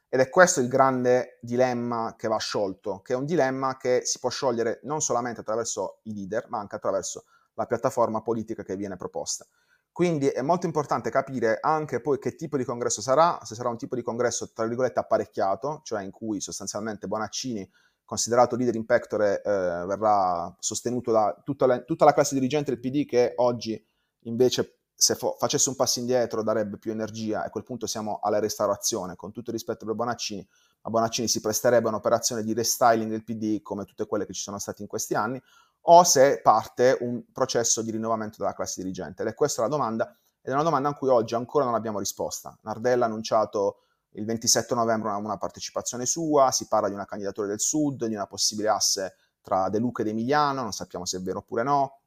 Ed 0.09 0.19
è 0.19 0.29
questo 0.29 0.59
il 0.59 0.67
grande 0.67 1.37
dilemma 1.39 2.15
che 2.17 2.27
va 2.27 2.37
sciolto, 2.37 3.01
che 3.01 3.13
è 3.13 3.15
un 3.15 3.25
dilemma 3.25 3.77
che 3.77 4.01
si 4.03 4.19
può 4.19 4.29
sciogliere 4.29 4.79
non 4.83 4.99
solamente 4.99 5.41
attraverso 5.41 5.99
i 6.03 6.13
leader, 6.13 6.49
ma 6.49 6.59
anche 6.59 6.75
attraverso 6.75 7.23
la 7.53 7.65
piattaforma 7.65 8.21
politica 8.21 8.63
che 8.63 8.75
viene 8.75 8.97
proposta. 8.97 9.45
Quindi 9.93 10.27
è 10.27 10.41
molto 10.41 10.65
importante 10.65 11.11
capire 11.11 11.59
anche 11.61 12.01
poi 12.01 12.17
che 12.17 12.33
tipo 12.33 12.57
di 12.57 12.63
congresso 12.65 12.99
sarà, 12.99 13.37
se 13.43 13.53
sarà 13.53 13.69
un 13.69 13.77
tipo 13.77 13.93
di 13.93 14.01
congresso 14.01 14.51
tra 14.51 14.65
virgolette 14.65 14.99
apparecchiato, 14.99 15.81
cioè 15.83 16.01
in 16.01 16.09
cui 16.09 16.41
sostanzialmente 16.41 17.07
Bonaccini 17.07 17.69
considerato 18.03 18.55
leader 18.55 18.73
in 18.73 18.87
pectore, 18.87 19.43
eh, 19.43 19.51
verrà 19.51 20.53
sostenuto 20.57 21.11
da 21.11 21.39
tutta 21.43 21.67
la, 21.67 21.79
tutta 21.83 22.05
la, 22.05 22.13
classe 22.13 22.33
dirigente 22.33 22.71
del 22.71 22.79
PD 22.79 23.05
che 23.05 23.33
oggi 23.37 23.81
invece 24.21 24.79
se 24.95 25.13
fo- 25.13 25.35
facesse 25.37 25.69
un 25.69 25.75
passo 25.75 25.99
indietro 25.99 26.41
darebbe 26.41 26.79
più 26.79 26.89
energia. 26.89 27.43
E 27.43 27.47
a 27.47 27.49
quel 27.51 27.63
punto 27.63 27.85
siamo 27.85 28.19
alla 28.19 28.39
restaurazione, 28.39 29.15
con 29.15 29.31
tutto 29.31 29.51
il 29.51 29.55
rispetto 29.55 29.85
per 29.85 29.93
Bonaccini, 29.93 30.47
ma 30.81 30.89
Bonaccini 30.89 31.27
si 31.27 31.39
presterebbe 31.39 31.85
a 31.85 31.89
un'operazione 31.89 32.43
di 32.43 32.53
restyling 32.53 33.11
del 33.11 33.23
PD 33.23 33.61
come 33.61 33.85
tutte 33.85 34.07
quelle 34.07 34.25
che 34.25 34.33
ci 34.33 34.41
sono 34.41 34.57
state 34.57 34.81
in 34.81 34.87
questi 34.87 35.13
anni, 35.13 35.39
o 35.85 36.03
se 36.03 36.39
parte 36.41 36.97
un 37.01 37.23
processo 37.31 37.81
di 37.81 37.91
rinnovamento 37.91 38.37
della 38.39 38.53
classe 38.53 38.81
dirigente. 38.81 39.23
Ed 39.23 39.29
è 39.29 39.33
questa 39.33 39.61
la 39.61 39.67
domanda, 39.67 40.07
ed 40.41 40.51
è 40.51 40.53
una 40.53 40.63
domanda 40.63 40.89
a 40.89 40.93
cui 40.93 41.09
oggi 41.09 41.35
ancora 41.35 41.65
non 41.65 41.73
abbiamo 41.73 41.99
risposta. 41.99 42.57
Nardella 42.61 43.05
ha 43.05 43.07
annunciato 43.07 43.79
il 44.11 44.25
27 44.25 44.75
novembre 44.75 45.09
una, 45.09 45.17
una 45.17 45.37
partecipazione 45.37 46.05
sua, 46.05 46.51
si 46.51 46.67
parla 46.67 46.87
di 46.87 46.93
una 46.93 47.05
candidatura 47.05 47.47
del 47.47 47.59
Sud, 47.59 48.05
di 48.05 48.13
una 48.13 48.27
possibile 48.27 48.69
asse 48.69 49.15
tra 49.41 49.69
De 49.69 49.79
Luca 49.79 50.01
ed 50.01 50.09
Emiliano, 50.09 50.61
non 50.61 50.71
sappiamo 50.71 51.05
se 51.05 51.17
è 51.17 51.21
vero 51.21 51.39
oppure 51.39 51.63
no, 51.63 51.99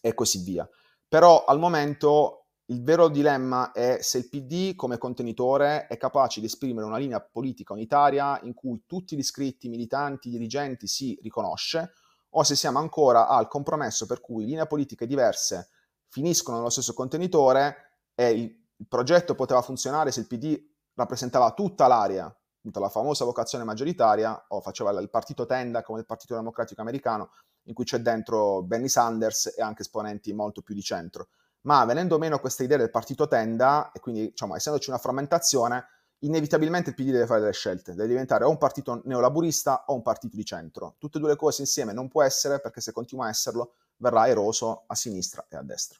e 0.00 0.12
così 0.14 0.42
via. 0.42 0.68
Però 1.08 1.44
al 1.44 1.58
momento 1.58 2.46
il 2.66 2.82
vero 2.82 3.08
dilemma 3.08 3.70
è 3.72 3.98
se 4.02 4.18
il 4.18 4.28
PD 4.28 4.74
come 4.74 4.98
contenitore 4.98 5.86
è 5.86 5.96
capace 5.96 6.40
di 6.40 6.46
esprimere 6.46 6.84
una 6.84 6.98
linea 6.98 7.20
politica 7.20 7.72
unitaria 7.72 8.40
in 8.42 8.54
cui 8.54 8.82
tutti 8.86 9.14
gli 9.14 9.20
iscritti, 9.20 9.68
militanti, 9.68 10.28
dirigenti 10.28 10.88
si 10.88 11.16
riconosce, 11.22 11.92
o 12.38 12.42
se 12.42 12.54
siamo 12.54 12.78
ancora 12.78 13.28
al 13.28 13.48
compromesso 13.48 14.06
per 14.06 14.20
cui 14.20 14.44
linee 14.44 14.66
politiche 14.66 15.06
diverse 15.06 15.70
finiscono 16.08 16.58
nello 16.58 16.70
stesso 16.70 16.92
contenitore 16.92 18.00
e 18.14 18.30
il, 18.30 18.64
il 18.76 18.88
progetto 18.88 19.34
poteva 19.34 19.62
funzionare 19.62 20.12
se 20.12 20.20
il 20.20 20.26
PD 20.26 20.58
rappresentava 20.94 21.52
tutta 21.52 21.86
l'area, 21.86 22.34
tutta 22.60 22.80
la 22.80 22.88
famosa 22.88 23.24
vocazione 23.24 23.64
maggioritaria, 23.64 24.46
o 24.48 24.60
faceva 24.60 24.90
il 25.00 25.10
partito 25.10 25.46
tenda 25.46 25.82
come 25.82 26.00
il 26.00 26.06
Partito 26.06 26.34
Democratico 26.34 26.80
Americano, 26.80 27.30
in 27.64 27.74
cui 27.74 27.84
c'è 27.84 27.98
dentro 27.98 28.62
Bernie 28.62 28.88
Sanders 28.88 29.54
e 29.56 29.62
anche 29.62 29.82
esponenti 29.82 30.32
molto 30.32 30.62
più 30.62 30.74
di 30.74 30.82
centro. 30.82 31.28
Ma 31.62 31.84
venendo 31.84 32.18
meno 32.18 32.38
questa 32.38 32.62
idea 32.62 32.76
del 32.76 32.90
partito 32.90 33.26
tenda, 33.26 33.92
e 33.92 34.00
quindi 34.00 34.28
diciamo, 34.28 34.54
essendoci 34.56 34.88
una 34.88 34.98
frammentazione, 34.98 35.86
inevitabilmente 36.20 36.90
il 36.90 36.96
PD 36.96 37.10
deve 37.10 37.26
fare 37.26 37.40
delle 37.40 37.52
scelte, 37.52 37.94
deve 37.94 38.08
diventare 38.08 38.44
o 38.44 38.50
un 38.50 38.58
partito 38.58 39.02
neolaburista 39.04 39.84
o 39.86 39.94
un 39.94 40.02
partito 40.02 40.36
di 40.36 40.44
centro. 40.44 40.94
Tutte 40.98 41.18
e 41.18 41.20
due 41.20 41.30
le 41.30 41.36
cose 41.36 41.62
insieme 41.62 41.92
non 41.92 42.08
può 42.08 42.22
essere 42.22 42.60
perché 42.60 42.80
se 42.80 42.92
continua 42.92 43.26
a 43.26 43.30
esserlo 43.30 43.74
verrà 43.98 44.28
eroso 44.28 44.84
a 44.86 44.94
sinistra 44.94 45.46
e 45.48 45.56
a 45.56 45.62
destra 45.62 45.98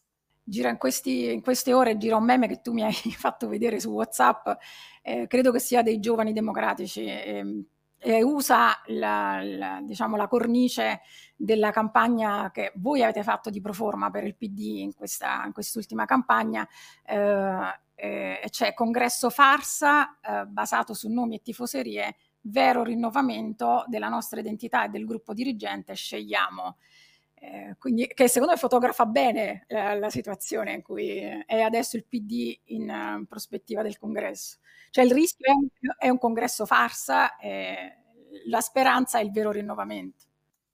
gira 0.48 0.70
in, 0.70 0.76
questi, 0.76 1.32
in, 1.32 1.40
queste 1.40 1.72
ore 1.72 1.96
gira 1.98 2.14
un 2.14 2.24
meme 2.24 2.46
che 2.46 2.60
tu 2.60 2.72
mi 2.72 2.84
hai 2.84 2.92
fatto 3.18 3.48
vedere 3.48 3.80
su 3.80 3.90
WhatsApp, 3.90 4.48
eh, 5.02 5.26
credo 5.26 5.50
che 5.50 5.58
sia 5.58 5.82
dei 5.82 5.98
giovani 5.98 6.32
democratici. 6.32 7.04
Eh, 7.04 7.64
e 8.06 8.22
usa 8.22 8.80
la, 8.86 9.40
la, 9.42 9.80
diciamo, 9.82 10.14
la, 10.14 10.28
cornice 10.28 11.00
della 11.34 11.72
campagna 11.72 12.52
che 12.52 12.70
voi 12.76 13.02
avete 13.02 13.24
fatto 13.24 13.50
di 13.50 13.60
Proforma 13.60 14.10
per 14.10 14.22
il 14.22 14.36
PD 14.36 14.78
in, 14.78 14.94
questa, 14.94 15.42
in 15.44 15.52
quest'ultima 15.52 16.04
campagna, 16.04 16.66
eh, 17.04 17.80
eh, 17.96 18.46
cioè 18.50 18.74
congresso 18.74 19.28
farsa 19.28 20.20
eh, 20.20 20.46
basato 20.46 20.94
su 20.94 21.12
nomi 21.12 21.34
e 21.34 21.42
tifoserie, 21.42 22.14
vero 22.42 22.84
rinnovamento 22.84 23.84
della 23.88 24.08
nostra 24.08 24.38
identità 24.38 24.84
e 24.84 24.88
del 24.88 25.04
gruppo 25.04 25.34
dirigente, 25.34 25.92
scegliamo 25.94 26.76
eh, 27.38 27.76
quindi, 27.78 28.06
che 28.06 28.28
secondo 28.28 28.54
me 28.54 28.58
fotografa 28.58 29.04
bene 29.04 29.66
la, 29.68 29.94
la, 29.94 30.08
situazione 30.08 30.72
in 30.72 30.82
cui 30.82 31.18
è 31.46 31.60
adesso 31.60 31.96
il 31.96 32.06
PD 32.06 32.58
in 32.66 32.88
uh, 32.88 33.26
prospettiva 33.26 33.82
del 33.82 33.98
congresso. 33.98 34.56
Cioè 34.90 35.04
il 35.04 35.12
rischio 35.12 35.46
è 35.46 35.52
un, 35.52 35.68
è 35.98 36.08
un 36.08 36.18
congresso 36.18 36.64
farsa, 36.64 37.36
e 37.36 38.04
la 38.46 38.60
speranza 38.60 39.18
è 39.18 39.22
il 39.22 39.32
vero 39.32 39.50
rinnovamento. 39.50 40.24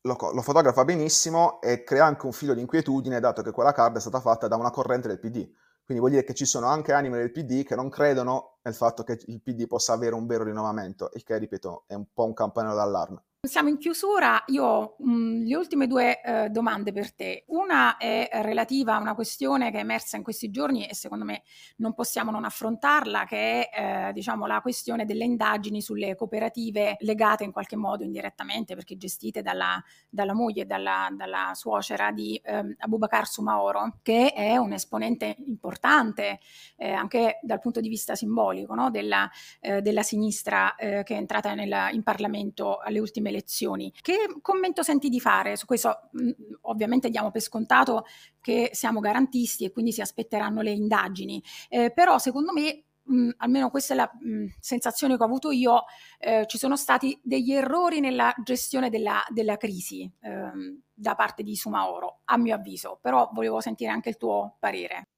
Lo, 0.03 0.17
lo, 0.33 0.43
fotografa 0.43 0.85
benissimo 0.85 1.61
e 1.61 1.83
crea 1.83 2.05
anche 2.05 2.27
un 2.27 2.33
filo 2.33 2.55
di 2.55 2.61
inquietudine 2.61 3.21
dato 3.21 3.43
che 3.43 3.51
quella 3.51 3.73
card 3.73 3.97
è 3.97 4.01
stata 4.01 4.21
fatta 4.21 4.47
da 4.47 4.57
una 4.57 4.71
corrente 4.71 5.09
del 5.09 5.19
PD. 5.19 5.49
Quindi 5.85 6.01
vuol 6.01 6.11
dire 6.11 6.25
che 6.25 6.35
ci 6.35 6.45
sono 6.45 6.67
anche 6.67 6.93
anime 6.93 7.19
del 7.19 7.33
PD 7.33 7.65
che 7.65 7.75
non 7.75 7.89
credono 7.89 8.59
nel 8.63 8.75
fatto 8.75 9.03
che 9.03 9.21
il 9.27 9.43
PD 9.43 9.67
possa 9.67 9.93
avere 9.93 10.15
un 10.15 10.27
vero 10.27 10.45
rinnovamento, 10.45 11.11
il 11.15 11.25
che, 11.25 11.37
ripeto, 11.39 11.85
è 11.89 11.95
un 11.95 12.07
po' 12.13 12.25
un 12.25 12.35
campanello 12.35 12.77
d'allarme. 12.77 13.23
Siamo 13.45 13.69
in 13.71 13.79
chiusura, 13.79 14.45
io 14.47 14.65
ho 14.65 14.97
mm, 15.05 15.47
le 15.47 15.57
ultime 15.57 15.89
due 15.89 16.21
eh, 16.23 16.49
domande 16.49 16.93
per 16.93 17.13
te. 17.13 17.43
Una 17.49 17.97
è 17.97 18.29
relativa 18.35 18.95
a 18.95 19.01
una 19.01 19.17
questione 19.17 19.73
che 19.73 19.79
è 19.79 19.81
emersa 19.81 20.17
in 20.17 20.23
questi 20.23 20.49
giorni 20.49 20.87
e 20.87 20.95
secondo 20.95 21.25
me 21.25 21.43
non 21.79 21.93
possiamo 21.93 22.31
non 22.31 22.45
affrontarla, 22.45 23.25
che 23.25 23.69
è 23.69 24.09
eh, 24.09 24.13
diciamo, 24.13 24.47
la 24.47 24.61
questione 24.61 25.05
delle 25.05 25.25
indagini 25.25 25.83
sulle 25.83 26.15
cooperative 26.15 26.95
legate 27.01 27.43
in 27.43 27.51
qualche 27.51 27.75
modo 27.75 28.05
indirettamente, 28.05 28.77
perché 28.77 28.97
gestite 28.97 29.43
dalla, 29.43 29.83
dalla 30.09 30.35
moglie 30.35 30.63
e 30.63 30.67
dalla, 30.67 31.09
dalla, 31.11 31.51
suocera 31.55 32.13
di 32.13 32.41
eh, 32.45 32.77
Abubakar 32.79 33.27
Sumaoro, 33.27 33.99
che 34.03 34.33
è 34.35 34.57
un 34.57 34.73
esponente 34.73 35.35
importante 35.49 36.39
eh, 36.77 36.93
anche 36.93 37.41
dal 37.43 37.59
punto 37.59 37.81
di 37.81 37.89
vista 37.89 38.15
simbolico 38.15 38.75
no? 38.77 38.89
della, 38.91 39.29
eh, 39.59 39.83
della, 39.83 40.05
sinistra 40.05 40.77
eh, 40.77 41.03
che 41.03 41.15
è 41.15 41.19
entrata 41.19 41.55
nel, 41.55 41.89
in 41.91 42.05
Parlamento 42.05 42.79
alle 42.79 43.01
ultime 43.01 43.31
elezioni. 43.33 43.93
Che 44.01 44.37
commento 44.41 44.83
senti 44.83 45.09
di 45.09 45.21
fare 45.21 45.57
su 45.57 45.67
questo? 45.67 46.11
Mm, 46.21 46.31
ovviamente 46.63 47.11
diamo 47.11 47.31
per 47.31 47.41
scontato 47.41 48.05
che 48.41 48.71
siamo 48.73 49.01
garantisti 49.01 49.65
e 49.65 49.73
quindi 49.73 49.93
si 49.93 50.01
aspetteranno 50.01 50.61
le 50.63 50.71
indagini, 50.71 51.43
eh, 51.69 51.91
però 51.93 52.19
secondo 52.19 52.53
me 52.53 52.85
Mh, 53.05 53.15
mm, 53.15 53.31
almeno 53.39 53.71
questa 53.71 53.95
è 53.95 53.97
la 53.97 54.11
mh, 54.13 54.29
mm, 54.29 54.47
sensazione 54.61 55.17
che 55.17 55.23
ho 55.23 55.27
avuto 55.27 55.51
io, 55.51 55.85
eh, 56.19 56.45
ci 56.47 56.59
sono 56.59 56.77
stati 56.77 57.19
degli 57.23 57.53
errori 57.53 58.01
nella 58.01 58.33
gestione 58.43 58.91
della, 58.91 59.23
della 59.29 59.57
crisi 59.57 60.11
eh, 60.21 60.51
da 60.93 61.15
parte 61.15 61.43
di 61.43 61.57
Sumaoro, 61.57 62.21
a 62.27 62.37
mio 62.37 62.55
avviso, 62.55 62.99
però 63.01 63.29
volevo 63.33 63.61
sentire 63.61 63.91
anche 63.91 64.11
il 64.11 64.17
tuo 64.17 64.57
parere. 64.59 65.09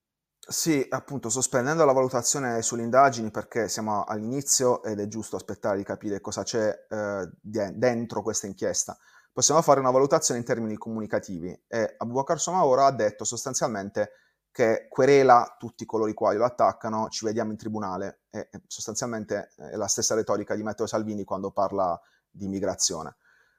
Sì, 0.46 0.86
appunto, 0.90 1.30
sospendendo 1.30 1.86
la 1.86 1.92
valutazione 1.92 2.60
sulle 2.60 2.82
indagini 2.82 3.30
perché 3.30 3.66
siamo 3.66 4.04
all'inizio 4.04 4.82
ed 4.82 5.00
è 5.00 5.06
giusto 5.06 5.36
aspettare 5.36 5.78
di 5.78 5.84
capire 5.84 6.20
cosa 6.20 6.42
c'è 6.42 6.86
eh, 6.86 7.30
dentro 7.40 8.22
questa 8.22 8.46
inchiesta. 8.46 8.96
Possiamo 9.32 9.62
fare 9.62 9.80
una 9.80 9.90
valutazione 9.90 10.40
in 10.40 10.46
termini 10.46 10.76
comunicativi 10.76 11.58
e 11.66 11.94
Abubakar 11.96 12.38
Somaora 12.38 12.84
ha 12.84 12.92
detto 12.92 13.24
sostanzialmente 13.24 14.10
che 14.50 14.86
querela 14.88 15.56
tutti 15.58 15.86
coloro 15.86 16.10
i 16.10 16.14
quali 16.14 16.36
lo 16.36 16.44
attaccano, 16.44 17.08
ci 17.08 17.24
vediamo 17.24 17.50
in 17.50 17.56
tribunale 17.56 18.20
e 18.30 18.48
sostanzialmente 18.66 19.54
è 19.56 19.76
la 19.76 19.88
stessa 19.88 20.14
retorica 20.14 20.54
di 20.54 20.62
Matteo 20.62 20.86
Salvini 20.86 21.24
quando 21.24 21.52
parla 21.52 21.98
di 22.30 22.44
immigrazione 22.44 23.16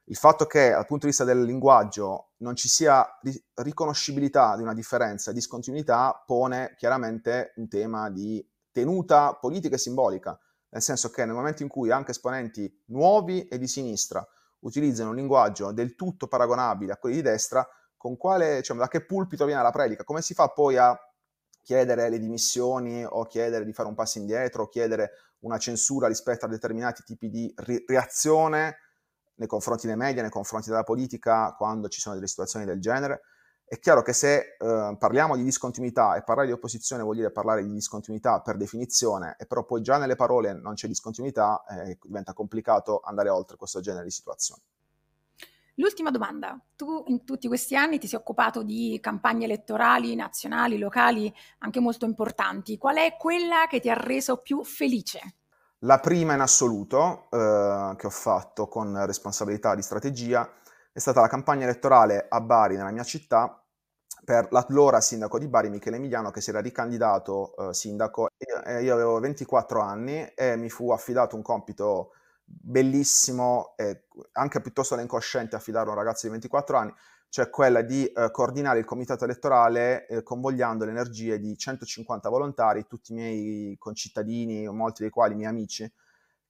il 0.08 0.16
fatto 0.16 0.46
che 0.46 0.70
dal 0.70 0.86
punto 0.86 1.06
di 1.06 1.10
vista 1.10 1.24
del 1.24 1.42
linguaggio 1.42 2.32
non 2.38 2.54
ci 2.54 2.68
sia 2.68 3.04
riconoscibilità 3.54 4.56
di 4.56 4.62
una 4.62 4.74
differenza, 4.74 5.32
discontinuità, 5.32 6.22
pone 6.24 6.74
chiaramente 6.76 7.52
un 7.56 7.68
tema 7.68 8.08
di 8.10 8.46
tenuta 8.70 9.34
politica 9.34 9.74
e 9.74 9.78
simbolica, 9.78 10.38
nel 10.68 10.82
senso 10.82 11.10
che 11.10 11.24
nel 11.24 11.34
momento 11.34 11.62
in 11.62 11.68
cui 11.68 11.90
anche 11.90 12.12
esponenti 12.12 12.82
nuovi 12.86 13.48
e 13.48 13.58
di 13.58 13.66
sinistra 13.66 14.24
utilizzano 14.60 15.10
un 15.10 15.16
linguaggio 15.16 15.72
del 15.72 15.96
tutto 15.96 16.28
paragonabile 16.28 16.92
a 16.92 16.96
quelli 16.98 17.16
di 17.16 17.22
destra, 17.22 17.66
con 17.96 18.16
quale, 18.16 18.62
cioè, 18.62 18.76
da 18.76 18.88
che 18.88 19.04
pulpito 19.04 19.44
viene 19.44 19.62
la 19.62 19.70
predica? 19.70 20.04
Come 20.04 20.22
si 20.22 20.34
fa 20.34 20.48
poi 20.48 20.76
a 20.76 20.96
chiedere 21.62 22.08
le 22.10 22.20
dimissioni 22.20 23.04
o 23.04 23.24
chiedere 23.24 23.64
di 23.64 23.72
fare 23.72 23.88
un 23.88 23.96
passo 23.96 24.18
indietro 24.18 24.64
o 24.64 24.68
chiedere 24.68 25.10
una 25.40 25.58
censura 25.58 26.06
rispetto 26.06 26.44
a 26.44 26.48
determinati 26.48 27.02
tipi 27.02 27.28
di 27.28 27.52
ri- 27.56 27.82
reazione 27.88 28.76
nei 29.36 29.48
confronti 29.48 29.86
dei 29.86 29.96
media, 29.96 30.22
nei 30.22 30.30
confronti 30.30 30.68
della 30.68 30.82
politica, 30.82 31.54
quando 31.56 31.88
ci 31.88 32.00
sono 32.00 32.14
delle 32.14 32.26
situazioni 32.26 32.64
del 32.64 32.80
genere. 32.80 33.22
È 33.68 33.78
chiaro 33.80 34.02
che 34.02 34.12
se 34.12 34.56
eh, 34.58 34.96
parliamo 34.98 35.34
di 35.34 35.42
discontinuità 35.42 36.14
e 36.14 36.22
parlare 36.22 36.46
di 36.46 36.52
opposizione 36.52 37.02
vuol 37.02 37.16
dire 37.16 37.32
parlare 37.32 37.64
di 37.64 37.72
discontinuità 37.72 38.40
per 38.40 38.56
definizione, 38.56 39.34
e 39.38 39.46
però 39.46 39.64
poi 39.64 39.82
già 39.82 39.98
nelle 39.98 40.14
parole 40.14 40.52
non 40.52 40.74
c'è 40.74 40.86
discontinuità, 40.86 41.64
eh, 41.68 41.98
diventa 42.00 42.32
complicato 42.32 43.00
andare 43.00 43.28
oltre 43.28 43.56
questo 43.56 43.80
genere 43.80 44.04
di 44.04 44.10
situazioni. 44.10 44.62
L'ultima 45.78 46.10
domanda. 46.10 46.58
Tu 46.74 47.04
in 47.08 47.24
tutti 47.24 47.48
questi 47.48 47.76
anni 47.76 47.98
ti 47.98 48.06
sei 48.06 48.18
occupato 48.18 48.62
di 48.62 48.98
campagne 49.02 49.44
elettorali 49.44 50.14
nazionali, 50.14 50.78
locali, 50.78 51.32
anche 51.58 51.80
molto 51.80 52.06
importanti. 52.06 52.78
Qual 52.78 52.96
è 52.96 53.16
quella 53.18 53.66
che 53.68 53.80
ti 53.80 53.90
ha 53.90 53.94
reso 53.94 54.38
più 54.38 54.64
felice? 54.64 55.35
La 55.80 56.00
prima 56.00 56.34
in 56.34 56.40
assoluto 56.40 57.28
eh, 57.30 57.94
che 57.96 58.06
ho 58.06 58.10
fatto 58.10 58.66
con 58.66 59.04
responsabilità 59.04 59.74
di 59.74 59.82
strategia 59.82 60.50
è 60.90 60.98
stata 60.98 61.20
la 61.20 61.28
campagna 61.28 61.64
elettorale 61.64 62.26
a 62.28 62.40
Bari, 62.40 62.76
nella 62.76 62.90
mia 62.90 63.04
città, 63.04 63.62
per 64.24 64.48
l'allora 64.50 65.00
sindaco 65.00 65.38
di 65.38 65.46
Bari, 65.48 65.68
Michele 65.68 65.96
Emiliano, 65.96 66.30
che 66.30 66.40
si 66.40 66.48
era 66.50 66.60
ricandidato 66.60 67.54
eh, 67.56 67.74
sindaco. 67.74 68.28
Io, 68.38 68.78
io 68.78 68.94
avevo 68.94 69.20
24 69.20 69.80
anni 69.80 70.24
e 70.34 70.56
mi 70.56 70.70
fu 70.70 70.90
affidato 70.90 71.36
un 71.36 71.42
compito 71.42 72.12
bellissimo 72.48 73.74
anche 74.32 74.60
piuttosto 74.60 74.98
incosciente 74.98 75.56
affidare 75.56 75.88
a 75.88 75.90
un 75.90 75.96
ragazzo 75.96 76.26
di 76.26 76.32
24 76.32 76.76
anni, 76.76 76.94
cioè 77.28 77.50
quella 77.50 77.82
di 77.82 78.06
eh, 78.06 78.30
coordinare 78.30 78.78
il 78.78 78.84
comitato 78.84 79.24
elettorale 79.24 80.06
eh, 80.06 80.22
convogliando 80.22 80.84
le 80.84 80.90
energie 80.90 81.38
di 81.38 81.56
150 81.56 82.28
volontari, 82.28 82.86
tutti 82.86 83.12
i 83.12 83.14
miei 83.14 83.76
concittadini, 83.78 84.66
molti 84.68 85.02
dei 85.02 85.10
quali 85.10 85.34
miei 85.34 85.48
amici, 85.48 85.90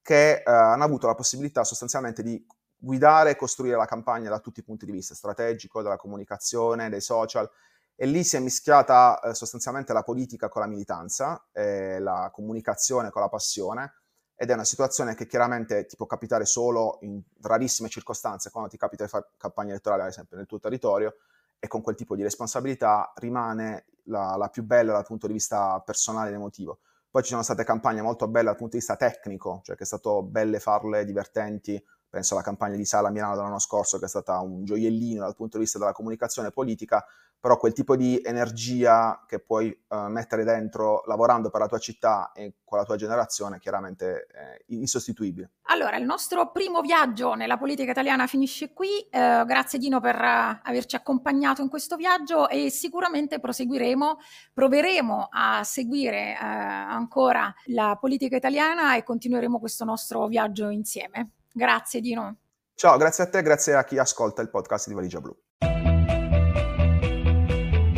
che 0.02 0.34
eh, 0.36 0.42
hanno 0.44 0.84
avuto 0.84 1.06
la 1.06 1.14
possibilità 1.14 1.64
sostanzialmente 1.64 2.22
di 2.22 2.44
guidare 2.76 3.30
e 3.30 3.36
costruire 3.36 3.76
la 3.76 3.86
campagna 3.86 4.30
da 4.30 4.38
tutti 4.38 4.60
i 4.60 4.64
punti 4.64 4.86
di 4.86 4.92
vista, 4.92 5.14
strategico, 5.14 5.82
della 5.82 5.96
comunicazione, 5.96 6.88
dei 6.88 7.00
social, 7.00 7.50
e 7.96 8.06
lì 8.06 8.22
si 8.22 8.36
è 8.36 8.40
mischiata 8.40 9.18
eh, 9.20 9.34
sostanzialmente 9.34 9.92
la 9.92 10.02
politica 10.02 10.48
con 10.48 10.60
la 10.60 10.68
militanza, 10.68 11.44
la 11.52 12.30
comunicazione 12.32 13.10
con 13.10 13.22
la 13.22 13.28
passione, 13.28 13.92
ed 14.36 14.50
è 14.50 14.52
una 14.52 14.64
situazione 14.64 15.14
che 15.14 15.26
chiaramente 15.26 15.86
ti 15.86 15.96
può 15.96 16.04
capitare 16.06 16.44
solo 16.44 16.98
in 17.00 17.20
rarissime 17.40 17.88
circostanze, 17.88 18.50
quando 18.50 18.68
ti 18.68 18.76
capita 18.76 19.04
di 19.04 19.10
fare 19.10 19.30
campagna 19.38 19.70
elettorale, 19.70 20.02
ad 20.02 20.08
esempio, 20.08 20.36
nel 20.36 20.46
tuo 20.46 20.58
territorio, 20.60 21.16
e 21.58 21.66
con 21.68 21.80
quel 21.80 21.96
tipo 21.96 22.14
di 22.14 22.22
responsabilità 22.22 23.12
rimane 23.16 23.86
la, 24.04 24.36
la 24.36 24.48
più 24.48 24.62
bella 24.62 24.92
dal 24.92 25.06
punto 25.06 25.26
di 25.26 25.32
vista 25.32 25.80
personale 25.80 26.28
ed 26.28 26.34
emotivo. 26.34 26.80
Poi 27.10 27.22
ci 27.22 27.30
sono 27.30 27.42
state 27.42 27.64
campagne 27.64 28.02
molto 28.02 28.28
belle 28.28 28.44
dal 28.44 28.56
punto 28.56 28.72
di 28.72 28.78
vista 28.78 28.96
tecnico, 28.96 29.62
cioè 29.64 29.74
che 29.74 29.84
è 29.84 29.86
stato 29.86 30.22
belle 30.22 30.60
farle, 30.60 31.06
divertenti, 31.06 31.82
penso 32.08 32.34
alla 32.34 32.42
campagna 32.42 32.76
di 32.76 32.84
Sala 32.84 33.08
a 33.08 33.10
Milano 33.10 33.34
dell'anno 33.36 33.58
scorso, 33.58 33.98
che 33.98 34.04
è 34.04 34.08
stata 34.08 34.38
un 34.40 34.64
gioiellino 34.64 35.22
dal 35.22 35.34
punto 35.34 35.56
di 35.56 35.62
vista 35.62 35.78
della 35.78 35.92
comunicazione 35.92 36.50
politica, 36.50 37.02
però 37.46 37.58
quel 37.58 37.72
tipo 37.72 37.94
di 37.94 38.20
energia 38.24 39.22
che 39.24 39.38
puoi 39.38 39.68
uh, 39.68 40.08
mettere 40.08 40.42
dentro 40.42 41.04
lavorando 41.06 41.48
per 41.48 41.60
la 41.60 41.68
tua 41.68 41.78
città 41.78 42.32
e 42.34 42.54
con 42.64 42.76
la 42.76 42.84
tua 42.84 42.96
generazione 42.96 43.60
chiaramente 43.60 44.26
è 44.26 44.64
insostituibile. 44.70 45.50
Allora, 45.68 45.96
il 45.96 46.04
nostro 46.04 46.50
primo 46.50 46.80
viaggio 46.80 47.34
nella 47.34 47.56
politica 47.56 47.92
italiana 47.92 48.26
finisce 48.26 48.72
qui. 48.72 48.98
Eh, 49.08 49.44
grazie 49.46 49.78
Dino 49.78 50.00
per 50.00 50.16
uh, 50.16 50.58
averci 50.60 50.96
accompagnato 50.96 51.62
in 51.62 51.68
questo 51.68 51.94
viaggio 51.94 52.48
e 52.48 52.68
sicuramente 52.68 53.38
proseguiremo, 53.38 54.18
proveremo 54.52 55.28
a 55.30 55.62
seguire 55.62 56.32
uh, 56.32 56.42
ancora 56.42 57.54
la 57.66 57.96
politica 58.00 58.34
italiana 58.34 58.96
e 58.96 59.04
continueremo 59.04 59.60
questo 59.60 59.84
nostro 59.84 60.26
viaggio 60.26 60.68
insieme. 60.68 61.34
Grazie 61.52 62.00
Dino. 62.00 62.38
Ciao, 62.74 62.96
grazie 62.96 63.22
a 63.22 63.28
te, 63.28 63.40
grazie 63.42 63.74
a 63.74 63.84
chi 63.84 63.98
ascolta 63.98 64.42
il 64.42 64.50
podcast 64.50 64.88
di 64.88 64.94
Valigia 64.94 65.20
Blu. 65.20 65.45